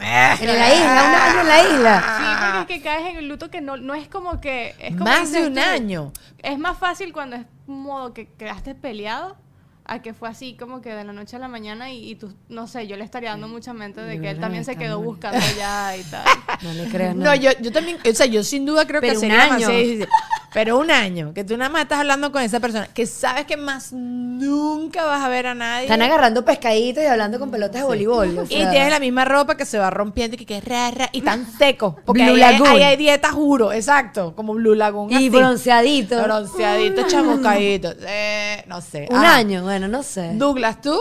En 0.03 0.07
la 0.07 0.73
isla, 0.73 1.03
un 1.05 1.15
año 1.15 1.41
en 1.41 1.47
la 1.47 1.63
isla. 1.75 2.03
Sí, 2.17 2.55
porque 2.57 2.73
es 2.73 2.79
que 2.79 2.84
caes 2.84 3.05
en 3.12 3.17
el 3.17 3.27
luto 3.27 3.51
que 3.51 3.62
no, 3.62 3.77
no 3.77 3.93
es 3.93 4.07
como 4.07 4.41
que... 4.41 4.73
Es 4.79 4.93
como 4.93 5.03
Más 5.05 5.31
de 5.31 5.45
un 5.45 5.53
tú, 5.53 5.60
año. 5.60 6.12
Es 6.39 6.57
más 6.57 6.75
fácil 6.79 7.13
cuando 7.13 7.36
es 7.36 7.45
modo 7.71 8.13
que 8.13 8.25
quedaste 8.25 8.75
peleado 8.75 9.38
a 9.93 10.01
que 10.01 10.13
fue 10.13 10.30
así 10.30 10.56
como 10.56 10.82
que 10.82 10.89
de 10.93 11.04
la 11.04 11.12
noche 11.12 11.36
a 11.36 11.39
la 11.39 11.47
mañana 11.49 11.91
y, 11.91 12.12
y 12.12 12.15
tú, 12.15 12.34
no 12.47 12.65
sé, 12.67 12.88
yo 12.88 12.95
le 12.95 13.04
estaría 13.04 13.32
dando 13.32 13.47
mucha 13.49 13.73
mente 13.73 13.99
de 14.01 14.21
que 14.21 14.30
él 14.30 14.39
también 14.39 14.63
se 14.63 14.75
quedó 14.77 15.01
buscando 15.01 15.39
ya 15.58 15.97
y 15.97 16.04
tal. 16.04 16.23
No 16.62 16.73
le 16.73 16.88
creas, 16.89 17.15
No, 17.15 17.34
yo, 17.36 17.49
yo 17.60 17.71
también, 17.71 17.97
o 18.10 18.13
sea, 18.13 18.25
yo 18.27 18.43
sin 18.43 18.65
duda 18.65 18.86
creo 18.88 19.01
Pero 19.01 19.13
que 19.13 19.17
un 19.17 19.21
sería 19.21 19.41
año. 19.43 19.54
demasiado 19.56 19.77
difícil. 19.77 20.08
Pero 20.54 20.77
un 20.80 20.91
año, 20.91 21.34
que 21.34 21.43
tú 21.45 21.56
nada 21.58 21.69
más 21.69 21.84
estás 21.84 21.99
hablando 21.99 22.32
con 22.32 22.41
esa 22.41 22.60
persona, 22.60 22.86
que 22.93 23.06
sabes 23.06 23.45
que 23.45 23.56
más 23.58 23.93
nunca 23.93 25.06
vas 25.06 25.21
a 25.23 25.30
ver 25.30 25.47
a 25.47 25.56
nadie. 25.56 25.84
Están 25.86 26.01
agarrando 26.01 26.43
pescaditos 26.43 27.04
y 27.04 27.08
hablando 27.08 27.39
con 27.39 27.51
pelotas 27.51 27.82
de 27.82 27.88
voleibol. 27.88 28.38
o 28.39 28.43
y 28.43 28.47
tienes 28.47 28.89
la 28.91 28.99
misma 28.99 29.23
ropa 29.25 29.56
que 29.56 29.65
se 29.65 29.77
va 29.80 29.89
rompiendo 29.89 30.36
y 30.36 30.38
que, 30.39 30.45
que 30.45 30.62
ra, 30.62 30.91
ra, 30.91 31.10
y 31.13 31.21
tan 31.21 31.45
seco. 31.58 31.95
Porque 32.06 32.23
Blue 32.23 32.36
ahí, 32.36 32.41
hay- 32.41 32.51
Lagoon. 32.60 32.69
ahí 32.69 32.84
hay 32.84 32.97
dieta, 32.97 33.32
juro, 33.32 33.71
exacto, 33.71 34.36
como 34.36 34.54
Blue 34.54 34.75
Lagoon. 34.75 35.10
Y 35.12 35.15
así. 35.15 35.30
bronceadito. 35.30 36.21
Bronceadito, 36.21 37.04
chamuscadito. 37.08 37.93
Eh, 38.06 38.63
no 38.67 38.82
sé. 38.82 39.08
Un 39.10 39.17
año, 39.25 39.63
bueno, 39.63 39.81
no 39.88 40.04
sé. 40.04 40.34
Douglas, 40.36 40.82
tú, 40.82 40.98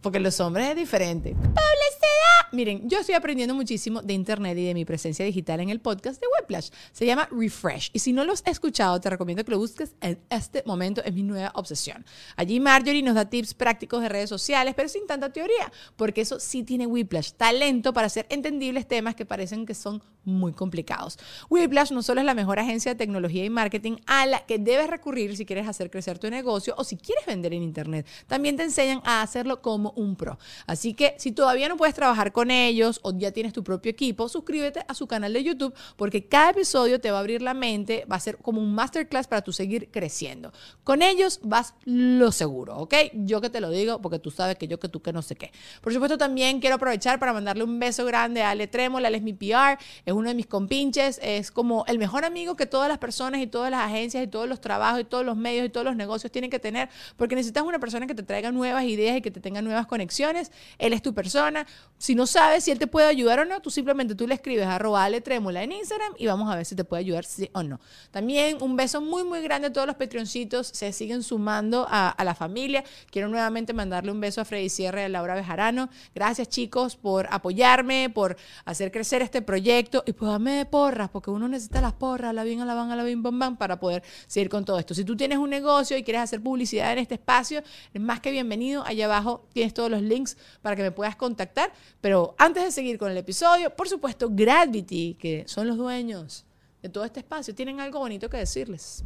porque 0.00 0.20
los 0.20 0.38
hombres 0.40 0.70
es 0.70 0.76
diferente. 0.76 1.34
Publicidad. 1.34 2.08
Miren, 2.50 2.88
yo 2.88 2.98
estoy 2.98 3.14
aprendiendo 3.14 3.54
muchísimo 3.54 4.00
de 4.00 4.14
internet 4.14 4.56
y 4.56 4.64
de 4.64 4.72
mi 4.72 4.86
presencia 4.86 5.24
digital 5.24 5.60
en 5.60 5.68
el 5.68 5.80
podcast 5.80 6.18
de 6.18 6.26
Whiplash. 6.40 6.70
Se 6.92 7.04
llama 7.04 7.28
Refresh. 7.30 7.90
Y 7.92 7.98
si 7.98 8.12
no 8.14 8.24
lo 8.24 8.32
has 8.32 8.42
escuchado, 8.46 8.98
te 9.00 9.10
recomiendo 9.10 9.44
que 9.44 9.50
lo 9.50 9.58
busques 9.58 9.94
en 10.00 10.18
este 10.30 10.62
momento. 10.64 11.02
Es 11.04 11.12
mi 11.12 11.22
nueva 11.22 11.52
obsesión. 11.54 12.06
Allí 12.36 12.58
Marjorie 12.58 13.02
nos 13.02 13.16
da 13.16 13.28
tips 13.28 13.52
prácticos 13.52 14.00
de 14.00 14.08
redes 14.08 14.30
sociales, 14.30 14.74
pero 14.74 14.88
sin 14.88 15.06
tanta 15.06 15.30
teoría, 15.30 15.70
porque 15.96 16.22
eso 16.22 16.40
sí 16.40 16.62
tiene 16.62 16.86
Whiplash. 16.86 17.32
Talento 17.32 17.92
para 17.92 18.06
hacer 18.06 18.26
entendibles 18.30 18.88
temas 18.88 19.14
que 19.14 19.26
parecen 19.26 19.66
que 19.66 19.74
son 19.74 20.02
muy 20.24 20.52
complicados. 20.52 21.18
Whiplash 21.50 21.90
no 21.90 22.02
solo 22.02 22.20
es 22.20 22.26
la 22.26 22.34
mejor 22.34 22.58
agencia 22.58 22.92
de 22.92 22.98
tecnología 22.98 23.44
y 23.44 23.50
marketing 23.50 23.96
a 24.06 24.26
la 24.26 24.46
que 24.46 24.58
debes 24.58 24.88
recurrir 24.88 25.36
si 25.36 25.44
quieres 25.44 25.68
hacer 25.68 25.90
crecer 25.90 26.18
tu 26.18 26.30
negocio 26.30 26.74
o 26.76 26.84
si 26.84 26.96
quieres 26.96 27.26
vender 27.26 27.52
en 27.52 27.62
internet. 27.62 28.06
También 28.26 28.56
te 28.56 28.62
enseñan 28.62 29.00
a 29.04 29.22
hacerlo 29.22 29.60
como 29.60 29.92
un 29.98 30.16
pro. 30.16 30.38
Así 30.66 30.94
que 30.94 31.14
si 31.18 31.32
todavía 31.32 31.68
no 31.68 31.76
puedes 31.76 31.94
trabajar 31.94 32.32
con 32.32 32.50
ellos 32.50 33.00
o 33.02 33.12
ya 33.16 33.32
tienes 33.32 33.52
tu 33.52 33.62
propio 33.64 33.90
equipo, 33.90 34.28
suscríbete 34.28 34.84
a 34.86 34.94
su 34.94 35.06
canal 35.06 35.32
de 35.32 35.44
YouTube 35.44 35.74
porque 35.96 36.26
cada 36.26 36.50
episodio 36.50 37.00
te 37.00 37.10
va 37.10 37.18
a 37.18 37.20
abrir 37.20 37.42
la 37.42 37.54
mente, 37.54 38.06
va 38.10 38.16
a 38.16 38.20
ser 38.20 38.38
como 38.38 38.60
un 38.60 38.74
masterclass 38.74 39.26
para 39.26 39.42
tu 39.42 39.52
seguir 39.52 39.90
creciendo. 39.90 40.52
Con 40.84 41.02
ellos 41.02 41.40
vas 41.42 41.74
lo 41.84 42.32
seguro, 42.32 42.76
¿ok? 42.78 42.94
Yo 43.12 43.40
que 43.40 43.50
te 43.50 43.60
lo 43.60 43.70
digo 43.70 44.00
porque 44.00 44.18
tú 44.18 44.30
sabes 44.30 44.56
que 44.56 44.68
yo 44.68 44.78
que 44.78 44.88
tú 44.88 45.02
que 45.02 45.12
no 45.12 45.22
sé 45.22 45.36
qué. 45.36 45.52
Por 45.80 45.92
supuesto 45.92 46.16
también 46.16 46.60
quiero 46.60 46.76
aprovechar 46.76 47.18
para 47.18 47.32
mandarle 47.32 47.64
un 47.64 47.78
beso 47.78 48.04
grande 48.04 48.42
a 48.42 48.50
Ale 48.50 48.66
Trémola, 48.66 49.08
él 49.08 49.14
es 49.14 49.22
mi 49.22 49.32
PR, 49.32 49.78
es 50.04 50.12
uno 50.12 50.28
de 50.28 50.34
mis 50.34 50.46
compinches, 50.46 51.20
es 51.22 51.50
como 51.50 51.84
el 51.86 51.98
mejor 51.98 52.24
amigo 52.24 52.56
que 52.56 52.66
todas 52.66 52.88
las 52.88 52.98
personas 52.98 53.40
y 53.40 53.46
todas 53.46 53.70
las 53.70 53.80
agencias 53.80 54.22
y 54.22 54.26
todos 54.26 54.48
los 54.48 54.60
trabajos 54.60 55.00
y 55.00 55.04
todos 55.04 55.24
los 55.24 55.36
medios 55.36 55.66
y 55.66 55.68
todos 55.68 55.84
los 55.84 55.96
negocios 55.96 56.30
tienen 56.32 56.50
que 56.50 56.58
tener 56.58 56.88
porque 57.16 57.34
necesitas 57.34 57.64
una 57.64 57.78
persona 57.78 58.06
que 58.06 58.14
te 58.14 58.22
traiga 58.22 58.52
nuevas 58.52 58.84
ideas 58.84 59.16
y 59.16 59.22
que 59.22 59.30
te 59.30 59.40
tenga 59.40 59.62
nuevas 59.62 59.77
conexiones. 59.86 60.50
Él 60.78 60.92
es 60.92 61.02
tu 61.02 61.14
persona. 61.14 61.66
Si 61.98 62.14
no 62.14 62.26
sabes 62.26 62.64
si 62.64 62.70
él 62.70 62.78
te 62.78 62.86
puede 62.86 63.08
ayudar 63.08 63.40
o 63.40 63.44
no, 63.44 63.60
tú 63.60 63.70
simplemente 63.70 64.14
tú 64.14 64.26
le 64.26 64.34
escribes 64.34 64.66
arroba 64.66 65.08
en 65.08 65.72
Instagram 65.72 66.12
y 66.16 66.26
vamos 66.26 66.50
a 66.52 66.56
ver 66.56 66.64
si 66.64 66.76
te 66.76 66.84
puede 66.84 67.00
ayudar 67.00 67.24
sí 67.24 67.50
o 67.52 67.62
no. 67.62 67.80
También 68.10 68.58
un 68.60 68.76
beso 68.76 69.00
muy 69.00 69.24
muy 69.24 69.40
grande 69.42 69.68
a 69.68 69.72
todos 69.72 69.86
los 69.86 69.96
Patreoncitos, 69.96 70.68
se 70.68 70.92
siguen 70.92 71.22
sumando 71.22 71.86
a, 71.88 72.14
la 72.24 72.34
familia. 72.34 72.84
Quiero 73.10 73.28
nuevamente 73.28 73.72
mandarle 73.72 74.12
un 74.12 74.20
beso 74.20 74.40
a 74.40 74.44
Freddy 74.44 74.68
Sierra 74.68 75.02
y 75.02 75.04
a 75.04 75.08
Laura 75.08 75.34
Bejarano. 75.34 75.88
Gracias 76.14 76.48
chicos 76.48 76.96
por 76.96 77.26
apoyarme, 77.30 78.10
por 78.10 78.36
hacer 78.64 78.90
crecer 78.90 79.22
este 79.22 79.40
proyecto 79.40 80.02
y 80.06 80.12
por 80.12 80.28
darme 80.28 80.52
de 80.52 80.66
porras, 80.66 81.08
porque 81.10 81.30
uno 81.30 81.48
necesita 81.48 81.80
las 81.80 81.94
porras, 81.94 82.34
la 82.34 82.44
bien, 82.44 82.60
a 82.60 82.64
la 82.64 82.74
van, 82.74 82.90
a 82.90 82.96
la 82.96 83.04
bim, 83.04 83.22
bam, 83.22 83.38
bam, 83.38 83.56
para 83.56 83.80
poder 83.80 84.02
seguir 84.26 84.48
con 84.48 84.64
todo 84.64 84.78
esto. 84.78 84.94
Si 84.94 85.04
tú 85.04 85.16
tienes 85.16 85.38
un 85.38 85.50
negocio 85.50 85.96
y 85.96 86.02
quieres 86.02 86.22
hacer 86.22 86.42
publicidad 86.42 86.92
en 86.92 86.98
este 86.98 87.14
espacio, 87.14 87.62
es 87.92 88.00
más 88.00 88.20
que 88.20 88.30
bienvenido. 88.30 88.84
Allá 88.84 89.06
abajo 89.06 89.46
tienes 89.52 89.67
todos 89.74 89.90
los 89.90 90.02
links 90.02 90.36
para 90.62 90.76
que 90.76 90.82
me 90.82 90.90
puedas 90.90 91.16
contactar. 91.16 91.72
Pero 92.00 92.34
antes 92.38 92.64
de 92.64 92.70
seguir 92.70 92.98
con 92.98 93.10
el 93.10 93.16
episodio, 93.16 93.70
por 93.70 93.88
supuesto, 93.88 94.28
Gravity, 94.30 95.14
que 95.14 95.44
son 95.46 95.66
los 95.66 95.76
dueños 95.76 96.44
de 96.82 96.88
todo 96.88 97.04
este 97.04 97.20
espacio, 97.20 97.54
tienen 97.54 97.80
algo 97.80 97.98
bonito 97.98 98.28
que 98.30 98.36
decirles. 98.36 99.04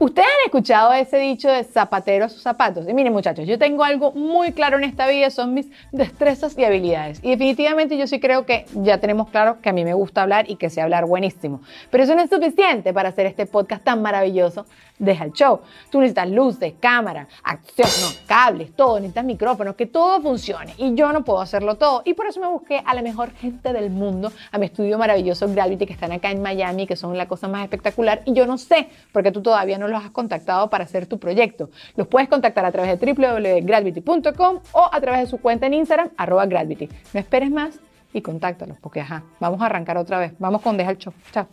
Ustedes 0.00 0.28
han 0.28 0.46
escuchado 0.46 0.94
ese 0.94 1.18
dicho 1.18 1.50
de 1.50 1.62
zapatero 1.62 2.24
a 2.24 2.30
sus 2.30 2.40
zapatos. 2.40 2.88
Y 2.88 2.94
miren 2.94 3.12
muchachos, 3.12 3.46
yo 3.46 3.58
tengo 3.58 3.84
algo 3.84 4.12
muy 4.12 4.52
claro 4.52 4.78
en 4.78 4.84
esta 4.84 5.06
vida, 5.06 5.28
son 5.28 5.52
mis 5.52 5.66
destrezas 5.92 6.56
y 6.56 6.64
habilidades. 6.64 7.20
Y 7.22 7.28
definitivamente 7.28 7.98
yo 7.98 8.06
sí 8.06 8.18
creo 8.18 8.46
que 8.46 8.64
ya 8.76 8.98
tenemos 8.98 9.28
claro 9.28 9.60
que 9.60 9.68
a 9.68 9.74
mí 9.74 9.84
me 9.84 9.92
gusta 9.92 10.22
hablar 10.22 10.50
y 10.50 10.56
que 10.56 10.70
sé 10.70 10.80
hablar 10.80 11.04
buenísimo. 11.04 11.60
Pero 11.90 12.04
eso 12.04 12.14
no 12.14 12.22
es 12.22 12.30
suficiente 12.30 12.94
para 12.94 13.10
hacer 13.10 13.26
este 13.26 13.44
podcast 13.44 13.84
tan 13.84 14.00
maravilloso. 14.00 14.64
Deja 15.00 15.24
el 15.24 15.32
show. 15.32 15.60
Tú 15.90 15.98
necesitas 15.98 16.28
luces, 16.28 16.74
cámara, 16.78 17.26
acción, 17.42 17.88
no, 18.02 18.26
cables, 18.26 18.76
todo, 18.76 18.96
necesitas 18.96 19.24
micrófonos, 19.24 19.74
que 19.74 19.86
todo 19.86 20.20
funcione. 20.20 20.74
Y 20.76 20.94
yo 20.94 21.10
no 21.12 21.24
puedo 21.24 21.40
hacerlo 21.40 21.76
todo. 21.76 22.02
Y 22.04 22.12
por 22.12 22.26
eso 22.26 22.38
me 22.38 22.46
busqué 22.46 22.82
a 22.84 22.94
la 22.94 23.00
mejor 23.00 23.32
gente 23.32 23.72
del 23.72 23.90
mundo, 23.90 24.30
a 24.52 24.58
mi 24.58 24.66
estudio 24.66 24.98
maravilloso 24.98 25.48
Gravity, 25.48 25.86
que 25.86 25.94
están 25.94 26.12
acá 26.12 26.30
en 26.30 26.42
Miami, 26.42 26.86
que 26.86 26.96
son 26.96 27.16
la 27.16 27.26
cosa 27.26 27.48
más 27.48 27.64
espectacular. 27.64 28.20
Y 28.26 28.34
yo 28.34 28.46
no 28.46 28.58
sé, 28.58 28.90
porque 29.10 29.32
tú 29.32 29.42
todavía 29.42 29.78
no 29.78 29.88
los 29.88 30.04
has 30.04 30.10
contactado 30.10 30.68
para 30.68 30.84
hacer 30.84 31.06
tu 31.06 31.18
proyecto. 31.18 31.70
Los 31.96 32.06
puedes 32.06 32.28
contactar 32.28 32.66
a 32.66 32.70
través 32.70 33.00
de 33.00 33.14
www.gravity.com 33.14 34.60
o 34.72 34.88
a 34.92 35.00
través 35.00 35.22
de 35.22 35.26
su 35.26 35.38
cuenta 35.38 35.66
en 35.66 35.74
Instagram, 35.74 36.10
arroba 36.18 36.44
Gravity. 36.44 36.90
No 37.14 37.20
esperes 37.20 37.50
más 37.50 37.80
y 38.12 38.22
contáctalos, 38.22 38.78
porque 38.80 39.00
ajá, 39.00 39.24
vamos 39.38 39.60
a 39.62 39.66
arrancar 39.66 39.96
otra 39.96 40.18
vez. 40.18 40.32
Vamos 40.38 40.62
con 40.62 40.76
Deja 40.76 40.90
el 40.90 40.98
Show. 40.98 41.12
Chao. 41.32 41.46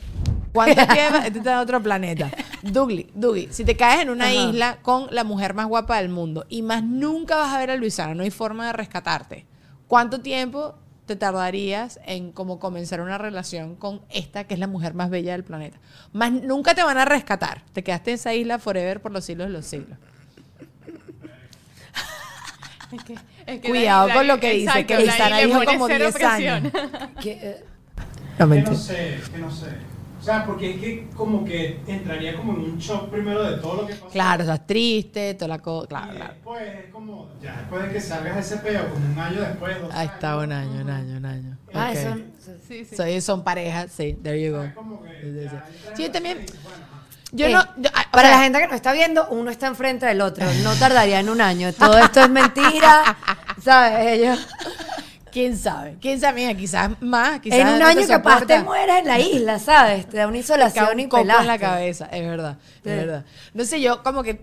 ¿Cuánto 0.54 0.82
lleva? 0.94 1.28
Este 1.28 1.40
está 1.40 1.54
en 1.54 1.60
otro 1.60 1.82
planeta. 1.82 2.32
Dougly, 2.64 3.12
Dougie, 3.14 3.52
si 3.52 3.64
te 3.64 3.76
caes 3.76 4.02
en 4.02 4.10
una 4.10 4.34
isla 4.34 4.80
con 4.82 5.08
la 5.12 5.24
mujer 5.24 5.54
más 5.54 5.68
guapa 5.68 5.98
del 5.98 6.10
mundo 6.10 6.46
y 6.50 6.62
más 6.64 6.84
nunca 6.84 7.36
vas 7.36 7.54
a 7.54 7.60
ver 7.60 7.72
a 7.72 7.76
Luisana, 7.76 8.16
no 8.16 8.24
hay 8.24 8.32
forma 8.32 8.68
de 8.68 8.74
rescatarte. 8.74 9.46
¿Cuánto 9.88 10.22
tiempo 10.22 10.76
te 11.06 11.16
tardarías 11.16 12.00
en 12.06 12.32
como 12.32 12.60
comenzar 12.60 13.02
una 13.02 13.18
relación 13.18 13.76
con 13.76 14.02
esta 14.10 14.46
que 14.46 14.56
es 14.56 14.60
la 14.60 14.68
mujer 14.68 14.96
más 14.96 15.10
bella 15.10 15.34
del 15.34 15.44
planeta? 15.44 15.80
Más 16.12 16.32
nunca 16.32 16.74
te 16.74 16.84
van 16.84 16.98
a 16.98 17.06
rescatar. 17.06 17.64
Te 17.74 17.84
quedaste 17.84 18.12
en 18.12 18.16
esa 18.16 18.34
isla 18.34 18.60
forever 18.60 19.02
por 19.02 19.12
los 19.12 19.26
siglos 19.26 19.48
de 19.48 19.54
los 19.54 19.66
siglos. 19.66 19.98
Es 22.92 23.04
que- 23.04 23.14
es 23.46 23.62
que 23.62 23.70
Cuidado 23.70 24.08
la- 24.08 24.14
con 24.14 24.28
lo 24.28 24.40
que 24.40 24.54
dice, 24.54 24.80
exacto, 24.80 24.88
que 24.98 25.30
le 25.36 25.46
dijo 25.48 25.64
como 25.66 25.88
cero 25.88 26.06
10 26.10 26.24
años. 26.24 26.72
Que, 27.22 27.32
eh, 27.32 27.64
No, 28.40 28.50
Que 28.50 28.62
no 28.62 28.76
sé, 28.76 29.20
que 29.32 29.38
no 29.40 29.50
sé. 29.52 29.66
O 30.20 30.24
sea, 30.30 30.46
porque 30.46 30.72
es 30.72 30.78
que 30.82 31.08
como 31.16 31.46
que 31.46 31.80
entraría 31.88 32.36
como 32.36 32.54
en 32.54 32.60
un 32.60 32.78
shock 32.78 33.10
primero 33.10 33.50
de 33.50 33.58
todo 33.62 33.82
lo 33.82 33.88
que 33.88 33.94
pasó. 33.96 34.10
Claro, 34.12 34.42
estás 34.44 34.68
triste, 34.68 35.34
toda 35.36 35.48
la 35.48 35.60
cosa. 35.60 35.88
Claro, 35.88 36.14
y 36.14 36.16
claro. 36.18 36.34
después 36.34 36.62
es 36.86 36.92
como, 36.92 37.30
ya 37.42 37.58
después 37.58 37.84
de 37.84 37.90
que 37.94 38.02
salgas 38.02 38.38
ese 38.38 38.58
peo, 38.58 38.90
como 38.90 39.06
un 39.06 39.18
año 39.20 39.42
después. 39.42 39.82
dos 39.82 39.94
Ahí 39.94 40.08
está, 40.08 40.38
un 40.38 40.52
año, 40.52 40.82
un 40.82 40.90
año, 40.90 41.18
un 41.18 41.26
año. 41.26 41.58
Ah, 41.74 41.90
Ok. 41.92 41.96
eso. 41.98 42.16
Sí, 42.68 42.86
sí. 42.86 42.96
So, 42.96 43.22
son 43.22 43.44
parejas, 43.44 43.92
sí, 43.92 44.18
there 44.22 44.42
you 44.42 44.52
go. 44.54 44.64
Es 44.64 44.74
como 44.74 45.02
que 45.02 45.44
ya 45.52 45.66
sí. 45.96 46.04
yo 46.04 46.12
también. 46.12 46.38
bueno. 46.64 46.87
Yo 47.32 47.46
Eh, 47.48 47.54
no. 47.54 47.64
yo- 47.78 47.90
ah, 47.94 48.06
Para 48.12 48.30
sea, 48.30 48.38
la 48.38 48.44
gente 48.44 48.60
que 48.60 48.68
nos 48.68 48.76
está 48.76 48.94
viendo, 48.94 49.28
uno 49.30 49.52
está 49.52 49.68
enfrente 49.68 50.06
del 50.06 50.22
otro. 50.22 50.46
No 50.64 50.74
tardaría 50.76 51.20
en 51.20 51.30
un 51.30 51.42
año. 51.42 51.74
Todo 51.74 51.98
esto 51.98 52.22
es 52.22 52.30
mentira. 52.30 53.18
¿Sabes? 53.64 54.08
Ellos. 54.14 54.48
¿Quién 55.38 55.56
sabe? 55.56 55.98
¿Quién 56.02 56.20
sabe? 56.20 56.42
Mira, 56.42 56.54
quizás 56.58 57.00
más, 57.00 57.40
quizás 57.42 57.60
En 57.60 57.68
un 57.68 57.80
no 57.80 57.86
año 57.86 58.02
te 58.02 58.08
capaz 58.08 58.44
te 58.48 58.60
mueres 58.64 58.96
en 59.02 59.06
la 59.08 59.20
isla, 59.20 59.60
¿sabes? 59.60 60.10
Te 60.10 60.18
da 60.18 60.28
una 60.28 60.38
insolación 60.44 61.00
y 61.00 61.04
coco 61.08 61.22
en 61.22 61.28
la 61.28 61.38
pelaste. 61.42 61.60
cabeza, 61.62 62.06
es 62.12 62.24
verdad, 62.28 62.58
Sí. 62.84 62.90
es 62.90 62.98
verdad. 62.98 63.26
No 63.54 63.64
sé, 63.64 63.80
yo 63.80 64.02
como 64.02 64.24
que 64.24 64.42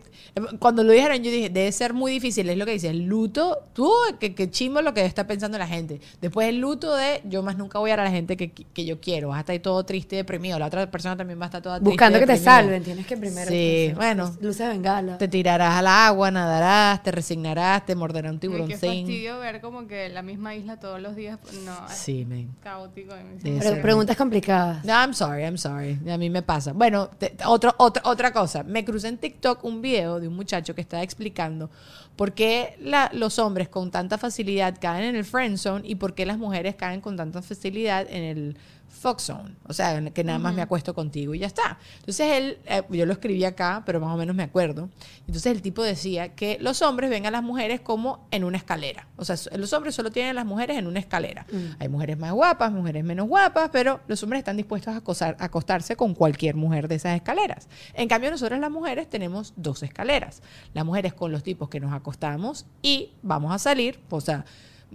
cuando 0.58 0.82
lo 0.82 0.92
dijeron 0.92 1.16
yo 1.22 1.30
dije, 1.30 1.48
debe 1.48 1.70
ser 1.72 1.94
muy 1.94 2.10
difícil, 2.12 2.48
es 2.48 2.56
lo 2.56 2.64
que 2.66 2.72
dice, 2.72 2.90
el 2.90 3.04
luto, 3.06 3.58
tú, 3.72 3.92
que, 4.18 4.34
que 4.34 4.50
chimbo 4.50 4.82
lo 4.82 4.92
que 4.94 5.04
está 5.04 5.26
pensando 5.26 5.58
la 5.58 5.66
gente. 5.66 6.00
Después 6.20 6.48
el 6.48 6.58
luto 6.58 6.94
de, 6.96 7.20
yo 7.24 7.42
más 7.42 7.56
nunca 7.56 7.78
voy 7.78 7.90
a 7.90 7.94
ver 7.94 8.00
a 8.00 8.04
la 8.04 8.10
gente 8.10 8.36
que, 8.36 8.50
que 8.52 8.84
yo 8.84 9.00
quiero, 9.00 9.28
vas 9.28 9.36
a 9.38 9.40
estar 9.40 9.52
ahí 9.52 9.60
todo 9.60 9.84
triste 9.84 10.16
y 10.16 10.18
deprimido, 10.18 10.58
la 10.58 10.66
otra 10.66 10.90
persona 10.90 11.16
también 11.16 11.38
va 11.40 11.44
a 11.44 11.46
estar 11.46 11.62
toda 11.62 11.76
triste 11.78 11.90
Buscando 11.90 12.18
que 12.18 12.26
te 12.26 12.36
salven. 12.36 12.82
Tienes 12.82 13.06
que 13.06 13.16
primero. 13.16 13.48
Sí, 13.48 13.92
bueno. 13.96 14.32
Luces 14.40 14.58
de 14.66 14.68
bengala. 14.68 15.18
Te 15.18 15.28
tirarás 15.28 15.74
al 15.76 15.86
agua, 15.86 16.30
nadarás, 16.30 17.02
te 17.02 17.10
resignarás, 17.12 17.86
te 17.86 17.94
morderá 17.94 18.28
un 18.30 18.34
Ay, 18.34 18.38
Qué 18.40 18.46
tiburoncín. 18.48 18.76
fastidio 18.78 19.38
ver 19.38 19.60
como 19.60 19.86
que 19.86 20.08
la 20.08 20.22
misma 20.22 20.54
isla 20.56 20.78
todos 20.84 21.00
los 21.00 21.16
días. 21.16 21.38
No, 21.64 21.86
es 21.86 21.94
Sí, 21.96 22.26
caótico. 22.62 23.14
me- 23.14 23.38
Debe 23.38 23.58
Pero 23.58 23.80
preguntas 23.80 24.16
complicadas. 24.18 24.84
No, 24.84 24.92
I'm 24.92 25.14
sorry, 25.14 25.42
I'm 25.42 25.56
sorry. 25.56 25.98
A 26.10 26.18
mí 26.18 26.28
me 26.28 26.42
pasa. 26.42 26.74
Bueno, 26.74 27.08
te- 27.08 27.34
otro, 27.46 27.74
otra 27.78 28.02
otra 28.04 28.32
cosa. 28.34 28.62
Me 28.64 28.84
crucé 28.84 29.08
en 29.08 29.16
TikTok 29.16 29.64
un 29.64 29.80
video 29.80 30.20
de 30.20 30.28
un 30.28 30.36
muchacho 30.36 30.74
que 30.74 30.82
estaba 30.82 31.02
explicando 31.02 31.70
por 32.16 32.32
qué 32.34 32.76
la- 32.82 33.08
los 33.14 33.38
hombres 33.38 33.70
con 33.70 33.90
tanta 33.90 34.18
facilidad 34.18 34.76
caen 34.78 35.04
en 35.04 35.16
el 35.16 35.24
friend 35.24 35.56
zone 35.56 35.88
y 35.88 35.94
por 35.94 36.14
qué 36.14 36.26
las 36.26 36.36
mujeres 36.36 36.74
caen 36.74 37.00
con 37.00 37.16
tanta 37.16 37.40
facilidad 37.40 38.06
en 38.10 38.22
el 38.22 38.56
fuck 38.94 39.18
zone. 39.20 39.54
O 39.66 39.72
sea, 39.72 40.00
que 40.12 40.24
nada 40.24 40.38
más 40.38 40.54
me 40.54 40.62
acuesto 40.62 40.94
contigo 40.94 41.34
y 41.34 41.40
ya 41.40 41.46
está. 41.46 41.78
Entonces 42.00 42.32
él, 42.32 42.58
eh, 42.66 42.82
yo 42.90 43.04
lo 43.06 43.12
escribí 43.12 43.44
acá, 43.44 43.82
pero 43.84 44.00
más 44.00 44.14
o 44.14 44.16
menos 44.16 44.34
me 44.34 44.42
acuerdo. 44.42 44.88
Entonces 45.26 45.46
el 45.46 45.60
tipo 45.62 45.82
decía 45.82 46.34
que 46.34 46.56
los 46.60 46.80
hombres 46.82 47.10
ven 47.10 47.26
a 47.26 47.30
las 47.30 47.42
mujeres 47.42 47.80
como 47.80 48.26
en 48.30 48.44
una 48.44 48.56
escalera. 48.56 49.06
O 49.16 49.24
sea, 49.24 49.36
los 49.56 49.72
hombres 49.72 49.94
solo 49.94 50.10
tienen 50.10 50.30
a 50.30 50.34
las 50.34 50.46
mujeres 50.46 50.78
en 50.78 50.86
una 50.86 51.00
escalera. 51.00 51.44
Hay 51.78 51.88
mujeres 51.88 52.16
más 52.18 52.32
guapas, 52.32 52.72
mujeres 52.72 53.04
menos 53.04 53.28
guapas, 53.28 53.70
pero 53.72 54.00
los 54.06 54.22
hombres 54.22 54.38
están 54.40 54.56
dispuestos 54.56 54.94
a, 54.94 55.00
acosar- 55.02 55.36
a 55.38 55.44
acostarse 55.46 55.96
con 55.96 56.14
cualquier 56.14 56.54
mujer 56.54 56.88
de 56.88 56.94
esas 56.94 57.16
escaleras. 57.16 57.68
En 57.94 58.08
cambio, 58.08 58.30
nosotros 58.30 58.58
las 58.60 58.70
mujeres 58.70 59.10
tenemos 59.10 59.52
dos 59.56 59.82
escaleras. 59.82 60.42
Las 60.72 60.84
mujeres 60.84 61.12
con 61.14 61.32
los 61.32 61.42
tipos 61.42 61.68
que 61.68 61.80
nos 61.80 61.92
acostamos 61.92 62.66
y 62.80 63.10
vamos 63.22 63.52
a 63.54 63.58
salir, 63.58 63.98
o 64.10 64.20
sea, 64.20 64.44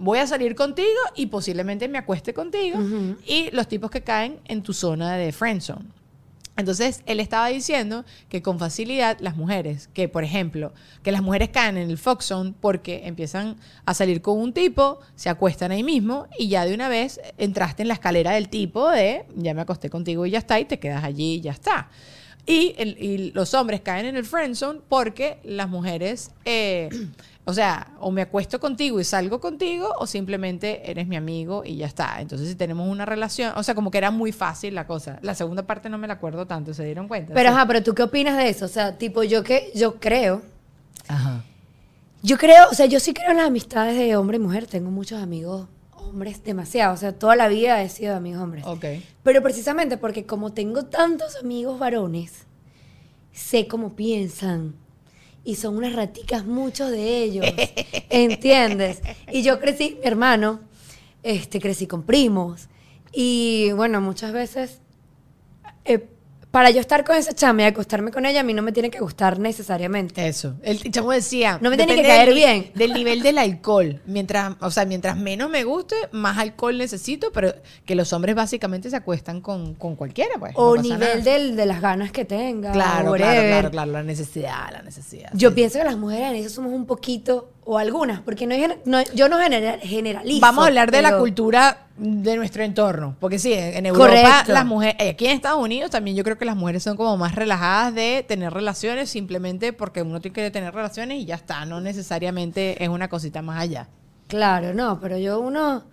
voy 0.00 0.18
a 0.18 0.26
salir 0.26 0.54
contigo 0.56 0.88
y 1.14 1.26
posiblemente 1.26 1.86
me 1.88 1.98
acueste 1.98 2.34
contigo. 2.34 2.78
Y 3.26 3.50
los 3.52 3.68
tipos 3.68 3.90
que 3.90 4.02
caen 4.02 4.40
en 4.46 4.62
tu 4.62 4.72
zona 4.72 5.16
de 5.16 5.30
friendzone. 5.30 5.84
Entonces, 6.56 7.02
él 7.06 7.20
estaba 7.20 7.46
diciendo 7.48 8.04
que 8.28 8.42
con 8.42 8.58
facilidad 8.58 9.16
las 9.20 9.34
mujeres, 9.36 9.88
que 9.94 10.08
por 10.08 10.24
ejemplo, 10.24 10.72
que 11.02 11.10
las 11.12 11.22
mujeres 11.22 11.48
caen 11.50 11.78
en 11.78 11.88
el 11.90 11.96
Fox 11.96 12.26
Zone 12.26 12.52
porque 12.60 13.02
empiezan 13.06 13.56
a 13.86 13.94
salir 13.94 14.20
con 14.20 14.36
un 14.38 14.52
tipo, 14.52 15.00
se 15.14 15.30
acuestan 15.30 15.70
ahí 15.70 15.82
mismo 15.82 16.26
y 16.38 16.48
ya 16.48 16.66
de 16.66 16.74
una 16.74 16.88
vez 16.90 17.18
entraste 17.38 17.82
en 17.82 17.88
la 17.88 17.94
escalera 17.94 18.32
del 18.32 18.48
tipo 18.50 18.90
de 18.90 19.24
ya 19.36 19.54
me 19.54 19.62
acosté 19.62 19.88
contigo 19.88 20.26
y 20.26 20.32
ya 20.32 20.38
está, 20.38 20.60
y 20.60 20.66
te 20.66 20.78
quedas 20.78 21.02
allí 21.04 21.34
y 21.36 21.40
ya 21.40 21.52
está. 21.52 21.88
Y, 22.46 22.74
el- 22.78 22.96
y 23.02 23.30
los 23.32 23.54
hombres 23.54 23.80
caen 23.80 24.04
en 24.06 24.16
el 24.16 24.24
friend 24.26 24.54
zone 24.54 24.80
porque 24.88 25.38
las 25.44 25.68
mujeres, 25.68 26.30
eh, 26.44 26.88
o 27.44 27.52
sea, 27.54 27.92
o 27.98 28.10
me 28.10 28.22
acuesto 28.22 28.60
contigo 28.60 29.00
y 29.00 29.04
salgo 29.04 29.40
contigo, 29.40 29.92
o 29.98 30.06
simplemente 30.06 30.90
eres 30.90 31.06
mi 31.06 31.16
amigo 31.16 31.62
y 31.64 31.76
ya 31.76 31.86
está. 31.86 32.20
Entonces, 32.20 32.48
si 32.48 32.54
tenemos 32.54 32.88
una 32.88 33.06
relación, 33.06 33.52
o 33.56 33.62
sea, 33.62 33.74
como 33.74 33.90
que 33.90 33.98
era 33.98 34.10
muy 34.10 34.30
fácil 34.32 34.74
la 34.74 34.86
cosa. 34.86 35.18
La 35.22 35.34
segunda 35.34 35.64
parte 35.66 35.88
no 35.88 35.98
me 35.98 36.06
la 36.06 36.14
acuerdo 36.14 36.46
tanto, 36.46 36.74
¿se 36.74 36.84
dieron 36.84 37.08
cuenta? 37.08 37.34
Pero 37.34 37.48
Sí. 37.50 37.54
ajá, 37.56 37.66
pero 37.66 37.82
tú 37.82 37.94
qué 37.94 38.02
opinas 38.02 38.36
de 38.36 38.48
eso? 38.50 38.66
O 38.66 38.68
sea, 38.68 38.98
tipo, 38.98 39.22
yo 39.22 39.42
que 39.42 39.72
yo 39.74 39.98
creo. 39.98 40.42
Ajá. 41.08 41.44
Yo 42.22 42.36
creo, 42.36 42.68
o 42.70 42.74
sea, 42.74 42.86
yo 42.86 43.00
sí 43.00 43.14
creo 43.14 43.30
en 43.30 43.38
las 43.38 43.46
amistades 43.46 43.96
de 43.96 44.14
hombre 44.16 44.36
y 44.36 44.40
mujer. 44.40 44.66
Tengo 44.66 44.90
muchos 44.90 45.20
amigos 45.22 45.66
hombres, 45.94 46.44
demasiado. 46.44 46.92
O 46.92 46.96
sea, 46.98 47.12
toda 47.18 47.34
la 47.36 47.48
vida 47.48 47.82
he 47.82 47.88
sido 47.88 48.10
de 48.10 48.16
amigos 48.18 48.42
hombres. 48.42 48.64
Ok. 48.66 48.84
Pero 49.22 49.42
precisamente 49.42 49.96
porque 49.96 50.26
como 50.26 50.52
tengo 50.52 50.84
tantos 50.84 51.36
amigos 51.36 51.78
varones, 51.78 52.44
sé 53.32 53.66
cómo 53.66 53.96
piensan. 53.96 54.74
Y 55.44 55.54
son 55.56 55.76
unas 55.76 55.94
raticas 55.94 56.44
muchos 56.44 56.90
de 56.90 57.22
ellos. 57.22 57.46
¿Entiendes? 58.10 59.00
Y 59.32 59.42
yo 59.42 59.58
crecí, 59.58 59.96
mi 60.00 60.06
hermano, 60.06 60.60
este, 61.22 61.60
crecí 61.60 61.86
con 61.86 62.02
primos. 62.02 62.68
Y 63.12 63.72
bueno, 63.72 64.00
muchas 64.00 64.32
veces, 64.32 64.80
eh, 65.84 66.06
para 66.50 66.70
yo 66.70 66.80
estar 66.80 67.04
con 67.04 67.16
esa 67.16 67.32
chama 67.32 67.62
y 67.62 67.64
acostarme 67.66 68.10
con 68.10 68.26
ella, 68.26 68.40
a 68.40 68.42
mí 68.42 68.54
no 68.54 68.62
me 68.62 68.72
tiene 68.72 68.90
que 68.90 68.98
gustar 68.98 69.38
necesariamente. 69.38 70.26
Eso. 70.26 70.54
El 70.62 70.78
chamo 70.90 71.12
decía. 71.12 71.58
No 71.60 71.70
me 71.70 71.76
tiene 71.76 71.94
que 71.94 72.02
caer 72.02 72.28
del 72.28 72.34
bien. 72.34 72.70
Del 72.74 72.92
nivel 72.92 73.22
del 73.22 73.38
alcohol. 73.38 74.00
Mientras, 74.06 74.54
o 74.60 74.70
sea, 74.70 74.84
mientras 74.84 75.16
menos 75.16 75.50
me 75.50 75.64
guste, 75.64 75.94
más 76.12 76.38
alcohol 76.38 76.78
necesito, 76.78 77.30
pero 77.32 77.54
que 77.84 77.94
los 77.94 78.12
hombres 78.12 78.34
básicamente 78.34 78.90
se 78.90 78.96
acuestan 78.96 79.40
con, 79.40 79.74
con 79.74 79.96
cualquiera, 79.96 80.34
pues. 80.38 80.52
o 80.56 80.76
no 80.76 80.82
nivel 80.82 81.22
del, 81.22 81.56
de 81.56 81.66
las 81.66 81.80
ganas 81.80 82.10
que 82.10 82.24
tenga. 82.24 82.72
Claro, 82.72 83.12
claro, 83.12 83.42
claro, 83.42 83.70
claro, 83.70 83.92
la 83.92 84.02
necesidad, 84.02 84.72
la 84.72 84.82
necesidad. 84.82 85.30
Yo 85.34 85.50
sí. 85.50 85.54
pienso 85.54 85.78
que 85.78 85.84
las 85.84 85.96
mujeres 85.96 86.30
en 86.30 86.36
eso 86.36 86.50
somos 86.50 86.72
un 86.72 86.86
poquito, 86.86 87.50
o 87.72 87.78
algunas, 87.78 88.20
porque 88.20 88.48
no, 88.48 88.54
hay 88.54 88.66
no- 88.84 89.02
yo 89.14 89.28
no 89.28 89.38
general- 89.38 89.78
generalizo. 89.80 90.40
Vamos 90.40 90.64
a 90.64 90.66
hablar 90.66 90.90
de 90.90 91.02
la 91.02 91.18
cultura 91.18 91.86
de 91.96 92.34
nuestro 92.36 92.64
entorno, 92.64 93.14
porque 93.20 93.38
sí, 93.38 93.52
en 93.52 93.86
Europa 93.86 94.08
Correcto. 94.08 94.52
las 94.52 94.66
mujeres, 94.66 94.96
eh, 94.98 95.10
aquí 95.10 95.26
en 95.26 95.32
Estados 95.32 95.62
Unidos 95.62 95.90
también 95.92 96.16
yo 96.16 96.24
creo 96.24 96.36
que 96.36 96.44
las 96.44 96.56
mujeres 96.56 96.82
son 96.82 96.96
como 96.96 97.16
más 97.16 97.36
relajadas 97.36 97.94
de 97.94 98.24
tener 98.26 98.52
relaciones 98.52 99.08
simplemente 99.08 99.72
porque 99.72 100.02
uno 100.02 100.20
tiene 100.20 100.34
que 100.34 100.50
tener 100.50 100.74
relaciones 100.74 101.18
y 101.18 101.26
ya 101.26 101.36
está, 101.36 101.64
no 101.64 101.80
necesariamente 101.80 102.82
es 102.82 102.88
una 102.88 103.08
cosita 103.08 103.40
más 103.40 103.60
allá. 103.60 103.86
Claro, 104.26 104.74
no, 104.74 104.98
pero 105.00 105.16
yo 105.16 105.38
uno... 105.38 105.84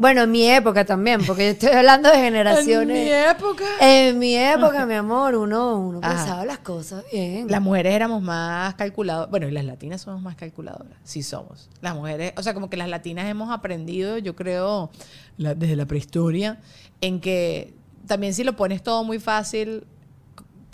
Bueno, 0.00 0.22
en 0.22 0.30
mi 0.30 0.48
época 0.48 0.86
también, 0.86 1.20
porque 1.26 1.44
yo 1.44 1.50
estoy 1.50 1.72
hablando 1.72 2.08
de 2.10 2.16
generaciones. 2.16 2.96
En 2.96 3.04
mi 3.04 3.10
época. 3.30 3.64
En 3.82 4.18
mi 4.18 4.34
época, 4.34 4.86
mi 4.86 4.94
amor, 4.94 5.34
uno, 5.34 5.76
uno 5.78 6.00
Ajá. 6.02 6.14
pensaba 6.16 6.44
las 6.46 6.58
cosas 6.60 7.04
bien. 7.12 7.48
Las 7.50 7.60
mujeres 7.60 7.92
éramos 7.92 8.22
más 8.22 8.74
calculadoras. 8.76 9.30
Bueno, 9.30 9.46
y 9.46 9.50
las 9.50 9.66
latinas 9.66 10.00
somos 10.00 10.22
más 10.22 10.36
calculadoras. 10.36 10.96
Sí 11.04 11.22
somos. 11.22 11.68
Las 11.82 11.94
mujeres, 11.94 12.32
o 12.38 12.42
sea, 12.42 12.54
como 12.54 12.70
que 12.70 12.78
las 12.78 12.88
latinas 12.88 13.26
hemos 13.28 13.50
aprendido, 13.50 14.16
yo 14.16 14.34
creo, 14.34 14.90
la- 15.36 15.54
desde 15.54 15.76
la 15.76 15.84
prehistoria, 15.84 16.58
en 17.02 17.20
que 17.20 17.74
también 18.06 18.32
si 18.32 18.42
lo 18.42 18.56
pones 18.56 18.82
todo 18.82 19.04
muy 19.04 19.18
fácil, 19.18 19.84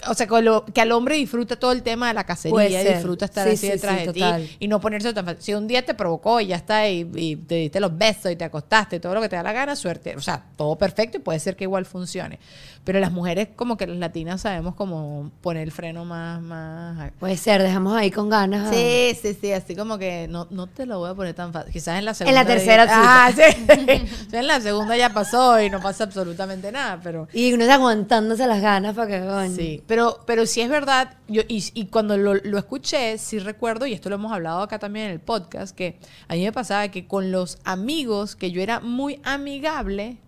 o 0.09 0.15
sea, 0.15 0.27
con 0.27 0.45
lo- 0.45 0.65
que 0.67 0.81
al 0.81 0.93
hombre 0.93 1.17
disfruta 1.17 1.57
todo 1.57 1.73
el 1.73 1.83
tema 1.83 2.09
de 2.09 2.15
la 2.15 2.25
cacería, 2.25 2.55
disfruta 2.95 3.25
estar 3.25 3.47
Sí, 3.49 3.55
así 3.55 3.67
sí, 3.67 3.73
detrás 3.73 4.01
sí, 4.01 4.07
de 4.07 4.13
ti 4.13 4.21
y 4.61 4.69
no 4.69 4.81
ponerse 4.81 5.13
tan 5.15 5.25
fácil. 5.25 5.43
Si 5.43 5.55
un 5.55 5.67
día 5.67 5.85
te 5.85 5.95
provocó 5.95 6.41
y 6.41 6.49
ya 6.49 6.57
está, 6.57 6.89
y, 6.89 7.11
y 7.15 7.37
te 7.37 7.55
diste 7.57 7.81
los 7.81 7.97
besos 7.97 8.31
y 8.31 8.37
te 8.37 8.45
acostaste, 8.45 9.01
todo 9.01 9.15
lo 9.15 9.21
que 9.23 9.29
te 9.29 9.37
da 9.37 9.43
la 9.43 9.53
gana, 9.53 9.75
suerte. 9.75 10.15
O 10.17 10.21
sea, 10.21 10.45
todo 10.57 10.77
perfecto 10.77 11.17
y 11.17 11.21
puede 11.21 11.39
ser 11.41 11.57
que 11.57 11.65
igual 11.65 11.87
funcione. 11.87 12.39
Pero 12.87 13.01
las 13.01 13.11
mujeres, 13.11 13.49
como 13.57 13.77
que 13.77 13.89
las 13.89 13.97
latinas, 13.97 14.43
sabemos 14.43 14.77
como 14.77 15.33
poner 15.41 15.65
el 15.65 15.73
freno 15.73 16.05
más, 16.05 16.41
más 16.41 17.11
Puede 17.19 17.37
ser, 17.37 17.61
dejamos 17.61 17.97
ahí 17.97 18.13
con 18.13 18.29
ganas. 18.31 18.73
Sí, 18.73 19.11
sí, 19.21 19.37
sí, 19.41 19.51
así 19.53 19.75
como 19.75 19.99
que 19.99 20.29
no, 20.29 20.47
no 20.51 20.69
te 20.69 20.87
lo 20.87 21.01
voy 21.01 21.11
a 21.11 21.15
poner 21.15 21.35
tan 21.35 21.53
fácil. 21.53 21.73
Quizás 21.73 21.99
en 21.99 22.05
la 22.05 22.13
En 22.13 22.15
segunda. 22.15 22.43
la 22.45 22.47
tercera 22.47 22.87
Ah, 22.89 23.33
sí. 23.35 23.67
En 24.31 24.47
la 24.47 24.61
segunda 24.61 24.97
ya 24.97 25.13
pasó 25.13 25.61
y 25.61 25.69
no 25.69 25.81
pasa 25.83 26.05
absolutamente 26.05 26.71
nada, 26.71 27.01
pero. 27.03 27.27
Y 27.33 27.53
uno 27.53 27.65
está 27.65 27.75
aguantándose 27.75 28.47
las 28.47 28.63
ganas 28.63 28.95
para 28.95 29.09
que. 29.09 29.51
Sí, 29.57 29.83
pero, 29.89 30.21
pero 30.25 30.47
sí 30.47 30.61
es 30.61 30.69
verdad, 30.69 31.15
yo, 31.27 31.43
y, 31.49 31.65
y 31.75 31.87
cuando 31.87 32.17
lo, 32.17 32.35
lo 32.35 32.57
escuché, 32.57 33.19
sí 33.19 33.41
recuerdo, 33.41 33.87
y 33.87 33.95
esto 33.95 34.11
lo 34.11 34.15
hemos 34.15 34.33
hablado 34.33 34.61
acá 34.63 34.79
también 34.79 35.07
en 35.07 35.13
el 35.13 35.21
podcast, 35.21 35.75
que 35.77 35.99
a 36.29 36.35
mí 36.35 36.45
me 36.45 36.53
pasaba 36.53 36.87
que 36.89 37.09
con 37.09 37.33
los 37.33 37.59
amigos, 37.65 38.37
que 38.37 38.53
yo 38.53 38.63
era 38.63 38.79
muy 38.79 39.21
amigable, 39.25 40.19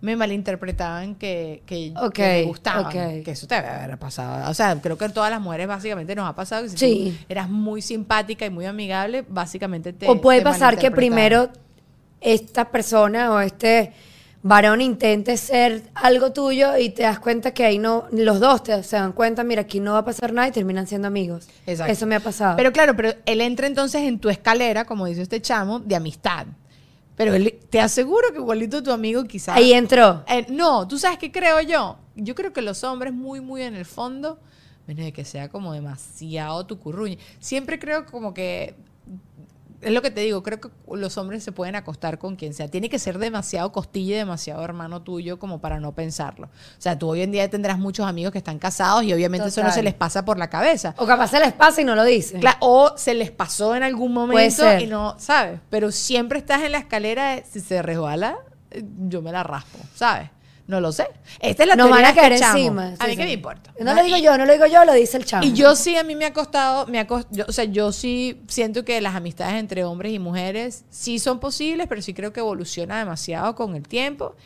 me 0.00 0.16
malinterpretaban 0.16 1.14
que, 1.14 1.62
que, 1.66 1.92
que 1.92 2.00
Ok, 2.00 2.18
me 2.18 2.42
gustaban. 2.44 2.90
Que 3.22 3.30
eso 3.30 3.46
te 3.46 3.54
haber 3.54 3.98
pasado. 3.98 4.50
O 4.50 4.54
sea, 4.54 4.80
creo 4.80 4.96
que 4.96 5.08
todas 5.10 5.30
las 5.30 5.40
mujeres 5.40 5.66
básicamente 5.68 6.14
nos 6.14 6.28
ha 6.28 6.34
pasado 6.34 6.62
que 6.62 6.70
si 6.70 6.76
Sí. 6.78 7.16
tú 7.18 7.24
eras 7.28 7.48
muy 7.48 7.82
simpática 7.82 8.46
y 8.46 8.50
muy 8.50 8.66
amigable, 8.66 9.24
básicamente 9.28 9.92
te 9.92 10.08
o 10.08 10.20
puede 10.20 10.38
te 10.38 10.44
pasar 10.44 10.78
que 10.78 10.90
primero 10.90 11.50
esta 12.20 12.70
persona 12.70 13.32
o 13.32 13.40
este 13.40 13.92
varón 14.42 14.80
intente 14.80 15.36
ser 15.36 15.82
algo 15.94 16.32
tuyo 16.32 16.76
y 16.78 16.88
te 16.90 17.02
das 17.02 17.18
cuenta 17.18 17.52
que 17.52 17.64
ahí 17.64 17.78
no, 17.78 18.06
los 18.10 18.40
dos 18.40 18.62
te, 18.62 18.82
se 18.82 18.96
dan 18.96 19.12
cuenta, 19.12 19.44
mira, 19.44 19.62
aquí 19.62 19.80
no 19.80 19.92
va 19.92 19.98
a 19.98 20.04
pasar 20.04 20.32
nada 20.32 20.48
y 20.48 20.50
terminan 20.50 20.86
siendo 20.86 21.08
amigos. 21.08 21.46
Exacto. 21.66 21.92
Eso 21.92 22.06
me 22.06 22.14
ha 22.14 22.20
pasado. 22.20 22.56
Pero 22.56 22.72
claro, 22.72 22.96
pero 22.96 23.12
él 23.26 23.40
entra 23.42 23.66
entonces 23.66 24.00
en 24.02 24.18
tu 24.18 24.30
escalera, 24.30 24.86
como 24.86 25.04
dice 25.06 25.20
este 25.22 25.42
chamo, 25.42 25.80
de 25.80 25.94
amistad. 25.94 26.46
Pero 27.20 27.34
él, 27.34 27.58
te 27.68 27.78
aseguro 27.80 28.32
que 28.32 28.38
igualito 28.38 28.82
tu 28.82 28.90
amigo 28.90 29.24
quizás... 29.24 29.54
ahí 29.54 29.74
entró. 29.74 30.24
Eh, 30.26 30.46
no, 30.48 30.88
tú 30.88 30.98
sabes 30.98 31.18
qué 31.18 31.30
creo 31.30 31.60
yo, 31.60 31.98
Yo 32.16 32.34
creo 32.34 32.54
que 32.54 32.62
los 32.62 32.82
hombres 32.82 33.12
muy, 33.12 33.42
muy 33.42 33.60
en 33.60 33.74
el 33.74 33.84
fondo, 33.84 34.38
menos 34.86 35.04
de 35.04 35.12
que 35.12 35.26
sea 35.26 35.50
como 35.50 35.74
demasiado 35.74 36.64
tu 36.64 36.78
curruña. 36.78 37.18
Siempre 37.38 37.78
creo 37.78 38.06
como 38.06 38.32
que 38.32 38.74
es 39.82 39.92
lo 39.92 40.02
que 40.02 40.10
te 40.10 40.20
digo, 40.20 40.42
creo 40.42 40.60
que 40.60 40.68
los 40.92 41.16
hombres 41.16 41.42
se 41.42 41.52
pueden 41.52 41.74
acostar 41.74 42.18
con 42.18 42.36
quien 42.36 42.52
sea. 42.52 42.68
Tiene 42.68 42.88
que 42.88 42.98
ser 42.98 43.18
demasiado 43.18 43.72
costilla 43.72 44.16
y 44.16 44.18
demasiado 44.18 44.62
hermano 44.62 45.02
tuyo 45.02 45.38
como 45.38 45.60
para 45.60 45.80
no 45.80 45.94
pensarlo. 45.94 46.46
O 46.46 46.80
sea, 46.80 46.98
tú 46.98 47.08
hoy 47.08 47.22
en 47.22 47.32
día 47.32 47.48
tendrás 47.48 47.78
muchos 47.78 48.06
amigos 48.06 48.32
que 48.32 48.38
están 48.38 48.58
casados 48.58 49.04
y 49.04 49.12
obviamente 49.12 49.48
eso 49.48 49.62
no 49.62 49.70
se 49.70 49.82
les 49.82 49.94
pasa 49.94 50.24
por 50.24 50.38
la 50.38 50.50
cabeza. 50.50 50.94
O 50.98 51.06
capaz 51.06 51.28
se 51.28 51.40
les 51.40 51.52
pasa 51.52 51.80
y 51.80 51.84
no 51.84 51.94
lo 51.94 52.04
dicen. 52.04 52.42
O 52.60 52.92
se 52.96 53.14
les 53.14 53.30
pasó 53.30 53.74
en 53.74 53.82
algún 53.82 54.12
momento 54.12 54.78
y 54.78 54.86
no, 54.86 55.16
¿sabes? 55.18 55.60
Pero 55.70 55.90
siempre 55.92 56.38
estás 56.38 56.62
en 56.62 56.72
la 56.72 56.78
escalera 56.78 57.36
de 57.36 57.44
si 57.50 57.60
se 57.60 57.80
resbala, 57.80 58.38
eh, 58.70 58.84
yo 59.08 59.22
me 59.22 59.32
la 59.32 59.42
raspo, 59.42 59.78
¿sabes? 59.94 60.30
No 60.70 60.80
lo 60.80 60.92
sé. 60.92 61.08
Esta 61.40 61.64
es 61.64 61.68
la 61.68 61.74
Nos 61.76 61.88
teoría 61.88 62.02
van 62.06 62.12
a 62.12 62.14
caer 62.14 62.38
chamo. 62.38 62.56
encima. 62.58 62.86
A 62.98 63.04
sí, 63.04 63.10
mí 63.10 63.16
qué 63.16 63.22
sí. 63.22 63.26
me 63.28 63.32
importa. 63.32 63.74
No 63.80 63.92
lo 63.94 64.02
digo 64.04 64.16
yo, 64.18 64.38
no 64.38 64.46
lo 64.46 64.52
digo 64.52 64.66
yo, 64.66 64.84
lo 64.84 64.92
dice 64.94 65.16
el 65.16 65.24
chamo. 65.24 65.44
Y 65.44 65.52
yo 65.52 65.74
sí, 65.74 65.96
a 65.96 66.04
mí 66.04 66.14
me 66.14 66.26
ha 66.26 66.32
costado, 66.32 66.86
me 66.86 67.00
ha 67.00 67.06
cos- 67.08 67.26
yo- 67.30 67.44
o 67.48 67.52
sea, 67.52 67.64
yo 67.64 67.90
sí 67.92 68.40
siento 68.46 68.84
que 68.84 69.00
las 69.00 69.14
amistades 69.16 69.54
entre 69.56 69.82
hombres 69.84 70.12
y 70.12 70.18
mujeres 70.20 70.84
sí 70.88 71.18
son 71.18 71.40
posibles, 71.40 71.86
pero 71.88 72.00
sí 72.02 72.14
creo 72.14 72.32
que 72.32 72.38
evoluciona 72.40 72.98
demasiado 73.00 73.54
con 73.56 73.74
el 73.74 73.88
tiempo. 73.88 74.36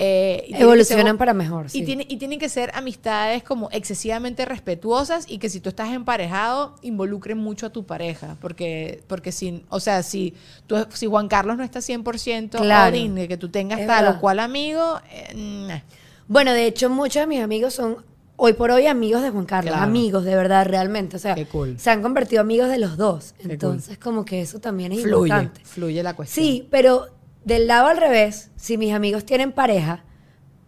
Eh, 0.00 0.44
y 0.48 0.54
Evolucionan 0.62 1.06
ser- 1.06 1.16
para 1.16 1.34
mejor, 1.34 1.68
sí. 1.70 1.80
Y, 1.80 1.84
tiene, 1.84 2.06
y 2.08 2.18
tienen 2.18 2.38
que 2.38 2.48
ser 2.48 2.70
amistades 2.74 3.42
como 3.42 3.68
excesivamente 3.72 4.44
respetuosas 4.44 5.24
y 5.28 5.38
que 5.38 5.48
si 5.50 5.58
tú 5.60 5.70
estás 5.70 5.90
emparejado, 5.92 6.76
involucren 6.82 7.36
mucho 7.38 7.66
a 7.66 7.70
tu 7.70 7.84
pareja. 7.84 8.36
Porque, 8.40 9.02
porque 9.08 9.32
si, 9.32 9.64
o 9.70 9.80
sea, 9.80 10.04
si, 10.04 10.34
tú, 10.68 10.76
si 10.94 11.06
Juan 11.06 11.26
Carlos 11.26 11.56
no 11.56 11.64
está 11.64 11.80
100% 11.80 12.50
Claro. 12.58 12.96
que 13.28 13.36
tú 13.36 13.48
tengas 13.48 13.80
Es 13.80 13.86
tal 13.88 14.04
verdad. 14.04 14.18
o 14.18 14.20
cual 14.20 14.38
amigo, 14.38 15.00
eh, 15.12 15.34
nah. 15.34 15.80
Bueno, 16.28 16.52
de 16.52 16.66
hecho, 16.66 16.88
muchos 16.90 17.20
de 17.22 17.26
mis 17.26 17.40
amigos 17.40 17.74
son 17.74 17.96
hoy 18.36 18.52
por 18.52 18.70
hoy 18.70 18.86
amigos 18.86 19.22
de 19.22 19.30
Juan 19.30 19.46
Carlos. 19.46 19.72
Claro. 19.72 19.84
Amigos, 19.90 20.24
de 20.24 20.36
verdad, 20.36 20.64
realmente. 20.66 21.16
O 21.16 21.18
sea, 21.18 21.34
Qué 21.34 21.46
cool. 21.46 21.76
se 21.76 21.90
han 21.90 22.02
convertido 22.02 22.40
amigos 22.40 22.68
de 22.68 22.78
los 22.78 22.96
dos. 22.96 23.34
Entonces, 23.40 23.98
como 23.98 24.24
que 24.24 24.42
eso 24.42 24.60
también 24.60 24.92
es 24.92 25.02
fluye, 25.02 25.28
importante. 25.32 25.60
fluye 25.64 26.02
la 26.04 26.14
cuestión. 26.14 26.44
Sí, 26.46 26.68
pero 26.70 27.08
del 27.44 27.66
lado 27.66 27.88
al 27.88 27.96
revés, 27.96 28.50
si 28.56 28.76
mis 28.76 28.92
amigos 28.92 29.24
tienen 29.24 29.52
pareja, 29.52 30.04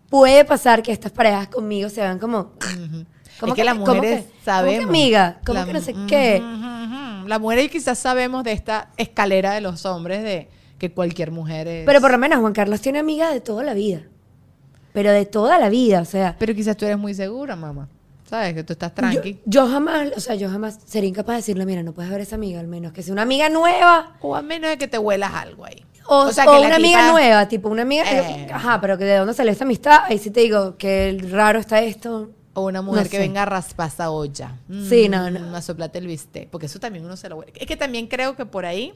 puede 0.09 0.45
pasar 0.45 0.83
que 0.83 0.93
estas 0.93 1.13
parejas 1.13 1.49
conmigo 1.49 1.89
se 1.89 2.01
vean 2.01 2.19
como... 2.19 2.53
Es 3.47 3.55
que 3.55 3.65
las 3.65 3.75
¿cómo 3.79 3.87
mujeres 3.95 4.25
que- 4.25 4.45
sabemos. 4.45 4.81
¿Cómo 4.85 4.93
que 4.93 4.99
amiga? 4.99 5.41
¿Cómo 5.47 5.59
La- 5.61 5.65
que 5.67 5.73
no 5.73 5.81
sé 5.81 5.95
qué? 6.07 6.43
Ujú. 6.43 7.27
Las 7.29 7.41
mujeres 7.41 7.71
quizás 7.71 7.99
sabemos 7.99 8.45
de 8.45 8.53
esta 8.53 8.91
escalera 8.99 9.53
de 9.53 9.61
los 9.63 9.87
hombres 9.87 10.23
de 10.23 10.49
que 10.79 10.91
cualquier 10.93 11.31
mujer 11.31 11.67
es. 11.69 11.87
Pero 11.87 12.01
por 12.01 12.11
lo 12.11 12.19
menos 12.19 12.41
Juan 12.41 12.53
Carlos 12.53 12.81
tiene 12.81 12.99
amigas 12.99 13.33
de 13.33 13.41
toda 13.41 13.63
la 13.63 13.73
vida. 13.75 14.03
Pero 14.93 15.13
de 15.13 15.25
toda 15.25 15.59
la 15.59 15.69
vida, 15.69 16.01
o 16.01 16.05
sea... 16.05 16.37
Pero 16.39 16.55
quizás 16.55 16.77
tú 16.77 16.85
eres 16.85 16.99
muy 16.99 17.15
segura, 17.15 17.55
mamá. 17.57 17.89
¿Sabes? 18.29 18.55
Que 18.55 18.63
tú 18.65 18.75
estás 18.75 18.95
tranqui. 18.95 19.41
yo 19.45 19.67
jamás, 19.69 20.09
o 20.17 20.21
sea, 20.21 20.35
yo 20.37 20.49
jamás 20.51 20.79
sería 20.85 21.09
incapaz 21.09 21.35
de 21.35 21.37
decirle, 21.39 21.67
mira, 21.67 21.83
no 21.83 21.93
puedes 21.93 22.11
ver 22.11 22.21
esa 22.21 22.37
amiga, 22.37 22.61
al 22.61 22.67
menos 22.69 22.93
que 22.93 23.03
sea 23.03 23.13
una 23.13 23.23
amiga 23.23 23.49
nueva 23.49 24.17
O 24.21 24.37
a 24.37 24.43
menos 24.43 24.71
de 24.71 24.79
que 24.79 24.87
te 24.87 24.99
huelas 24.99 25.33
algo 25.35 25.65
ahí. 25.65 25.85
O, 26.13 26.33
sea, 26.33 26.45
o 26.49 26.53
que 26.61 26.67
una 26.67 26.77
amiga 26.77 26.99
tipa- 27.01 27.13
nueva, 27.13 27.49
tipo 27.49 27.69
una 27.69 27.83
amiga, 27.83 28.05
Eh. 28.11 28.49
ajá, 28.53 28.81
pero 28.81 28.99
que 28.99 29.05
de 29.05 29.17
dónde 29.17 29.35
salió 29.35 29.53
esta 29.53 29.65
amistad, 29.65 30.01
ahí 30.07 30.19
sí 30.19 30.31
te 30.31 30.41
digo 30.41 30.77
que 30.77 31.17
raro 31.31 31.59
está 31.59 31.81
esto. 31.81 32.31
O 32.53 32.63
una 32.67 32.83
mujer 32.83 33.05
No 33.05 33.11
que 33.11 33.17
sé. 33.19 33.23
venga 33.23 33.43
a 33.43 33.45
raspasa 33.47 34.11
olla. 34.11 34.57
Sí, 34.89 35.09
no, 35.09 35.31
no. 35.31 35.55
A 35.55 35.63
soplarte 35.63 35.99
el 35.99 36.09
bistec. 36.09 36.49
Porque 36.51 36.67
eso 36.67 36.81
también 36.81 37.05
uno 37.05 37.17
se 37.17 37.29
lo 37.29 37.37
huele. 37.37 37.53
Es 37.55 37.65
que 37.65 37.77
también 37.77 38.09
creo 38.09 38.35
que 38.35 38.45
por 38.45 38.67
ahí, 38.67 38.93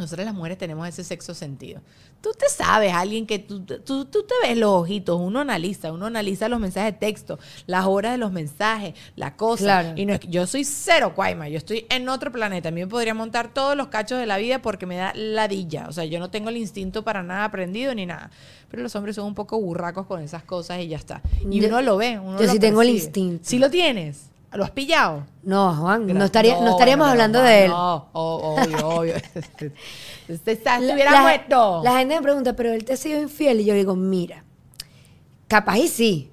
nosotras 0.00 0.24
las 0.26 0.34
mujeres 0.34 0.58
tenemos 0.58 0.86
ese 0.88 1.04
sexo 1.04 1.34
sentido. 1.34 1.80
Tú 2.20 2.30
te 2.38 2.48
sabes, 2.48 2.92
alguien 2.92 3.26
que 3.26 3.38
tú, 3.38 3.64
tú, 3.64 4.04
tú 4.04 4.24
te 4.24 4.34
ves 4.46 4.56
los 4.58 4.70
ojitos, 4.70 5.18
uno 5.18 5.40
analiza, 5.40 5.90
uno 5.92 6.06
analiza 6.06 6.48
los 6.48 6.60
mensajes 6.60 6.92
de 6.92 6.98
texto, 6.98 7.38
las 7.66 7.86
horas 7.86 8.12
de 8.12 8.18
los 8.18 8.30
mensajes, 8.32 8.94
la 9.16 9.36
cosa. 9.36 9.64
Claro. 9.64 9.92
Y 9.96 10.04
no 10.04 10.12
es 10.14 10.20
que 10.20 10.28
yo 10.28 10.46
soy 10.46 10.64
cero 10.64 11.12
cuaima, 11.14 11.48
yo 11.48 11.56
estoy 11.58 11.86
en 11.88 12.08
otro 12.08 12.30
planeta. 12.32 12.68
A 12.68 12.72
mí 12.72 12.80
me 12.80 12.86
podría 12.86 13.14
montar 13.14 13.54
todos 13.54 13.76
los 13.76 13.88
cachos 13.88 14.18
de 14.18 14.26
la 14.26 14.36
vida 14.36 14.60
porque 14.60 14.84
me 14.86 14.96
da 14.96 15.12
ladilla. 15.14 15.86
O 15.88 15.92
sea, 15.92 16.04
yo 16.04 16.18
no 16.18 16.30
tengo 16.30 16.50
el 16.50 16.56
instinto 16.58 17.04
para 17.04 17.22
nada 17.22 17.44
aprendido 17.44 17.94
ni 17.94 18.06
nada. 18.06 18.30
Pero 18.70 18.82
los 18.82 18.94
hombres 18.96 19.16
son 19.16 19.26
un 19.26 19.34
poco 19.34 19.58
burracos 19.60 20.06
con 20.06 20.20
esas 20.22 20.42
cosas 20.44 20.80
y 20.80 20.88
ya 20.88 20.96
está. 20.96 21.22
Y 21.50 21.60
Yo- 21.60 21.68
uno 21.68 21.82
lo 21.82 21.96
ve, 21.96 22.18
uno 22.18 22.38
yo 22.38 22.46
lo 22.46 22.52
sí 22.52 22.58
tengo 22.58 22.82
el 22.82 22.90
instinto. 22.90 23.44
Sí 23.44 23.58
lo 23.58 23.70
tienes. 23.70 24.29
¿Lo 24.52 24.64
has 24.64 24.70
pillado? 24.72 25.26
No, 25.44 25.74
Juan, 25.76 26.06
no, 26.08 26.24
estaría, 26.24 26.60
no, 26.60 26.70
estaríamos 26.70 27.04
bueno, 27.06 27.12
hablando 27.12 27.40
de 27.40 27.64
él. 27.66 27.70
No, 27.70 28.08
o- 28.12 28.56
obvio, 28.60 28.88
obvio. 28.88 29.14
Usted 29.14 29.72
está, 30.52 30.78
La- 30.80 30.86
estuviera 30.86 31.12
la, 31.12 31.20
muerto. 31.22 31.80
la 31.84 31.98
gente 31.98 32.16
me 32.16 32.22
pregunta, 32.22 32.54
pero 32.54 32.72
él 32.72 32.84
te 32.84 32.94
ha 32.94 32.96
sido 32.96 33.20
infiel. 33.22 33.60
Y 33.60 33.64
yo 33.64 33.74
digo, 33.74 33.94
mira, 33.94 34.42
capaz 35.46 35.78
y 35.78 35.86
sí. 35.88 36.30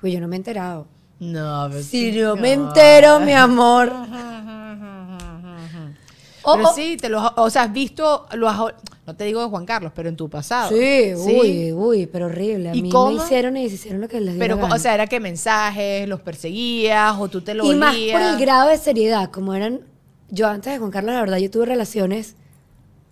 Pues 0.00 0.12
yo 0.12 0.20
no 0.20 0.28
me 0.28 0.36
he 0.36 0.38
enterado. 0.38 0.86
no, 1.18 1.66
pero 1.70 1.82
Si 1.82 2.12
sí, 2.12 2.20
no 2.20 2.36
me 2.36 2.52
entero, 2.52 3.20
mi 3.20 3.32
amor. 3.32 3.90
Pero 6.44 6.72
sí, 6.74 6.96
te 6.96 7.08
lo, 7.08 7.32
o 7.36 7.50
sea, 7.50 7.62
has 7.62 7.72
visto, 7.72 8.26
lo 8.34 8.48
has, 8.48 8.60
no 9.06 9.14
te 9.14 9.24
digo 9.24 9.40
de 9.40 9.48
Juan 9.48 9.64
Carlos, 9.64 9.92
pero 9.94 10.08
en 10.08 10.16
tu 10.16 10.28
pasado. 10.28 10.70
Sí, 10.70 11.14
uy, 11.14 11.72
uy, 11.72 12.06
pero 12.06 12.26
horrible. 12.26 12.70
A 12.70 12.74
¿Y 12.74 12.82
mí 12.82 12.90
cómo? 12.90 13.12
me 13.12 13.22
hicieron 13.22 13.56
y 13.56 13.62
deshicieron 13.62 14.00
lo 14.00 14.08
que 14.08 14.20
les 14.20 14.36
Pero, 14.36 14.58
o 14.60 14.78
sea, 14.78 14.94
era 14.94 15.06
que 15.06 15.20
mensajes, 15.20 16.08
los 16.08 16.20
perseguías, 16.20 17.14
o 17.18 17.28
tú 17.28 17.40
te 17.40 17.54
lo 17.54 17.70
y 17.70 17.76
más 17.76 17.94
por 17.94 18.20
el 18.20 18.36
grado 18.38 18.68
de 18.68 18.78
seriedad, 18.78 19.30
como 19.30 19.54
eran, 19.54 19.82
yo 20.28 20.48
antes 20.48 20.72
de 20.72 20.78
Juan 20.80 20.90
Carlos, 20.90 21.14
la 21.14 21.20
verdad, 21.20 21.38
yo 21.38 21.50
tuve 21.50 21.66
relaciones 21.66 22.34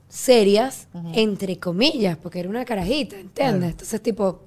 serias, 0.09 0.89
entre 1.13 1.59
comillas, 1.59 2.17
porque 2.17 2.41
era 2.41 2.49
una 2.49 2.65
carajita, 2.65 3.17
¿entiendes? 3.17 3.71
Entonces, 3.71 4.03
tipo, 4.03 4.43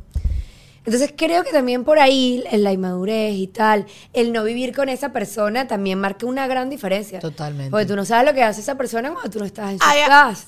entonces 0.86 1.14
creo 1.18 1.44
que 1.44 1.52
también 1.52 1.84
por 1.84 2.00
ahí, 2.00 2.44
en 2.52 2.64
la 2.64 2.72
inmadurez 2.74 3.36
y 3.36 3.48
tal, 3.48 3.86
el 4.14 4.32
no 4.34 4.44
vivir 4.44 4.76
con 4.76 4.88
esa 4.90 5.12
persona 5.14 5.68
también 5.68 6.00
marca 6.00 6.26
una 6.26 6.48
gran 6.48 6.70
diferencia. 6.70 7.20
Totalmente. 7.20 7.72
Porque 7.72 7.86
tú 7.86 7.96
no 7.96 8.06
sabes 8.06 8.26
lo 8.26 8.34
que 8.34 8.44
hace 8.44 8.62
esa 8.62 8.76
persona 8.76 9.12
cuando 9.12 9.30
tú 9.30 9.40
no 9.40 9.46
estás 9.46 9.72
en 9.72 9.80
su 9.80 9.86
Ay, 9.86 10.00
casa. 10.08 10.46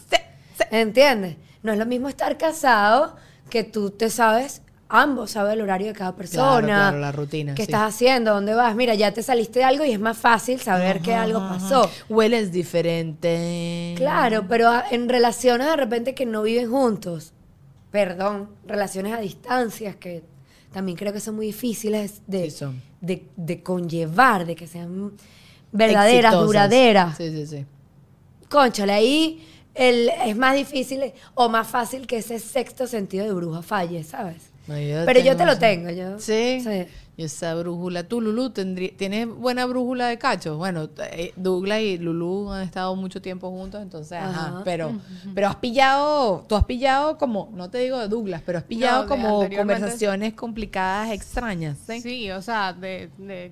¿Entiendes? 0.72 1.38
No 1.64 1.72
es 1.74 1.78
lo 1.78 1.86
mismo 1.86 2.10
estar 2.10 2.38
casado 2.38 3.16
que 3.50 3.64
tú 3.64 3.90
te 3.92 4.10
sabes, 4.10 4.62
ambos 4.88 5.32
saben 5.32 5.54
el 5.54 5.62
horario 5.62 5.88
de 5.88 5.94
cada 5.94 6.16
persona. 6.16 6.66
claro, 6.68 7.00
la 7.00 7.12
rutina, 7.12 7.54
¿Qué 7.56 7.66
sí. 7.66 7.72
estás 7.72 7.94
haciendo? 7.96 8.34
¿Dónde 8.34 8.54
vas? 8.54 8.76
Mira, 8.76 8.96
ya 8.96 9.12
te 9.14 9.22
saliste 9.24 9.60
de 9.60 9.66
algo 9.66 9.84
y 9.86 9.92
es 9.92 10.00
más 10.00 10.18
fácil 10.18 10.60
saber 10.62 11.02
que 11.02 11.14
algo 11.16 11.40
pasó. 11.40 11.90
Hueles 12.10 12.52
diferente. 12.52 13.94
Claro, 13.98 14.46
pero 14.48 14.70
a- 14.70 14.86
en 14.92 15.10
relaciones 15.10 15.68
de 15.68 15.76
repente 15.76 16.14
que 16.16 16.26
no 16.26 16.44
viven 16.44 16.70
juntos, 16.70 17.34
perdón, 17.92 18.50
relaciones 18.66 19.14
a 19.14 19.20
distancias 19.20 19.96
que 19.96 20.24
también 20.72 20.96
creo 20.98 21.12
que 21.12 21.20
son 21.20 21.36
muy 21.36 21.48
difíciles 21.48 22.22
de, 22.28 22.46
Sí 22.46 22.52
son. 22.58 22.82
de, 23.02 23.26
de 23.36 23.64
conllevar, 23.64 24.46
de 24.46 24.56
que 24.56 24.68
sean 24.68 25.12
verdaderas, 25.72 26.34
Exitosas. 26.34 26.46
duraderas. 26.48 27.18
Sí, 27.18 27.30
sí, 27.32 27.48
sí. 27.48 27.66
Conchale, 28.50 28.94
ahí 28.94 29.48
el- 29.80 30.10
es 30.26 30.36
más 30.36 30.56
difícil 30.56 31.02
o 31.36 31.50
más 31.50 31.68
fácil 31.68 32.06
que 32.08 32.18
ese 32.18 32.40
sexto 32.40 32.86
sentido 32.88 33.26
de 33.26 33.34
bruja 33.34 33.62
falle, 33.62 34.04
¿sabes? 34.04 34.50
No, 34.68 34.78
yo 34.80 35.04
Pero 35.06 35.20
yo 35.22 35.36
te 35.36 35.46
lo 35.46 35.58
tengo, 35.58 35.90
yo. 35.90 36.20
Sí. 36.20 36.62
Sí. 36.64 36.86
Y 37.18 37.24
esa 37.24 37.54
brújula. 37.56 38.04
Tú, 38.04 38.22
Lulu, 38.22 38.52
tendrí- 38.52 38.96
¿tienes 38.96 39.28
buena 39.28 39.66
brújula 39.66 40.08
de 40.08 40.18
cachos? 40.18 40.58
Bueno, 40.58 40.88
eh, 41.12 41.34
Douglas 41.36 41.82
y 41.82 41.98
Lulu 41.98 42.52
han 42.52 42.62
estado 42.64 42.96
mucho 42.96 43.20
tiempo 43.22 43.50
juntos, 43.50 43.82
entonces, 43.82 44.14
ajá. 44.20 44.48
Ajá. 44.48 44.62
Pero, 44.64 44.94
pero 45.36 45.48
has 45.48 45.56
pillado, 45.58 46.46
tú 46.48 46.56
has 46.56 46.64
pillado 46.66 47.18
como, 47.18 47.50
no 47.54 47.70
te 47.70 47.80
digo 47.80 47.98
de 47.98 48.08
Douglas, 48.08 48.42
pero 48.46 48.60
has 48.60 48.64
pillado 48.64 49.08
como 49.08 49.40
conversaciones 49.58 50.34
complicadas, 50.34 51.12
extrañas, 51.12 51.78
¿sí? 51.88 52.00
Sí, 52.00 52.32
o 52.32 52.42
sea, 52.42 52.72
de, 52.72 53.10
de 53.18 53.52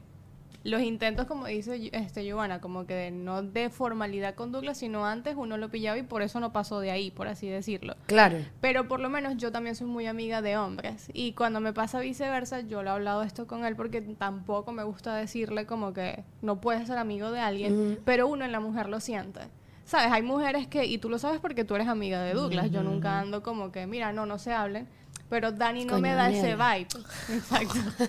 los 0.63 0.81
intentos, 0.81 1.27
como 1.27 1.45
dice 1.45 1.89
este 1.93 2.25
Giovanna, 2.25 2.59
como 2.59 2.85
que 2.85 2.93
de, 2.93 3.11
no 3.11 3.41
de 3.41 3.69
formalidad 3.69 4.35
con 4.35 4.51
Douglas, 4.51 4.77
sino 4.77 5.05
antes 5.05 5.35
uno 5.37 5.57
lo 5.57 5.69
pillaba 5.69 5.97
y 5.97 6.03
por 6.03 6.21
eso 6.21 6.39
no 6.39 6.51
pasó 6.51 6.79
de 6.79 6.91
ahí, 6.91 7.11
por 7.11 7.27
así 7.27 7.47
decirlo. 7.47 7.95
Claro. 8.05 8.39
Pero 8.59 8.87
por 8.87 8.99
lo 8.99 9.09
menos 9.09 9.37
yo 9.37 9.51
también 9.51 9.75
soy 9.75 9.87
muy 9.87 10.07
amiga 10.07 10.41
de 10.41 10.57
hombres. 10.57 11.09
Y 11.13 11.33
cuando 11.33 11.59
me 11.59 11.73
pasa 11.73 11.99
viceversa, 11.99 12.61
yo 12.61 12.83
lo 12.83 12.89
he 12.89 12.93
hablado 12.93 13.23
esto 13.23 13.47
con 13.47 13.65
él 13.65 13.75
porque 13.75 14.01
tampoco 14.01 14.71
me 14.71 14.83
gusta 14.83 15.15
decirle 15.15 15.65
como 15.65 15.93
que 15.93 16.23
no 16.41 16.59
puedes 16.59 16.87
ser 16.87 16.97
amigo 16.97 17.31
de 17.31 17.39
alguien, 17.39 17.99
pero 18.03 18.27
uno 18.27 18.45
en 18.45 18.51
la 18.51 18.59
mujer 18.59 18.89
lo 18.89 18.99
siente. 18.99 19.41
¿Sabes? 19.85 20.11
Hay 20.11 20.21
mujeres 20.21 20.67
que, 20.67 20.85
y 20.85 20.97
tú 20.97 21.09
lo 21.09 21.17
sabes 21.17 21.39
porque 21.39 21.63
tú 21.63 21.75
eres 21.75 21.87
amiga 21.87 22.21
de 22.21 22.33
Douglas, 22.33 22.71
yo 22.71 22.83
nunca 22.83 23.19
ando 23.19 23.41
como 23.41 23.71
que, 23.71 23.87
mira, 23.87 24.11
no, 24.11 24.25
no 24.25 24.37
se 24.37 24.51
hablen. 24.51 24.89
Pero 25.29 25.51
Dani 25.51 25.83
no 25.85 25.91
Coño, 25.91 26.01
me 26.01 26.13
da 26.13 26.29
ese 26.29 26.55
vibe. 26.55 26.87
Exacto. 27.33 28.05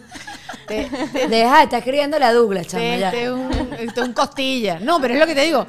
Te- 0.66 0.89
Deja 1.29 1.57
de 1.59 1.62
estar 1.64 1.79
escribiendo 1.79 2.19
la 2.19 2.33
Douglas, 2.33 2.66
chama, 2.69 2.85
Este, 2.85 3.01
ya. 3.01 3.11
es 3.12 3.31
un, 3.31 3.71
este 3.79 4.01
costilla. 4.12 4.79
No, 4.81 5.01
pero 5.01 5.14
es 5.14 5.21
lo 5.21 5.27
que 5.27 5.35
te 5.35 5.43
digo. 5.43 5.66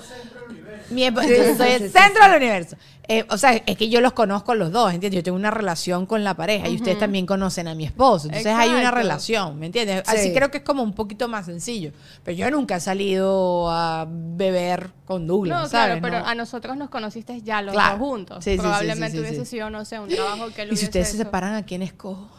Mi 0.92 1.04
yo 1.06 1.56
soy 1.56 1.72
el 1.72 1.92
centro 1.92 2.24
del 2.26 2.36
universo. 2.38 2.76
Eh, 3.12 3.26
o 3.30 3.38
sea, 3.40 3.54
es 3.66 3.76
que 3.76 3.90
yo 3.90 4.02
los 4.02 4.14
conozco 4.14 4.54
los 4.54 4.72
dos, 4.72 4.94
¿entiendes? 4.94 5.18
Yo 5.18 5.24
tengo 5.24 5.36
una 5.36 5.50
relación 5.50 6.06
con 6.06 6.24
la 6.24 6.36
pareja 6.36 6.68
y 6.70 6.76
ustedes 6.76 7.00
también 7.00 7.26
conocen 7.26 7.68
a 7.68 7.74
mi 7.74 7.84
esposo. 7.86 8.28
Entonces 8.28 8.54
hay 8.54 8.70
una 8.70 8.92
relación, 8.92 9.58
¿me 9.58 9.66
entiendes? 9.66 10.04
Así 10.06 10.28
Sí. 10.28 10.34
creo 10.34 10.52
que 10.52 10.60
es 10.60 10.64
como 10.64 10.84
un 10.84 10.94
poquito 10.94 11.28
más 11.28 11.48
sencillo. 11.48 11.92
Pero 12.24 12.38
yo 12.38 12.52
nunca 12.52 12.76
he 12.76 12.80
salido 12.80 13.68
a 13.72 14.06
beber 14.08 14.92
con 15.06 15.26
Douglas, 15.26 15.58
No, 15.64 15.68
¿sabes? 15.68 15.88
claro, 16.00 16.02
pero 16.04 16.20
No. 16.20 16.28
a 16.28 16.36
nosotros 16.36 16.78
nos 16.78 16.90
conociste 16.92 17.42
ya 17.42 17.64
los 17.64 17.74
Claro. 17.74 17.98
dos 17.98 18.08
juntos. 18.08 18.44
Sí, 18.44 18.52
sí, 18.52 18.58
sí, 18.58 18.62
Probablemente 18.62 19.18
sí, 19.18 19.20
hubiese 19.20 19.46
sido, 19.46 19.72
no 19.72 19.86
sé, 19.86 20.00
un 20.00 20.08
trabajo 20.10 20.50
que 20.56 20.62
él 20.62 20.74
Y 20.74 20.78
si 20.78 20.86
ustedes 20.86 21.10
se 21.10 21.18
separan, 21.18 21.56
¿a 21.56 21.64
quién 21.66 21.82
escojo? 21.82 22.30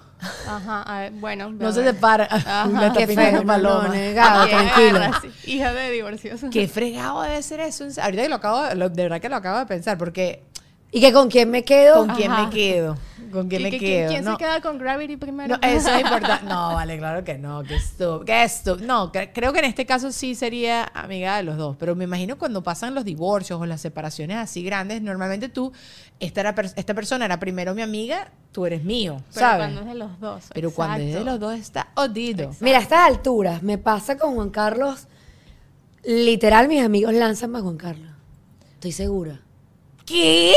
Ajá, 0.46 0.82
a 0.82 1.00
ver, 1.00 1.12
bueno. 1.14 1.50
No 1.50 1.72
se 1.72 1.80
bebé. 1.80 1.92
separa. 1.94 2.28
Ajá. 2.30 2.92
Qué 2.96 3.06
feo, 3.06 3.42
paloma. 3.44 3.88
no, 3.88 3.94
negado, 3.94 4.46
sí. 5.22 5.50
Hija 5.52 5.72
de 5.72 5.90
divorcios. 5.90 6.40
Qué 6.52 6.68
fregado 6.68 7.22
debe 7.22 7.42
ser 7.42 7.60
eso. 7.60 7.84
Ahorita 8.00 8.22
que 8.22 8.28
lo 8.28 8.34
acabo, 8.36 8.74
lo- 8.74 8.90
de 8.90 9.02
verdad 9.02 9.20
que 9.20 9.28
lo 9.30 9.36
acabo 9.36 9.58
de 9.58 9.66
pensar, 9.66 9.96
porque 9.98 10.44
¿Y 10.92 11.00
que 11.00 11.12
con 11.12 11.28
quién 11.30 11.50
me 11.50 11.62
quedo? 11.64 11.94
¿con 12.06 12.16
quién 12.16 12.30
Ajá. 12.32 12.44
me 12.46 12.50
quedo? 12.50 12.96
¿Con 13.30 13.48
quién 13.48 13.62
¿Qui- 13.62 13.64
me 13.64 13.70
qui- 13.70 13.78
quedo? 13.78 14.08
¿Quién 14.10 14.24
no, 14.24 14.32
se 14.32 14.38
queda 14.38 14.60
con 14.60 14.76
Gravity 14.76 15.16
primero? 15.16 15.56
no, 15.56 15.68
eso 15.68 15.88
es 15.94 16.00
importante. 16.00 16.44
No, 16.48 16.74
vale, 16.74 16.98
claro 16.98 17.22
que 17.22 17.38
no. 17.38 17.62
Que 17.62 17.76
esto, 17.76 18.24
que 18.24 18.42
esto. 18.42 18.76
No, 18.78 19.12
cre- 19.12 19.30
creo 19.32 19.52
que 19.52 19.60
en 19.60 19.66
este 19.66 19.86
caso 19.86 20.10
sí 20.10 20.34
sería 20.34 20.82
amiga 20.92 21.36
de 21.36 21.44
los 21.44 21.56
dos. 21.56 21.76
Pero 21.78 21.94
me 21.94 22.02
imagino 22.04 22.38
cuando 22.38 22.64
pasan 22.64 22.92
los 22.92 23.04
divorcios 23.04 23.60
o 23.60 23.66
las 23.66 23.80
separaciones 23.80 24.36
así 24.36 24.64
grandes, 24.64 25.00
normalmente 25.00 25.48
tú, 25.48 25.72
esta, 26.18 26.40
era 26.40 26.56
per- 26.56 26.72
esta 26.74 26.92
persona 26.92 27.24
era 27.24 27.38
primero 27.38 27.72
mi 27.72 27.82
amiga, 27.82 28.32
tú 28.50 28.66
eres 28.66 28.82
mío, 28.82 29.22
Pero 29.32 29.46
¿sabes? 29.46 29.58
cuando 29.66 29.80
es 29.82 29.86
de 29.86 29.94
los 29.94 30.18
dos. 30.18 30.44
Pero 30.52 30.70
cuando 30.72 31.04
es 31.04 31.14
de 31.14 31.22
los 31.24 31.38
dos 31.38 31.54
está 31.54 31.90
odido. 31.94 32.50
Mira, 32.58 32.78
a 32.78 32.82
estas 32.82 33.06
alturas 33.06 33.62
me 33.62 33.78
pasa 33.78 34.18
con 34.18 34.34
Juan 34.34 34.50
Carlos. 34.50 35.06
Literal, 36.02 36.66
mis 36.66 36.82
amigos 36.82 37.14
lanzan 37.14 37.50
más 37.52 37.62
Juan 37.62 37.76
Carlos. 37.76 38.10
Estoy 38.74 38.90
segura. 38.90 39.40
¿Qué? 40.04 40.52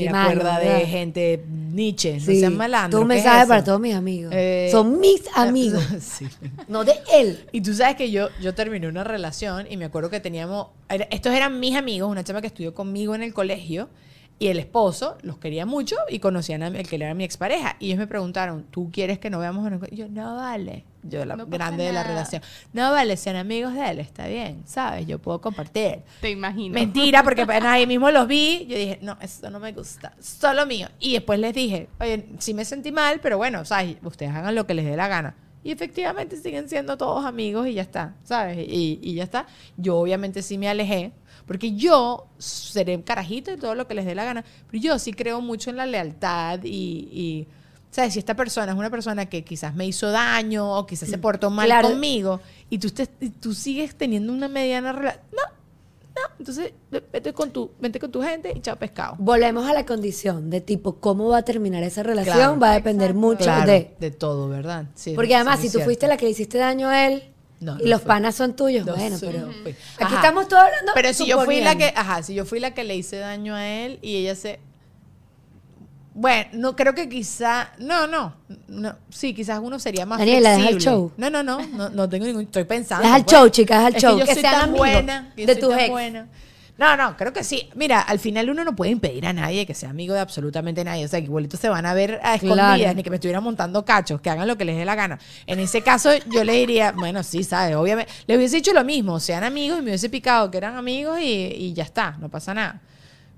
Qué 0.00 0.06
Me 0.06 0.12
malo, 0.12 0.40
acuerda 0.40 0.58
de 0.58 0.86
gente 0.86 1.44
Nietzsche, 1.48 2.14
no 2.14 2.20
Sí. 2.20 2.40
sean 2.40 2.56
malandros. 2.56 2.98
Tú 3.00 3.02
un 3.04 3.08
¿qué 3.10 3.16
es 3.18 3.22
mensaje 3.24 3.40
eso? 3.42 3.48
para 3.48 3.64
todos 3.64 3.80
mis 3.80 3.94
amigos. 3.94 4.32
Eh, 4.34 4.68
Son 4.72 4.98
mis 5.00 5.22
amigos, 5.34 5.82
sí. 6.00 6.26
no 6.68 6.84
de 6.84 6.94
él. 7.12 7.44
Y 7.52 7.60
tú 7.60 7.72
sabes 7.74 7.96
que 7.96 8.10
yo, 8.10 8.28
yo 8.40 8.54
terminé 8.54 8.88
una 8.88 9.04
relación 9.04 9.66
y 9.70 9.76
me 9.76 9.84
acuerdo 9.84 10.10
que 10.10 10.20
teníamos, 10.20 10.66
estos 11.10 11.32
eran 11.32 11.60
mis 11.60 11.76
amigos, 11.76 12.10
una 12.10 12.24
chama 12.24 12.40
que 12.40 12.48
estudió 12.48 12.74
conmigo 12.74 13.14
en 13.14 13.22
el 13.22 13.32
colegio 13.32 13.88
y 14.40 14.48
el 14.48 14.58
esposo 14.58 15.18
los 15.20 15.36
quería 15.36 15.66
mucho 15.66 15.96
y 16.08 16.18
conocían 16.18 16.62
al 16.62 16.72
que 16.88 16.96
era 16.96 17.12
mi 17.12 17.24
expareja. 17.24 17.76
Y 17.78 17.88
ellos 17.88 17.98
me 17.98 18.06
preguntaron, 18.06 18.64
¿tú 18.70 18.90
quieres 18.90 19.18
que 19.18 19.28
nos 19.28 19.38
veamos? 19.38 19.66
en 19.66 19.74
el 19.74 19.80
co-?" 19.80 19.86
Y 19.90 19.96
yo, 19.96 20.08
no 20.08 20.34
vale. 20.34 20.86
Yo, 21.02 21.26
la 21.26 21.36
No 21.36 21.46
grande 21.46 21.84
de 21.84 21.92
la 21.92 22.02
relación. 22.04 22.42
No 22.72 22.90
vale, 22.90 23.18
sean 23.18 23.36
amigos 23.36 23.74
de 23.74 23.90
él, 23.90 23.98
está 24.00 24.26
bien, 24.26 24.62
¿sabes? 24.64 25.06
Yo 25.06 25.18
puedo 25.18 25.42
compartir. 25.42 26.00
Te 26.22 26.30
imagino. 26.30 26.72
Mentira, 26.72 27.22
porque 27.22 27.42
apenas 27.42 27.66
ahí 27.66 27.86
mismo 27.86 28.10
los 28.10 28.26
vi. 28.26 28.66
Yo 28.66 28.76
dije, 28.76 28.98
no, 29.02 29.18
esto 29.20 29.50
no 29.50 29.60
me 29.60 29.72
gusta, 29.72 30.14
solo 30.20 30.64
mío. 30.64 30.88
Y 30.98 31.12
después 31.12 31.38
les 31.38 31.54
dije, 31.54 31.88
oye, 32.00 32.26
sí 32.38 32.54
me 32.54 32.64
sentí 32.64 32.92
mal, 32.92 33.20
pero 33.20 33.36
bueno, 33.36 33.66
¿sabes? 33.66 33.96
Ustedes 34.02 34.32
hagan 34.32 34.54
lo 34.54 34.66
que 34.66 34.72
les 34.72 34.86
dé 34.86 34.96
la 34.96 35.08
gana. 35.08 35.34
Y 35.62 35.72
efectivamente 35.72 36.36
siguen 36.38 36.68
siendo 36.68 36.96
todos 36.96 37.24
amigos 37.24 37.66
y 37.66 37.74
ya 37.74 37.82
está, 37.82 38.14
¿sabes? 38.24 38.58
Y, 38.58 38.98
y 39.02 39.14
ya 39.14 39.24
está. 39.24 39.46
Yo 39.76 39.98
obviamente 39.98 40.40
sí 40.42 40.56
me 40.56 40.68
alejé, 40.68 41.12
porque 41.46 41.72
yo 41.74 42.26
seré 42.38 43.02
carajito 43.02 43.52
y 43.52 43.56
todo 43.56 43.74
lo 43.74 43.86
que 43.86 43.94
les 43.94 44.06
dé 44.06 44.14
la 44.14 44.24
gana, 44.24 44.44
pero 44.70 44.82
yo 44.82 44.98
sí 44.98 45.12
creo 45.12 45.40
mucho 45.40 45.70
en 45.70 45.76
la 45.76 45.86
lealtad 45.86 46.60
y... 46.64 47.08
y 47.12 47.48
¿Sabes? 47.92 48.12
Si 48.12 48.20
esta 48.20 48.36
persona 48.36 48.70
es 48.70 48.78
una 48.78 48.88
persona 48.88 49.26
que 49.26 49.42
quizás 49.42 49.74
me 49.74 49.84
hizo 49.84 50.12
daño 50.12 50.78
o 50.78 50.86
quizás 50.86 51.08
se 51.08 51.18
portó 51.18 51.50
mal 51.50 51.66
Claro. 51.66 51.88
conmigo 51.88 52.40
y 52.70 52.78
tú, 52.78 52.86
y 53.20 53.30
tú 53.30 53.52
sigues 53.52 53.96
teniendo 53.96 54.32
una 54.32 54.46
mediana 54.46 54.92
relación, 54.92 55.24
no, 55.32 55.42
no, 56.28 56.34
entonces 56.38 56.72
ve- 56.90 57.02
vete 57.12 57.32
con 57.32 57.50
tu, 57.50 57.70
vete 57.80 57.98
con 57.98 58.10
tu 58.10 58.22
gente 58.22 58.52
y 58.54 58.60
chao 58.60 58.76
pescado. 58.76 59.16
Volvemos 59.18 59.66
a 59.68 59.72
la 59.74 59.86
condición 59.86 60.50
de 60.50 60.60
tipo, 60.60 60.96
¿cómo 60.96 61.28
va 61.28 61.38
a 61.38 61.42
terminar 61.42 61.82
esa 61.82 62.02
relación? 62.02 62.34
Claro. 62.36 62.58
va 62.60 62.70
a 62.72 62.74
depender 62.74 63.14
mucho 63.14 63.44
Claro, 63.44 63.70
de... 63.70 63.94
de 63.98 64.10
todo, 64.10 64.48
¿verdad? 64.48 64.86
Sí, 64.94 65.14
Porque 65.14 65.34
además, 65.34 65.60
si 65.60 65.66
tú 65.68 65.72
cierto. 65.72 65.86
fuiste 65.86 66.06
la 66.08 66.16
que 66.16 66.24
le 66.26 66.32
hiciste 66.32 66.58
daño 66.58 66.88
a 66.88 67.06
él 67.06 67.32
No, 67.60 67.78
y 67.78 67.84
no 67.84 67.88
los 67.90 68.00
fui. 68.02 68.08
panas 68.08 68.34
son 68.34 68.54
tuyos, 68.56 68.84
No 68.86 68.94
bueno, 68.96 69.16
pero... 69.20 69.50
fui. 69.62 69.70
Aquí 69.72 69.76
Ajá. 70.04 70.16
estamos 70.16 70.48
todos 70.48 70.62
hablando 70.62 70.92
Pero 70.94 71.12
si 71.14 71.26
yo 71.26 71.40
fui 71.44 71.60
la 71.60 71.76
que, 71.76 71.92
ajá, 71.96 72.22
si 72.22 72.34
yo 72.34 72.44
fui 72.44 72.60
la 72.60 72.72
que 72.72 72.84
le 72.84 72.96
hice 72.96 73.16
daño 73.16 73.54
a 73.54 73.66
él 73.68 73.98
y 74.02 74.16
ella 74.16 74.34
se 74.34 74.60
bueno, 76.12 76.48
no 76.54 76.76
creo 76.76 76.94
que 76.94 77.08
quizá, 77.08 77.70
no, 77.78 78.06
no, 78.06 78.34
no, 78.68 78.96
sí, 79.10 79.32
quizás 79.32 79.60
uno 79.62 79.78
sería 79.78 80.04
más 80.06 80.18
Daniela, 80.18 80.50
deja 80.50 80.62
el 80.62 80.68
flexible. 80.74 80.96
show. 80.96 81.12
No, 81.16 81.30
no, 81.30 81.42
no, 81.42 81.64
no, 81.66 81.88
no 81.90 82.08
tengo 82.08 82.26
ningún, 82.26 82.42
estoy 82.42 82.64
pensando. 82.64 83.04
Deja 83.04 83.16
el 83.16 83.24
pues. 83.24 83.36
show, 83.36 83.48
chicas, 83.48 83.78
deja 83.78 83.88
el 83.88 83.94
Es 83.96 84.02
show, 84.02 84.18
yo 84.18 84.24
que 84.26 84.32
soy 84.34 84.40
sean 84.42 84.60
tan 84.60 84.72
buena, 84.74 85.32
que 85.36 85.46
de 85.46 85.52
soy 85.52 85.60
tus 85.60 85.70
tan 85.70 85.80
ex. 85.80 85.90
buena. 85.90 86.28
No, 86.78 86.96
no, 86.96 87.14
creo 87.14 87.30
que 87.34 87.44
sí. 87.44 87.68
Mira, 87.74 88.00
al 88.00 88.18
final 88.18 88.48
uno 88.48 88.64
no 88.64 88.74
puede 88.74 88.90
impedir 88.90 89.26
a 89.26 89.34
nadie 89.34 89.66
que 89.66 89.74
sea 89.74 89.90
amigo 89.90 90.14
de 90.14 90.20
absolutamente 90.20 90.82
nadie. 90.82 91.04
O 91.04 91.08
sea, 91.08 91.20
que 91.20 91.26
igualitos 91.26 91.60
se 91.60 91.68
van 91.68 91.84
a 91.84 91.92
ver 91.92 92.18
a 92.22 92.36
escondidas, 92.36 92.78
Claro. 92.78 92.94
ni 92.94 93.02
que 93.02 93.10
me 93.10 93.16
estuvieran 93.16 93.44
montando 93.44 93.84
cachos, 93.84 94.18
que 94.22 94.30
hagan 94.30 94.48
lo 94.48 94.56
que 94.56 94.64
les 94.64 94.78
dé 94.78 94.86
la 94.86 94.94
gana. 94.94 95.18
En 95.46 95.58
ese 95.60 95.82
caso, 95.82 96.08
yo 96.30 96.42
le 96.42 96.54
diría, 96.54 96.92
bueno, 96.92 97.22
sí, 97.22 97.44
¿sabes? 97.44 97.76
Obviamente, 97.76 98.10
le 98.26 98.34
hubiese 98.38 98.56
dicho 98.56 98.72
lo 98.72 98.82
mismo, 98.82 99.20
sean 99.20 99.44
amigos 99.44 99.78
y 99.78 99.82
me 99.82 99.90
hubiese 99.90 100.08
picado 100.08 100.50
que 100.50 100.56
eran 100.56 100.74
amigos 100.74 101.20
y, 101.20 101.24
y 101.24 101.74
ya 101.74 101.84
está, 101.84 102.16
no 102.18 102.30
pasa 102.30 102.54
nada. 102.54 102.80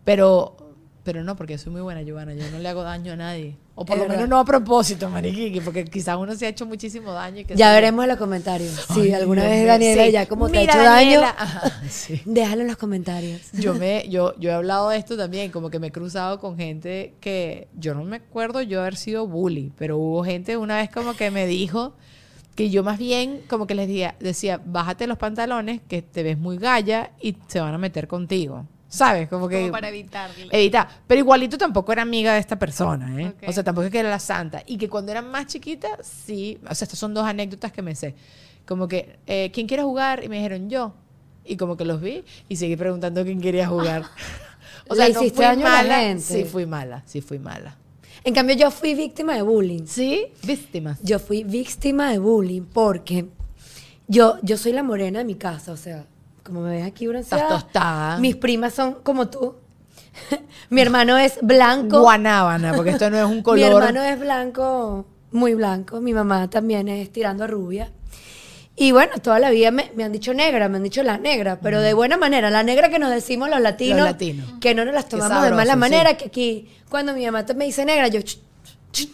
Pero, 0.04 0.56
pero 1.04 1.24
no, 1.24 1.34
porque 1.36 1.58
soy 1.58 1.72
muy 1.72 1.80
buena, 1.80 2.02
Giovanna, 2.02 2.34
yo 2.34 2.48
no 2.50 2.58
le 2.58 2.68
hago 2.68 2.82
daño 2.82 3.12
a 3.12 3.16
nadie. 3.16 3.56
O 3.74 3.84
por 3.84 3.96
Es 3.96 4.02
lo 4.02 4.08
menos 4.08 4.28
no 4.28 4.38
a 4.38 4.44
propósito, 4.44 5.08
mariquiqui, 5.08 5.60
porque 5.60 5.84
quizás 5.84 6.16
uno 6.18 6.34
se 6.34 6.46
ha 6.46 6.48
hecho 6.50 6.66
muchísimo 6.66 7.12
daño. 7.12 7.40
Y 7.40 7.44
que 7.44 7.56
Ya 7.56 7.68
se- 7.68 7.74
veremos 7.74 8.04
en 8.04 8.10
los 8.10 8.18
comentarios. 8.18 8.70
Si 8.92 9.00
Ay, 9.00 9.12
alguna 9.12 9.44
vez 9.44 9.66
Daniela 9.66 10.04
sí. 10.04 10.12
ya 10.12 10.26
como 10.26 10.48
te 10.50 10.58
ha 10.58 10.62
hecho 10.62 10.78
Daniela, 10.78 11.20
daño, 11.20 11.34
ajá, 11.38 11.82
sí. 11.88 12.22
déjalo 12.24 12.62
en 12.62 12.68
los 12.68 12.76
comentarios. 12.76 13.40
Yo 13.52 13.74
me, 13.74 14.06
yo, 14.10 14.34
yo 14.38 14.50
he 14.50 14.54
hablado 14.54 14.90
de 14.90 14.98
esto 14.98 15.16
también, 15.16 15.50
como 15.50 15.70
que 15.70 15.78
me 15.78 15.88
he 15.88 15.92
cruzado 15.92 16.38
con 16.38 16.56
gente 16.56 17.14
que 17.20 17.68
yo 17.78 17.94
no 17.94 18.04
me 18.04 18.16
acuerdo 18.16 18.62
yo 18.62 18.80
haber 18.80 18.96
sido 18.96 19.26
bully, 19.26 19.72
pero 19.78 19.96
hubo 19.98 20.22
gente 20.24 20.56
una 20.56 20.76
vez 20.76 20.90
como 20.90 21.14
que 21.14 21.30
me 21.30 21.46
dijo 21.46 21.94
que 22.54 22.68
yo 22.68 22.84
más 22.84 22.98
bien 22.98 23.40
como 23.48 23.66
que 23.66 23.74
les 23.74 23.88
decía, 23.88 24.14
decía, 24.20 24.60
bájate 24.62 25.06
los 25.06 25.16
pantalones, 25.16 25.80
que 25.88 26.02
te 26.02 26.22
ves 26.22 26.36
muy 26.36 26.58
galla 26.58 27.10
y 27.20 27.36
se 27.48 27.60
van 27.60 27.72
a 27.72 27.78
meter 27.78 28.06
contigo. 28.06 28.66
¿Sabes? 28.92 29.26
Como 29.26 29.48
que... 29.48 29.60
Como 29.60 29.72
para 29.72 29.88
evitarle. 29.88 30.48
Evita. 30.50 30.86
Pero 31.06 31.18
igualito 31.18 31.56
tampoco 31.56 31.92
era 31.92 32.02
amiga 32.02 32.34
de 32.34 32.40
esta 32.40 32.58
persona, 32.58 33.22
¿eh? 33.22 33.32
O 33.46 33.50
sea, 33.50 33.64
tampoco 33.64 33.86
es 33.86 33.90
que 33.90 34.00
era 34.00 34.10
la 34.10 34.18
santa. 34.18 34.62
Y 34.66 34.76
que 34.76 34.90
cuando 34.90 35.10
era 35.10 35.22
más 35.22 35.46
chiquita, 35.46 35.88
sí. 36.02 36.58
O 36.68 36.74
sea, 36.74 36.84
estas 36.84 36.98
son 36.98 37.14
dos 37.14 37.24
anécdotas 37.24 37.72
que 37.72 37.80
me 37.80 37.94
sé. 37.94 38.14
Como 38.66 38.86
que, 38.88 39.18
eh, 39.26 39.50
¿quién 39.50 39.66
quiere 39.66 39.82
jugar? 39.82 40.22
Y 40.22 40.28
me 40.28 40.36
dijeron 40.36 40.68
yo. 40.68 40.92
Y 41.42 41.56
como 41.56 41.74
que 41.78 41.86
los 41.86 42.02
vi 42.02 42.22
y 42.50 42.56
seguí 42.56 42.76
preguntando 42.76 43.24
quién 43.24 43.40
quería 43.40 43.66
jugar. 43.66 44.04
Le 44.94 45.08
hiciste 45.08 45.40
daño 45.40 45.66
a 45.66 45.70
la 45.70 45.76
mala. 45.82 46.00
gente. 46.00 46.22
Sí, 46.22 46.44
fui 46.44 46.66
mala. 46.66 47.02
Sí, 47.06 47.22
fui 47.22 47.38
mala. 47.38 47.78
En 48.24 48.34
cambio, 48.34 48.54
yo 48.56 48.70
fui 48.70 48.94
víctima 48.94 49.34
de 49.34 49.42
bullying. 49.42 49.86
¿Sí? 49.86 50.26
Víctimas. 50.42 50.98
Yo 51.02 51.18
fui 51.18 51.44
víctima 51.44 52.10
de 52.10 52.18
bullying 52.18 52.62
porque 52.62 53.26
yo, 54.06 54.36
yo 54.42 54.58
soy 54.58 54.72
la 54.72 54.82
morena 54.82 55.20
de 55.20 55.24
mi 55.24 55.36
casa, 55.36 55.72
o 55.72 55.78
sea, 55.78 56.04
como 56.44 56.60
me 56.62 56.70
ves 56.76 56.86
aquí 56.86 57.06
bronceada. 57.06 57.42
Estás 57.44 57.62
tostada. 57.64 58.18
Mis 58.18 58.36
primas 58.36 58.74
son 58.74 58.94
como 59.02 59.28
tú. 59.28 59.54
Mi 60.70 60.80
hermano 60.80 61.16
es 61.18 61.38
blanco. 61.42 62.00
Guanábana, 62.00 62.74
porque 62.74 62.90
esto 62.90 63.08
no 63.10 63.18
es 63.18 63.24
un 63.24 63.36
Mi 63.36 63.42
color. 63.42 63.82
hermano 63.82 64.02
es 64.02 64.18
blanco, 64.20 65.06
muy 65.30 65.54
blanco. 65.54 66.00
Mi 66.00 66.12
mamá 66.12 66.48
también 66.50 66.88
es 66.88 67.10
tirando 67.12 67.44
a 67.44 67.46
rubia. 67.46 67.90
Y 68.74 68.90
bueno, 68.92 69.12
toda 69.22 69.38
la 69.38 69.50
vida 69.50 69.70
me, 69.70 69.92
me 69.94 70.02
han 70.04 70.12
dicho 70.12 70.32
negra, 70.32 70.66
me 70.68 70.78
han 70.78 70.82
dicho 70.82 71.02
la 71.02 71.18
negra, 71.18 71.60
pero 71.60 71.80
de 71.80 71.92
buena 71.92 72.16
manera. 72.16 72.48
La 72.50 72.62
negra 72.62 72.88
que 72.88 72.98
nos 72.98 73.10
decimos 73.10 73.50
los 73.50 73.60
latinos, 73.60 73.98
Los 73.98 74.06
latinos. 74.06 74.46
que 74.60 74.74
no 74.74 74.84
nos 74.86 74.94
las 74.94 75.08
tomamos 75.08 75.30
de 75.30 75.48
sabroso, 75.48 75.56
mala 75.56 75.72
sí. 75.74 75.78
manera, 75.78 76.16
que 76.16 76.24
aquí, 76.26 76.68
cuando 76.88 77.12
mi 77.12 77.24
mamá 77.26 77.44
me 77.54 77.66
dice 77.66 77.84
negra, 77.84 78.08
yo... 78.08 78.20
"Ch, 78.22 78.38
ch, 78.92 79.08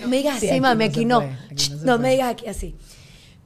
no 0.00 0.08
me 0.08 0.16
digas 0.16 0.40
Sí, 0.40 0.48
así, 0.50 0.60
mami, 0.60 0.84
aquí 0.84 1.04
no. 1.04 1.20
puede, 1.20 1.32
aquí 1.52 1.70
no 1.70 1.84
no 1.84 1.98
me 1.98 2.10
digas 2.10 2.30
aquí 2.32 2.48
así. 2.48 2.74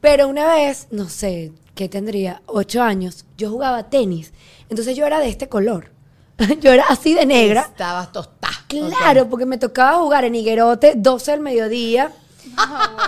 Pero 0.01 0.27
una 0.27 0.47
vez, 0.55 0.89
no 0.91 1.09
sé, 1.11 1.53
¿qué 1.81 1.89
tendría? 1.89 2.43
Ocho 2.45 2.83
años, 2.83 3.25
yo 3.39 3.49
jugaba 3.49 3.89
tenis. 3.89 4.35
Entonces 4.69 4.95
yo 4.95 5.07
era 5.07 5.19
de 5.19 5.31
este 5.31 5.49
color. 5.49 5.91
yo 6.61 6.73
era 6.73 6.85
así 6.91 7.15
de 7.15 7.25
negra. 7.25 7.63
Estabas 7.63 8.13
tostada. 8.13 8.53
Claro, 8.69 9.31
porque 9.31 9.47
me 9.47 9.57
tocaba 9.57 9.97
jugar 9.97 10.27
en 10.27 10.35
Higuerote, 10.35 10.93
12 10.97 11.31
del 11.31 11.41
mediodía. 11.41 12.13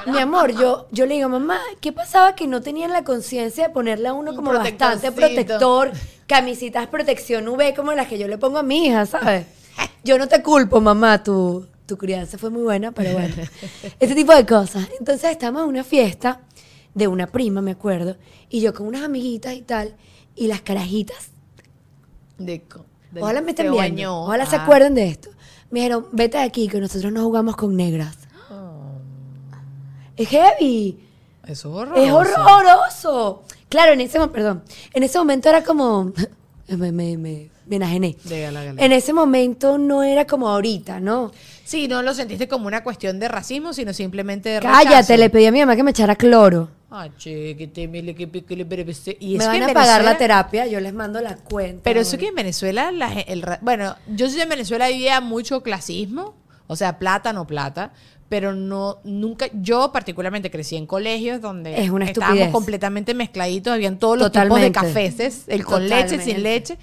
Mi 0.07 0.19
amor, 0.19 0.59
yo, 0.59 0.89
yo 0.91 1.05
le 1.05 1.17
digo, 1.17 1.29
mamá, 1.29 1.61
¿qué 1.83 1.93
pasaba 1.93 2.35
que 2.35 2.47
no 2.47 2.63
tenían 2.63 2.93
la 2.93 3.05
conciencia 3.05 3.69
de 3.69 3.75
ponerle 3.75 4.09
a 4.09 4.15
uno 4.15 4.31
Un 4.31 4.37
como 4.37 4.55
bastante 4.55 5.13
protector, 5.13 5.93
camisitas 6.27 6.87
protección 6.87 7.49
UV 7.49 7.75
como 7.77 7.93
las 7.93 8.07
que 8.07 8.17
yo 8.17 8.27
le 8.27 8.39
pongo 8.39 8.57
a 8.57 8.63
mi 8.63 8.87
hija, 8.87 9.05
¿sabes? 9.05 9.45
Yo 10.03 10.17
no 10.17 10.29
te 10.29 10.43
culpo, 10.43 10.81
mamá, 10.81 11.23
tu, 11.23 11.67
tu 11.85 11.99
crianza 11.99 12.39
fue 12.39 12.49
muy 12.49 12.63
buena, 12.63 12.93
pero 12.93 13.13
bueno. 13.13 13.35
Ese 14.01 14.15
tipo 14.15 14.35
de 14.35 14.47
cosas. 14.47 14.89
Entonces 14.99 15.31
estamos 15.31 15.63
en 15.63 15.69
una 15.69 15.85
fiesta 15.85 16.41
de 16.95 17.09
una 17.09 17.27
prima, 17.27 17.61
me 17.63 17.71
acuerdo, 17.73 18.17
y 18.51 18.61
yo 18.61 18.75
con 18.75 18.87
unas 18.87 19.03
amiguitas 19.03 19.55
y 19.55 19.63
tal, 19.63 19.95
y 20.37 20.47
las 20.47 20.61
carajitas 20.63 21.31
De, 22.39 22.63
Ojalá 23.21 23.41
me 23.43 23.51
estén 23.51 23.67
viendo. 23.71 23.77
bañó. 23.79 24.23
Ojalá 24.25 24.47
se 24.47 24.57
Ah. 24.57 24.63
acuerden 24.63 24.95
de 24.95 25.07
esto. 25.09 25.29
Me 25.71 25.81
dijeron, 25.81 26.07
vete 26.13 26.39
de 26.39 26.45
aquí, 26.45 26.67
que 26.69 26.81
nosotros 26.81 27.13
no 27.13 27.23
jugamos 27.23 27.57
con 27.57 27.77
negras. 27.77 28.17
Oh. 28.51 28.95
Es 30.17 30.29
heavy. 30.29 30.99
Es 31.47 31.65
horroroso. 31.65 32.03
Es 32.03 32.11
horroroso. 32.13 33.43
Claro, 33.69 33.93
en 33.93 34.01
ese 34.01 34.19
momento, 34.19 34.33
perdón, 34.35 34.63
en 34.95 35.03
ese 35.03 35.19
momento 35.19 35.49
era 35.49 35.63
como, 35.63 36.13
me, 36.69 36.91
me, 36.93 37.17
me, 37.19 37.51
me 37.67 37.77
enajené. 37.77 38.17
En 38.31 38.93
ese 38.93 39.13
momento 39.13 39.79
no 39.79 40.03
era 40.03 40.27
como 40.27 40.49
ahorita, 40.49 41.01
¿no? 41.01 41.33
Sí, 41.65 41.89
no 41.89 42.03
lo 42.03 42.15
sentiste 42.15 42.49
como 42.49 42.67
una 42.67 42.83
cuestión 42.83 43.19
de 43.21 43.29
racismo, 43.29 43.73
sino 43.73 43.93
simplemente 43.93 44.49
de 44.51 44.61
Cállate, 44.61 44.89
rechazo. 44.89 45.17
le 45.17 45.31
pedí 45.31 45.47
a 45.47 45.53
mi 45.53 45.61
mamá 45.61 45.77
que 45.77 45.83
me 45.83 45.91
echara 45.93 46.17
cloro. 46.17 46.69
Chiquite, 47.17 47.89
mire, 47.89 48.15
que 48.15 48.27
pero, 48.27 48.91
este- 48.91 49.17
y 49.21 49.37
me 49.39 49.45
que 49.45 49.47
van 49.61 49.63
a 49.71 49.73
pagar 49.73 50.05
la 50.05 50.19
terapia, 50.19 50.67
yo 50.67 50.81
les 50.81 50.93
mando 50.93 51.21
la 51.21 51.37
cuenta. 51.37 51.81
Pero 51.85 52.01
eso 52.01 52.19
que 52.19 52.29
en 52.29 52.35
Venezuela, 52.35 52.93
la 52.93 53.13
el 53.13 53.45
bueno, 53.61 53.97
yo 54.09 54.29
sé 54.29 54.37
que 54.37 54.43
en 54.43 54.49
Venezuela 54.49 54.87
había 54.87 55.21
mucho 55.21 55.63
clasismo, 55.63 56.35
o 56.67 56.77
sea, 56.77 56.99
plata, 56.99 57.33
no 57.33 57.47
plata, 57.47 57.93
pero 58.29 58.55
no, 58.55 58.99
nunca, 59.05 59.47
yo 59.53 59.93
particularmente 59.93 60.51
crecí 60.51 60.77
en 60.77 60.87
colegios 60.87 61.41
donde 61.43 61.83
Es 61.83 61.91
una 61.91 62.07
estábamos 62.07 62.49
completamente 62.49 63.13
mezcladitos, 63.13 63.73
habían 63.75 63.99
todos 63.99 64.17
los 64.19 64.29
Totalmente. 64.29 64.69
tipos 64.71 64.83
de 64.83 64.89
cafeces, 64.89 65.45
el 65.49 65.65
con 65.65 65.83
leche, 65.87 66.03
Totalmente. 66.17 66.33
sin 66.35 66.43
leche, 66.43 66.79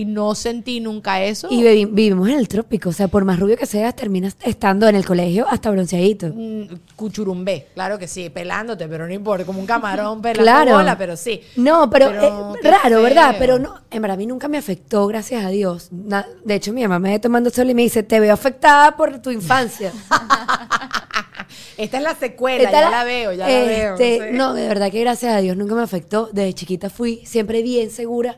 y 0.00 0.04
no 0.04 0.34
sentí 0.34 0.80
nunca 0.80 1.22
eso. 1.22 1.48
Y 1.50 1.62
vivi- 1.62 1.88
vivimos 1.90 2.28
en 2.28 2.38
el 2.38 2.48
trópico, 2.48 2.88
o 2.90 2.92
sea, 2.92 3.08
por 3.08 3.24
más 3.24 3.38
rubio 3.38 3.56
que 3.56 3.66
seas, 3.66 3.94
terminas 3.96 4.36
estando 4.42 4.88
en 4.88 4.94
el 4.96 5.04
colegio 5.04 5.46
hasta 5.48 5.70
bronceadito. 5.70 6.28
Mm, 6.34 6.64
Cuchurumbé, 6.96 7.68
claro 7.74 7.98
que 7.98 8.06
sí, 8.08 8.30
pelándote, 8.30 8.86
pero 8.88 9.06
no 9.06 9.12
importa, 9.14 9.44
como 9.46 9.60
un 9.60 9.66
camarón 9.66 10.20
pelando 10.22 10.42
Claro. 10.42 10.72
bola, 10.72 10.96
pero 10.98 11.16
sí. 11.16 11.40
No, 11.56 11.88
pero, 11.90 12.08
Pero 12.08 12.22
eh, 12.62 12.70
raro, 12.82 13.02
¿verdad? 13.02 13.36
Pero 13.38 13.58
no, 13.58 13.74
en 13.90 14.02
verdad 14.02 14.14
a 14.14 14.18
mí 14.18 14.26
nunca 14.26 14.48
me 14.48 14.58
afectó, 14.58 15.06
gracias 15.06 15.44
a 15.44 15.48
Dios. 15.48 15.88
Na- 15.92 16.26
de 16.44 16.54
hecho, 16.54 16.72
mi 16.72 16.82
mamá 16.82 16.98
me 16.98 17.10
ve 17.10 17.18
tomando 17.18 17.50
sol 17.50 17.70
y 17.70 17.74
me 17.74 17.82
dice, 17.82 18.02
te 18.02 18.20
veo 18.20 18.32
afectada 18.34 18.96
por 18.96 19.20
tu 19.20 19.30
infancia. 19.30 19.92
Esta 21.76 21.96
es 21.98 22.02
la 22.02 22.14
secuela, 22.14 22.64
Esta 22.64 22.80
ya 22.80 22.84
la- 22.84 22.90
la 22.98 23.04
veo, 23.04 23.32
ya 23.32 23.48
la 23.48 23.64
veo. 23.66 23.92
este, 23.94 24.28
sí. 24.30 24.36
No, 24.36 24.54
de 24.54 24.68
verdad 24.68 24.90
que 24.90 25.00
gracias 25.00 25.34
a 25.34 25.38
Dios 25.38 25.56
nunca 25.56 25.74
me 25.74 25.82
afectó. 25.82 26.28
Desde 26.32 26.52
chiquita 26.54 26.88
fui 26.90 27.22
siempre 27.26 27.62
bien 27.62 27.90
segura. 27.90 28.36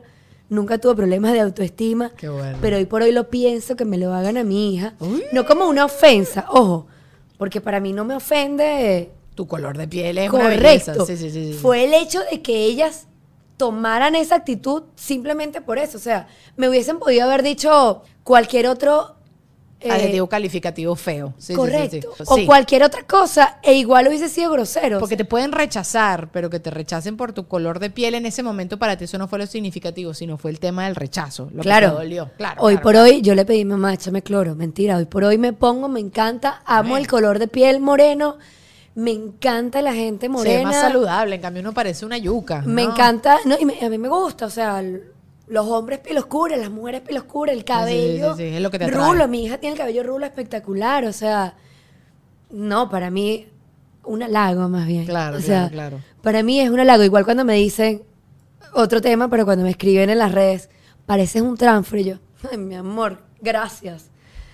Nunca 0.49 0.77
tuve 0.77 0.95
problemas 0.95 1.33
de 1.33 1.41
autoestima. 1.41 2.11
Qué 2.15 2.29
bueno. 2.29 2.57
Pero 2.61 2.77
hoy 2.77 2.85
por 2.85 3.01
hoy 3.01 3.11
lo 3.11 3.29
pienso 3.29 3.75
que 3.75 3.83
me 3.85 3.97
lo 3.97 4.13
hagan 4.13 4.37
a 4.37 4.43
mi 4.43 4.73
hija. 4.73 4.95
No 5.33 5.45
como 5.45 5.67
una 5.67 5.85
ofensa, 5.85 6.45
ojo. 6.49 6.87
Porque 7.37 7.61
para 7.61 7.79
mí 7.79 7.93
no 7.93 8.05
me 8.05 8.15
ofende. 8.15 9.11
Tu 9.35 9.45
color 9.45 9.77
de 9.77 9.87
piel 9.87 10.17
es. 10.17 10.29
Correcto. 10.31 11.05
Sí, 11.05 11.17
sí, 11.17 11.29
sí. 11.29 11.53
Fue 11.53 11.83
el 11.83 11.93
hecho 11.93 12.21
de 12.31 12.41
que 12.41 12.63
ellas 12.63 13.07
tomaran 13.57 14.15
esa 14.15 14.35
actitud 14.35 14.83
simplemente 14.95 15.61
por 15.61 15.77
eso. 15.79 15.97
O 15.97 16.01
sea, 16.01 16.27
me 16.55 16.69
hubiesen 16.69 16.97
podido 16.97 17.25
haber 17.25 17.43
dicho 17.43 18.03
cualquier 18.23 18.67
otro. 18.67 19.16
Eh, 19.79 19.91
Adjetivo 19.91 20.27
calificativo 20.27 20.95
feo. 20.95 21.33
Sí, 21.37 21.47
sí, 21.47 21.53
sí, 21.53 21.55
correcto. 21.55 22.13
sí. 22.17 22.23
O 22.25 22.45
cualquier 22.47 22.83
otra 22.83 23.03
cosa, 23.03 23.59
e 23.61 23.75
igual 23.75 24.07
hubiese 24.07 24.27
sido 24.27 24.51
grosero. 24.51 24.99
Porque 24.99 25.15
te 25.15 25.25
pueden 25.25 25.51
rechazar, 25.51 26.31
pero 26.31 26.49
que 26.49 26.59
te 26.59 26.71
rechacen 26.71 27.15
por 27.15 27.31
tu 27.33 27.47
color 27.47 27.79
de 27.79 27.89
piel 27.91 28.15
en 28.15 28.25
ese 28.25 28.41
momento 28.41 28.77
para 28.79 28.97
ti 28.97 29.03
eso 29.03 29.17
no 29.19 29.27
fue 29.27 29.37
lo 29.39 29.45
significativo, 29.45 30.13
sino 30.15 30.37
fue 30.37 30.49
el 30.51 30.59
tema 30.59 30.85
del 30.85 30.95
rechazo. 30.95 31.49
Lo 31.53 31.61
claro. 31.61 31.89
que 31.89 31.95
te 31.97 32.01
dolió. 32.03 32.31
Claro. 32.37 32.61
hoy 32.61 32.73
claro, 32.73 32.83
por 32.83 32.91
claro. 32.93 33.05
hoy 33.07 33.21
yo 33.21 33.35
le 33.35 33.45
pedí 33.45 33.65
mamá, 33.65 33.93
échame 33.93 34.23
cloro. 34.23 34.55
Mentira, 34.55 34.97
hoy 34.97 35.05
por 35.05 35.23
hoy 35.23 35.37
me 35.37 35.53
pongo, 35.53 35.87
me 35.89 35.99
encanta, 35.99 36.61
amo 36.65 36.97
el 36.97 37.05
color 37.07 37.37
de 37.37 37.47
piel 37.47 37.79
moreno, 37.79 38.37
me 38.95 39.11
encanta 39.11 39.83
la 39.83 39.93
gente 39.93 40.27
morena. 40.27 40.57
es 40.59 40.65
más 40.65 40.75
saludable, 40.81 41.35
en 41.35 41.41
cambio 41.41 41.61
uno 41.61 41.71
parece 41.73 42.03
una 42.03 42.17
yuca. 42.17 42.63
Me 42.65 42.83
¿no? 42.83 42.91
encanta, 42.93 43.37
no, 43.45 43.55
y 43.59 43.65
me- 43.65 43.79
a 43.85 43.89
mí 43.89 43.99
me 43.99 44.07
gusta, 44.07 44.47
o 44.47 44.49
sea, 44.49 44.81
los 45.47 45.65
hombres 45.67 45.99
piel 45.99 46.17
oscura, 46.17 46.57
las 46.57 46.69
mujeres 46.69 47.01
piel 47.01 47.17
oscura, 47.17 47.53
el 47.53 47.63
cabello. 47.63 48.35
sí, 48.35 48.43
sí, 48.49 48.55
es 48.55 48.61
lo 48.61 48.69
que 48.69 48.79
te 48.79 48.85
atrae. 48.85 49.07
rulo, 49.07 49.27
mi 49.27 49.45
hija 49.45 49.57
tiene 49.57 49.73
el 49.73 49.79
cabello 49.79 50.03
rulo 50.03 50.25
espectacular, 50.25 51.05
o 51.05 51.13
sea, 51.13 51.55
no, 52.49 52.89
para 52.89 53.09
mí, 53.09 53.47
un 54.03 54.23
halago 54.23 54.69
más 54.69 54.87
bien. 54.87 55.05
Claro, 55.05 55.37
o 55.37 55.39
claro, 55.41 55.45
sea, 55.45 55.69
claro. 55.69 55.99
Para 56.21 56.43
mí 56.43 56.59
es 56.59 56.69
un 56.69 56.79
halago, 56.79 57.03
igual 57.03 57.25
cuando 57.25 57.43
me 57.45 57.55
dicen 57.55 58.03
otro 58.73 59.01
tema, 59.01 59.29
pero 59.29 59.45
cuando 59.45 59.63
me 59.63 59.69
escriben 59.71 60.09
en 60.09 60.17
las 60.19 60.31
redes, 60.31 60.69
pareces 61.05 61.41
un 61.41 61.57
transfer, 61.57 61.99
y 61.99 62.03
yo, 62.05 62.15
ay, 62.51 62.57
mi 62.57 62.75
amor, 62.75 63.21
gracias. 63.41 64.09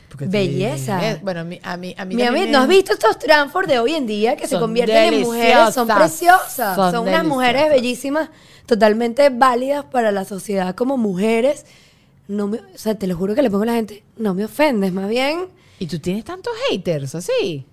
Porque 0.09 0.27
Belleza. 0.27 1.17
Bueno, 1.23 1.39
a 1.39 1.43
mí, 1.43 1.59
a 1.63 1.75
mí, 1.75 1.95
a 1.97 2.05
mí 2.05 2.15
Mi 2.15 2.29
me- 2.29 2.45
¿no 2.45 2.59
has 2.59 2.67
visto 2.67 2.93
estos 2.93 3.17
transfor 3.17 3.65
de 3.65 3.79
hoy 3.79 3.95
en 3.95 4.05
día 4.05 4.35
que 4.35 4.47
se 4.47 4.59
convierten 4.59 5.11
en 5.15 5.21
mujeres? 5.21 5.73
Son 5.73 5.87
preciosas. 5.87 6.75
Son 6.75 6.91
Son, 6.91 7.07
unas 7.07 7.25
mujeres 7.25 7.67
bellísimas, 7.71 8.29
totalmente 8.66 9.30
válidas 9.30 9.86
para 9.86 10.11
la 10.11 10.26
sociedad 10.26 10.76
como 10.76 10.97
mujeres. 10.97 11.66
No 12.28 12.47
me, 12.47 12.57
o 12.59 12.78
sea, 12.78 12.95
te 12.95 13.05
lo 13.07 13.16
juro 13.18 13.36
que 13.36 13.41
le 13.41 13.49
pongo 13.49 13.64
a 13.64 13.68
la 13.68 13.74
gente, 13.76 14.03
no 14.18 14.34
me 14.34 14.45
ofendes, 14.45 14.93
más 14.93 15.09
bien, 15.09 15.47
Y 15.80 15.88
tú 15.88 15.99
tienes 15.99 16.24
tantos 16.24 16.53
haters, 16.70 17.16
así. 17.16 17.66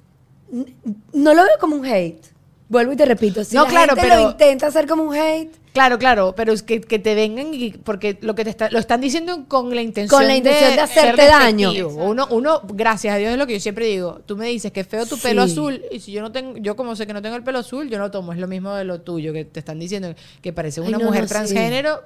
no 1.12 1.34
lo 1.34 1.42
veo 1.42 1.58
como 1.60 1.76
un 1.76 1.86
hate. 1.86 2.24
Vuelvo 2.68 2.92
y 2.92 2.96
te 2.96 3.04
repito, 3.04 3.44
si 3.44 3.54
No, 3.56 3.64
la 3.64 3.70
claro, 3.70 3.94
gente 3.94 4.08
pero- 4.08 4.22
lo 4.24 4.30
intenta 4.30 4.66
hacer 4.66 4.86
como 4.86 5.04
un 5.04 5.14
hate, 5.14 5.52
Claro, 5.72 6.00
claro, 6.00 6.34
pero 6.36 6.52
es 6.52 6.64
que, 6.64 6.80
que 6.80 6.98
te 6.98 7.14
vengan 7.14 7.54
y 7.54 7.70
porque 7.70 8.18
lo 8.22 8.34
que 8.34 8.42
te 8.42 8.50
está, 8.50 8.68
lo 8.70 8.80
están 8.80 9.00
diciendo 9.00 9.44
con 9.46 9.72
la 9.72 9.82
intención 9.82 10.18
Con 10.18 10.26
la 10.26 10.34
intención 10.34 10.74
de 10.74 10.80
hacerte 10.80 11.26
daño. 11.26 11.70
Uno, 11.96 12.26
uno, 12.30 12.60
gracias 12.74 13.14
a 13.14 13.18
Dios 13.18 13.30
es 13.30 13.38
lo 13.38 13.46
que 13.46 13.52
yo 13.54 13.60
siempre 13.60 13.86
digo. 13.86 14.20
Tú 14.26 14.36
me 14.36 14.46
dices 14.48 14.72
que 14.72 14.80
es 14.80 14.88
feo 14.88 15.06
tu 15.06 15.16
pelo 15.18 15.42
azul 15.42 15.80
y 15.92 16.00
si 16.00 16.10
yo 16.10 16.22
no 16.22 16.32
tengo, 16.32 16.56
yo 16.56 16.74
como 16.74 16.96
sé 16.96 17.06
que 17.06 17.12
no 17.12 17.22
tengo 17.22 17.36
el 17.36 17.44
pelo 17.44 17.60
azul, 17.60 17.88
yo 17.88 17.98
no 18.00 18.10
tomo. 18.10 18.32
Es 18.32 18.40
lo 18.40 18.48
mismo 18.48 18.74
de 18.74 18.84
lo 18.84 19.00
tuyo 19.02 19.32
que 19.32 19.44
te 19.44 19.60
están 19.60 19.78
diciendo 19.78 20.12
que 20.42 20.52
parece 20.52 20.80
Ay, 20.80 20.88
una 20.88 20.98
no, 20.98 21.04
mujer 21.04 21.22
no, 21.22 21.28
transgénero. 21.28 22.00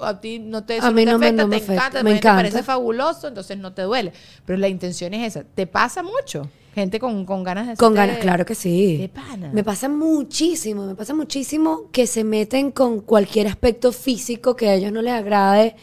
A 0.00 0.20
ti 0.20 0.40
no 0.40 0.64
te, 0.64 0.80
A 0.80 0.90
mí 0.90 1.04
te 1.04 1.12
no 1.12 1.18
me- 1.20 1.26
afecta, 1.26 1.42
no 1.42 1.48
me 1.48 1.56
te 1.58 1.62
afecta, 1.62 1.74
encanta, 1.74 2.02
me 2.02 2.10
te 2.10 2.16
encanta. 2.16 2.36
parece 2.42 2.62
fabuloso, 2.64 3.28
entonces 3.28 3.56
no 3.56 3.72
te 3.72 3.82
duele. 3.82 4.12
Pero 4.44 4.58
la 4.58 4.66
intención 4.66 5.14
es 5.14 5.28
esa. 5.36 5.44
Te 5.44 5.68
pasa 5.68 6.02
mucho. 6.02 6.48
Gente 6.76 7.00
con, 7.00 7.24
con 7.24 7.42
ganas 7.42 7.68
de 7.68 7.76
Con 7.76 7.94
ganas, 7.94 8.18
claro 8.18 8.44
que 8.44 8.54
sí. 8.54 8.98
De 8.98 9.08
pana. 9.08 9.48
Me 9.50 9.64
pasa 9.64 9.88
muchísimo, 9.88 10.84
me 10.84 10.94
pasa 10.94 11.14
muchísimo 11.14 11.90
que 11.90 12.06
se 12.06 12.22
meten 12.22 12.70
con 12.70 13.00
cualquier 13.00 13.46
aspecto 13.46 13.92
físico 13.92 14.56
que 14.56 14.68
a 14.68 14.74
ellos 14.74 14.92
no 14.92 15.00
les 15.00 15.14
agrade. 15.14 15.74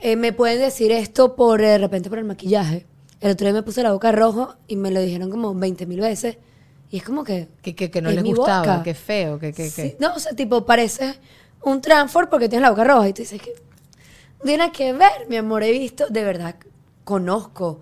Eh, 0.00 0.16
me 0.16 0.34
pueden 0.34 0.60
decir 0.60 0.92
esto 0.92 1.34
por 1.34 1.62
eh, 1.62 1.68
de 1.68 1.78
repente 1.78 2.10
por 2.10 2.18
el 2.18 2.26
maquillaje. 2.26 2.84
El 3.22 3.30
otro 3.30 3.46
día 3.46 3.54
me 3.54 3.62
puse 3.62 3.82
la 3.82 3.90
boca 3.90 4.12
rojo 4.12 4.54
y 4.66 4.76
me 4.76 4.90
lo 4.90 5.00
dijeron 5.00 5.30
como 5.30 5.54
20 5.54 5.86
mil 5.86 6.00
veces. 6.00 6.36
Y 6.90 6.98
es 6.98 7.04
como 7.04 7.24
que. 7.24 7.48
Que, 7.62 7.74
que, 7.74 7.90
que 7.90 8.02
no 8.02 8.10
es 8.10 8.16
les 8.16 8.24
gustaba, 8.24 8.60
boca. 8.60 8.82
que 8.82 8.92
feo, 8.92 9.38
que, 9.38 9.54
que, 9.54 9.70
Sí. 9.70 9.96
No, 9.98 10.12
o 10.12 10.18
sea, 10.18 10.32
tipo, 10.32 10.66
parece 10.66 11.14
un 11.62 11.80
transfor 11.80 12.28
porque 12.28 12.50
tienes 12.50 12.64
la 12.64 12.70
boca 12.72 12.84
roja. 12.84 13.08
Y 13.08 13.14
tú 13.14 13.22
dices 13.22 13.40
que. 13.40 13.54
Tiene 14.44 14.70
que 14.72 14.92
ver, 14.92 15.26
mi 15.30 15.36
amor. 15.36 15.62
He 15.62 15.72
visto, 15.72 16.06
de 16.10 16.22
verdad, 16.22 16.56
conozco 17.04 17.80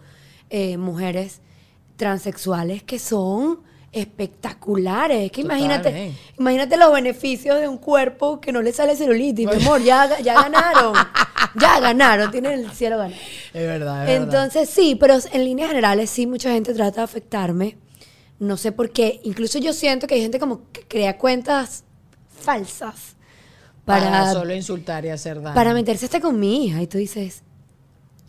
eh, 0.49 0.77
mujeres 0.77 1.41
transexuales 1.97 2.83
que 2.83 2.99
son 2.99 3.61
espectaculares. 3.93 5.33
Que 5.33 5.41
imagínate, 5.41 6.13
imagínate 6.39 6.77
los 6.77 6.93
beneficios 6.93 7.59
de 7.61 7.67
un 7.67 7.79
cuerpo 7.79 8.41
que 8.41 8.53
no 8.53 8.61
le 8.63 8.73
sale 8.73 8.95
celulitis, 8.95 9.47
mi 9.47 9.55
amor. 9.55 9.83
Ya, 9.83 10.21
ya 10.21 10.35
ganaron. 10.43 10.95
ya 11.59 11.81
ganaron. 11.81 12.31
Tienen 12.31 12.53
el 12.53 12.71
cielo 12.73 12.99
ganado. 12.99 13.21
Es 13.55 13.67
verdad, 13.67 14.03
es 14.03 14.09
verdad. 14.09 14.23
Entonces, 14.23 14.69
sí, 14.69 14.97
pero 14.97 15.17
en 15.33 15.45
líneas 15.45 15.69
generales 15.69 16.11
sí 16.11 16.27
mucha 16.27 16.51
gente 16.51 16.75
trata 16.75 17.01
de 17.01 17.05
afectarme. 17.05 17.79
No 18.39 18.59
sé 18.59 18.71
por 18.73 18.91
qué. 18.91 19.21
Incluso 19.25 19.59
yo 19.59 19.73
siento 19.73 20.07
que 20.07 20.15
hay 20.17 20.21
gente 20.23 20.39
como 20.39 20.71
que 20.73 20.83
crea 20.83 21.17
cuentas 21.17 21.85
falsas 22.29 23.17
para, 23.87 24.11
para, 24.11 24.33
solo 24.33 24.55
insultar 24.55 25.07
y 25.07 25.09
hacer 25.09 25.41
daño. 25.41 25.55
para 25.55 25.73
meterse 25.73 26.05
hasta 26.05 26.21
con 26.21 26.39
mi 26.39 26.67
hija. 26.67 26.83
Y 26.83 26.87
tú 26.87 26.99
dices, 26.99 27.43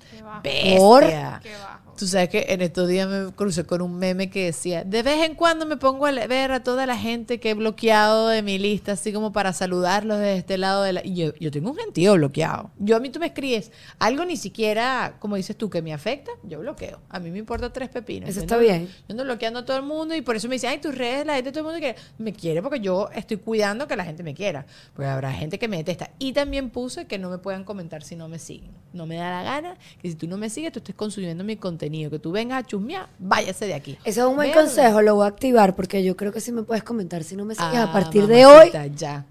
Qué 0.10 0.22
bajo. 0.22 0.42
Bestia. 0.44 1.40
Qué 1.44 1.52
bajo. 1.52 1.87
Tú 1.98 2.06
sabes 2.06 2.30
que 2.30 2.46
en 2.50 2.62
estos 2.62 2.88
días 2.88 3.10
me 3.10 3.32
crucé 3.34 3.66
con 3.66 3.82
un 3.82 3.98
meme 3.98 4.30
que 4.30 4.46
decía, 4.46 4.84
de 4.84 5.02
vez 5.02 5.26
en 5.26 5.34
cuando 5.34 5.66
me 5.66 5.78
pongo 5.78 6.06
a 6.06 6.12
ver 6.12 6.52
a 6.52 6.64
toda 6.64 6.86
la 6.86 6.96
gente 6.96 7.40
que 7.40 7.50
he 7.50 7.54
bloqueado 7.56 8.28
de 8.28 8.44
mi 8.44 8.60
lista, 8.60 8.92
así 8.92 9.12
como 9.12 9.34
para 9.34 9.52
saludarlos 9.52 10.20
desde 10.20 10.38
este 10.38 10.60
lado 10.60 10.84
de 10.84 10.94
la... 10.94 11.04
Y 11.04 11.16
yo, 11.16 11.34
yo 11.40 11.50
tengo 11.50 11.72
un 11.72 11.76
gentío 11.76 12.14
bloqueado. 12.14 12.70
Yo 12.78 12.96
a 12.96 13.00
mí 13.00 13.10
tú 13.10 13.20
me 13.20 13.26
escribes 13.26 13.72
algo 13.98 14.26
ni 14.26 14.38
siquiera, 14.38 15.16
como 15.20 15.38
dices 15.38 15.58
tú, 15.58 15.72
que 15.72 15.82
me 15.82 15.92
afecta, 15.92 16.32
yo 16.44 16.60
bloqueo. 16.60 17.02
A 17.10 17.20
mí 17.20 17.32
me 17.32 17.40
importa 17.40 17.74
tres 17.74 17.90
pepinos. 17.90 18.30
Eso 18.30 18.42
Yo 18.42 18.44
está 18.44 18.58
bien. 18.58 18.88
Yo 18.88 19.14
ando 19.14 19.24
bloqueando 19.24 19.62
a 19.62 19.66
todo 19.66 19.78
el 19.78 19.84
mundo 19.84 20.16
y 20.16 20.22
por 20.22 20.36
eso 20.36 20.48
me 20.48 20.56
dicen, 20.56 20.70
ay, 20.70 20.78
tus 20.78 20.96
redes, 20.96 21.26
la 21.26 21.34
gente, 21.34 21.52
todo 21.52 21.62
el 21.62 21.66
mundo 21.66 21.80
quiere. 21.80 21.98
Me 22.20 22.32
quiere 22.32 22.62
porque 22.62 22.80
yo 22.80 23.10
estoy 23.16 23.38
cuidando 23.38 23.88
que 23.88 23.96
la 23.96 24.06
gente 24.06 24.22
me 24.22 24.36
quiera. 24.36 24.68
Porque 24.94 25.10
habrá 25.10 25.34
gente 25.34 25.58
que 25.58 25.68
me 25.68 25.78
detesta. 25.78 26.12
Y 26.20 26.34
también 26.34 26.70
puse 26.70 27.08
que 27.08 27.18
no 27.18 27.32
me 27.32 27.40
puedan 27.40 27.64
comentar 27.64 28.04
si 28.04 28.16
no 28.16 28.28
me 28.28 28.38
siguen. 28.38 28.70
No 28.94 29.08
me 29.08 29.16
da 29.16 29.32
la 29.32 29.44
gana 29.44 29.78
que 30.00 30.10
si 30.10 30.16
tú 30.16 30.28
no 30.28 30.38
me 30.38 30.52
sigues, 30.52 30.72
tú 30.72 30.80
estés 30.80 30.96
consumiendo 30.96 31.44
mi 31.44 31.56
contenido. 31.56 31.87
Que 31.90 32.20
tú 32.20 32.32
vengas 32.32 32.64
a 32.64 32.68
chusmear, 32.68 33.08
váyase 33.18 33.66
de 33.66 33.74
aquí. 33.74 33.98
eso 34.04 34.22
es 34.22 34.28
un 34.28 34.36
buen 34.36 34.52
consejo, 34.54 35.02
lo 35.02 35.16
voy 35.16 35.26
a 35.26 35.30
activar 35.30 35.76
porque 35.76 36.04
yo 36.04 36.16
creo 36.18 36.32
que 36.32 36.42
sí 36.42 36.52
me 36.52 36.64
puedes 36.64 36.84
comentar 36.84 37.24
si 37.24 37.36
no 37.36 37.46
me 37.46 37.56
sigues 37.56 37.76
Ah, 37.76 37.84
a 37.84 37.94
partir 37.94 38.28
de 38.28 38.46
hoy. 38.46 38.72
Ya. 38.96 39.26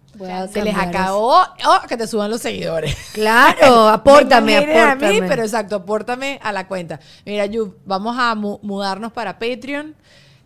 Se 0.50 0.62
les 0.62 0.74
acabó 0.74 1.42
oh, 1.42 1.78
que 1.86 1.96
te 1.98 2.06
suban 2.06 2.30
los 2.30 2.40
seguidores. 2.40 2.96
Claro, 3.12 3.88
apórtame, 3.90 4.56
apórtame. 4.56 5.06
a 5.06 5.10
mí, 5.10 5.20
pero 5.28 5.42
exacto, 5.42 5.76
apórtame 5.76 6.40
a 6.42 6.52
la 6.52 6.66
cuenta. 6.66 6.98
Mira, 7.26 7.44
Yu, 7.44 7.74
vamos 7.84 8.16
a 8.18 8.34
mu- 8.34 8.58
mudarnos 8.62 9.12
para 9.12 9.38
Patreon. 9.38 9.94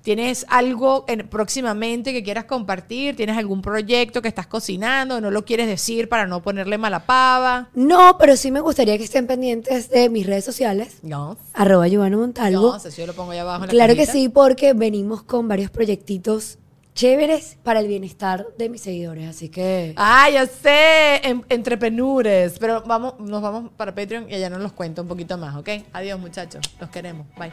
¿Tienes 0.02 0.46
algo 0.48 1.04
en- 1.08 1.28
próximamente 1.28 2.12
que 2.12 2.22
quieras 2.22 2.46
compartir? 2.46 3.16
¿Tienes 3.16 3.36
algún 3.36 3.60
proyecto 3.60 4.22
que 4.22 4.28
estás 4.28 4.46
cocinando? 4.46 5.20
¿No 5.20 5.30
lo 5.30 5.44
quieres 5.44 5.66
decir 5.66 6.08
para 6.08 6.26
no 6.26 6.40
ponerle 6.42 6.78
mala 6.78 7.04
pava? 7.04 7.68
No, 7.74 8.16
pero 8.18 8.36
sí 8.36 8.50
me 8.50 8.60
gustaría 8.60 8.96
que 8.96 9.04
estén 9.04 9.26
pendientes 9.26 9.90
de 9.90 10.08
mis 10.08 10.26
redes 10.26 10.44
sociales. 10.44 10.98
No. 11.02 11.36
Arroba 11.52 11.86
Giovanna 11.86 12.16
Montalvo. 12.16 12.72
No, 12.72 12.78
si 12.80 12.90
yo 12.98 13.06
lo 13.06 13.12
pongo 13.12 13.32
allá 13.32 13.42
abajo 13.42 13.64
en 13.64 13.68
la 13.68 13.72
Claro 13.72 13.94
que 13.94 14.06
sí, 14.06 14.30
porque 14.30 14.72
venimos 14.72 15.22
con 15.22 15.48
varios 15.48 15.70
proyectitos 15.70 16.56
chéveres 16.94 17.56
para 17.62 17.80
el 17.80 17.86
bienestar 17.86 18.46
de 18.58 18.68
mis 18.70 18.80
seguidores. 18.80 19.28
Así 19.28 19.48
que 19.50 19.92
Ah, 19.96 20.28
ya 20.30 20.46
sé, 20.46 21.16
em- 21.28 21.42
entrepreneurs. 21.50 22.58
Pero 22.58 22.82
vamos, 22.86 23.14
nos 23.20 23.42
vamos 23.42 23.70
para 23.76 23.94
Patreon 23.94 24.30
y 24.30 24.34
ella 24.34 24.48
nos 24.48 24.60
los 24.62 24.72
cuenta 24.72 25.02
un 25.02 25.08
poquito 25.08 25.36
más, 25.36 25.54
¿ok? 25.56 25.68
Adiós, 25.92 26.18
muchachos. 26.18 26.62
Los 26.80 26.88
queremos. 26.88 27.26
Bye. 27.38 27.52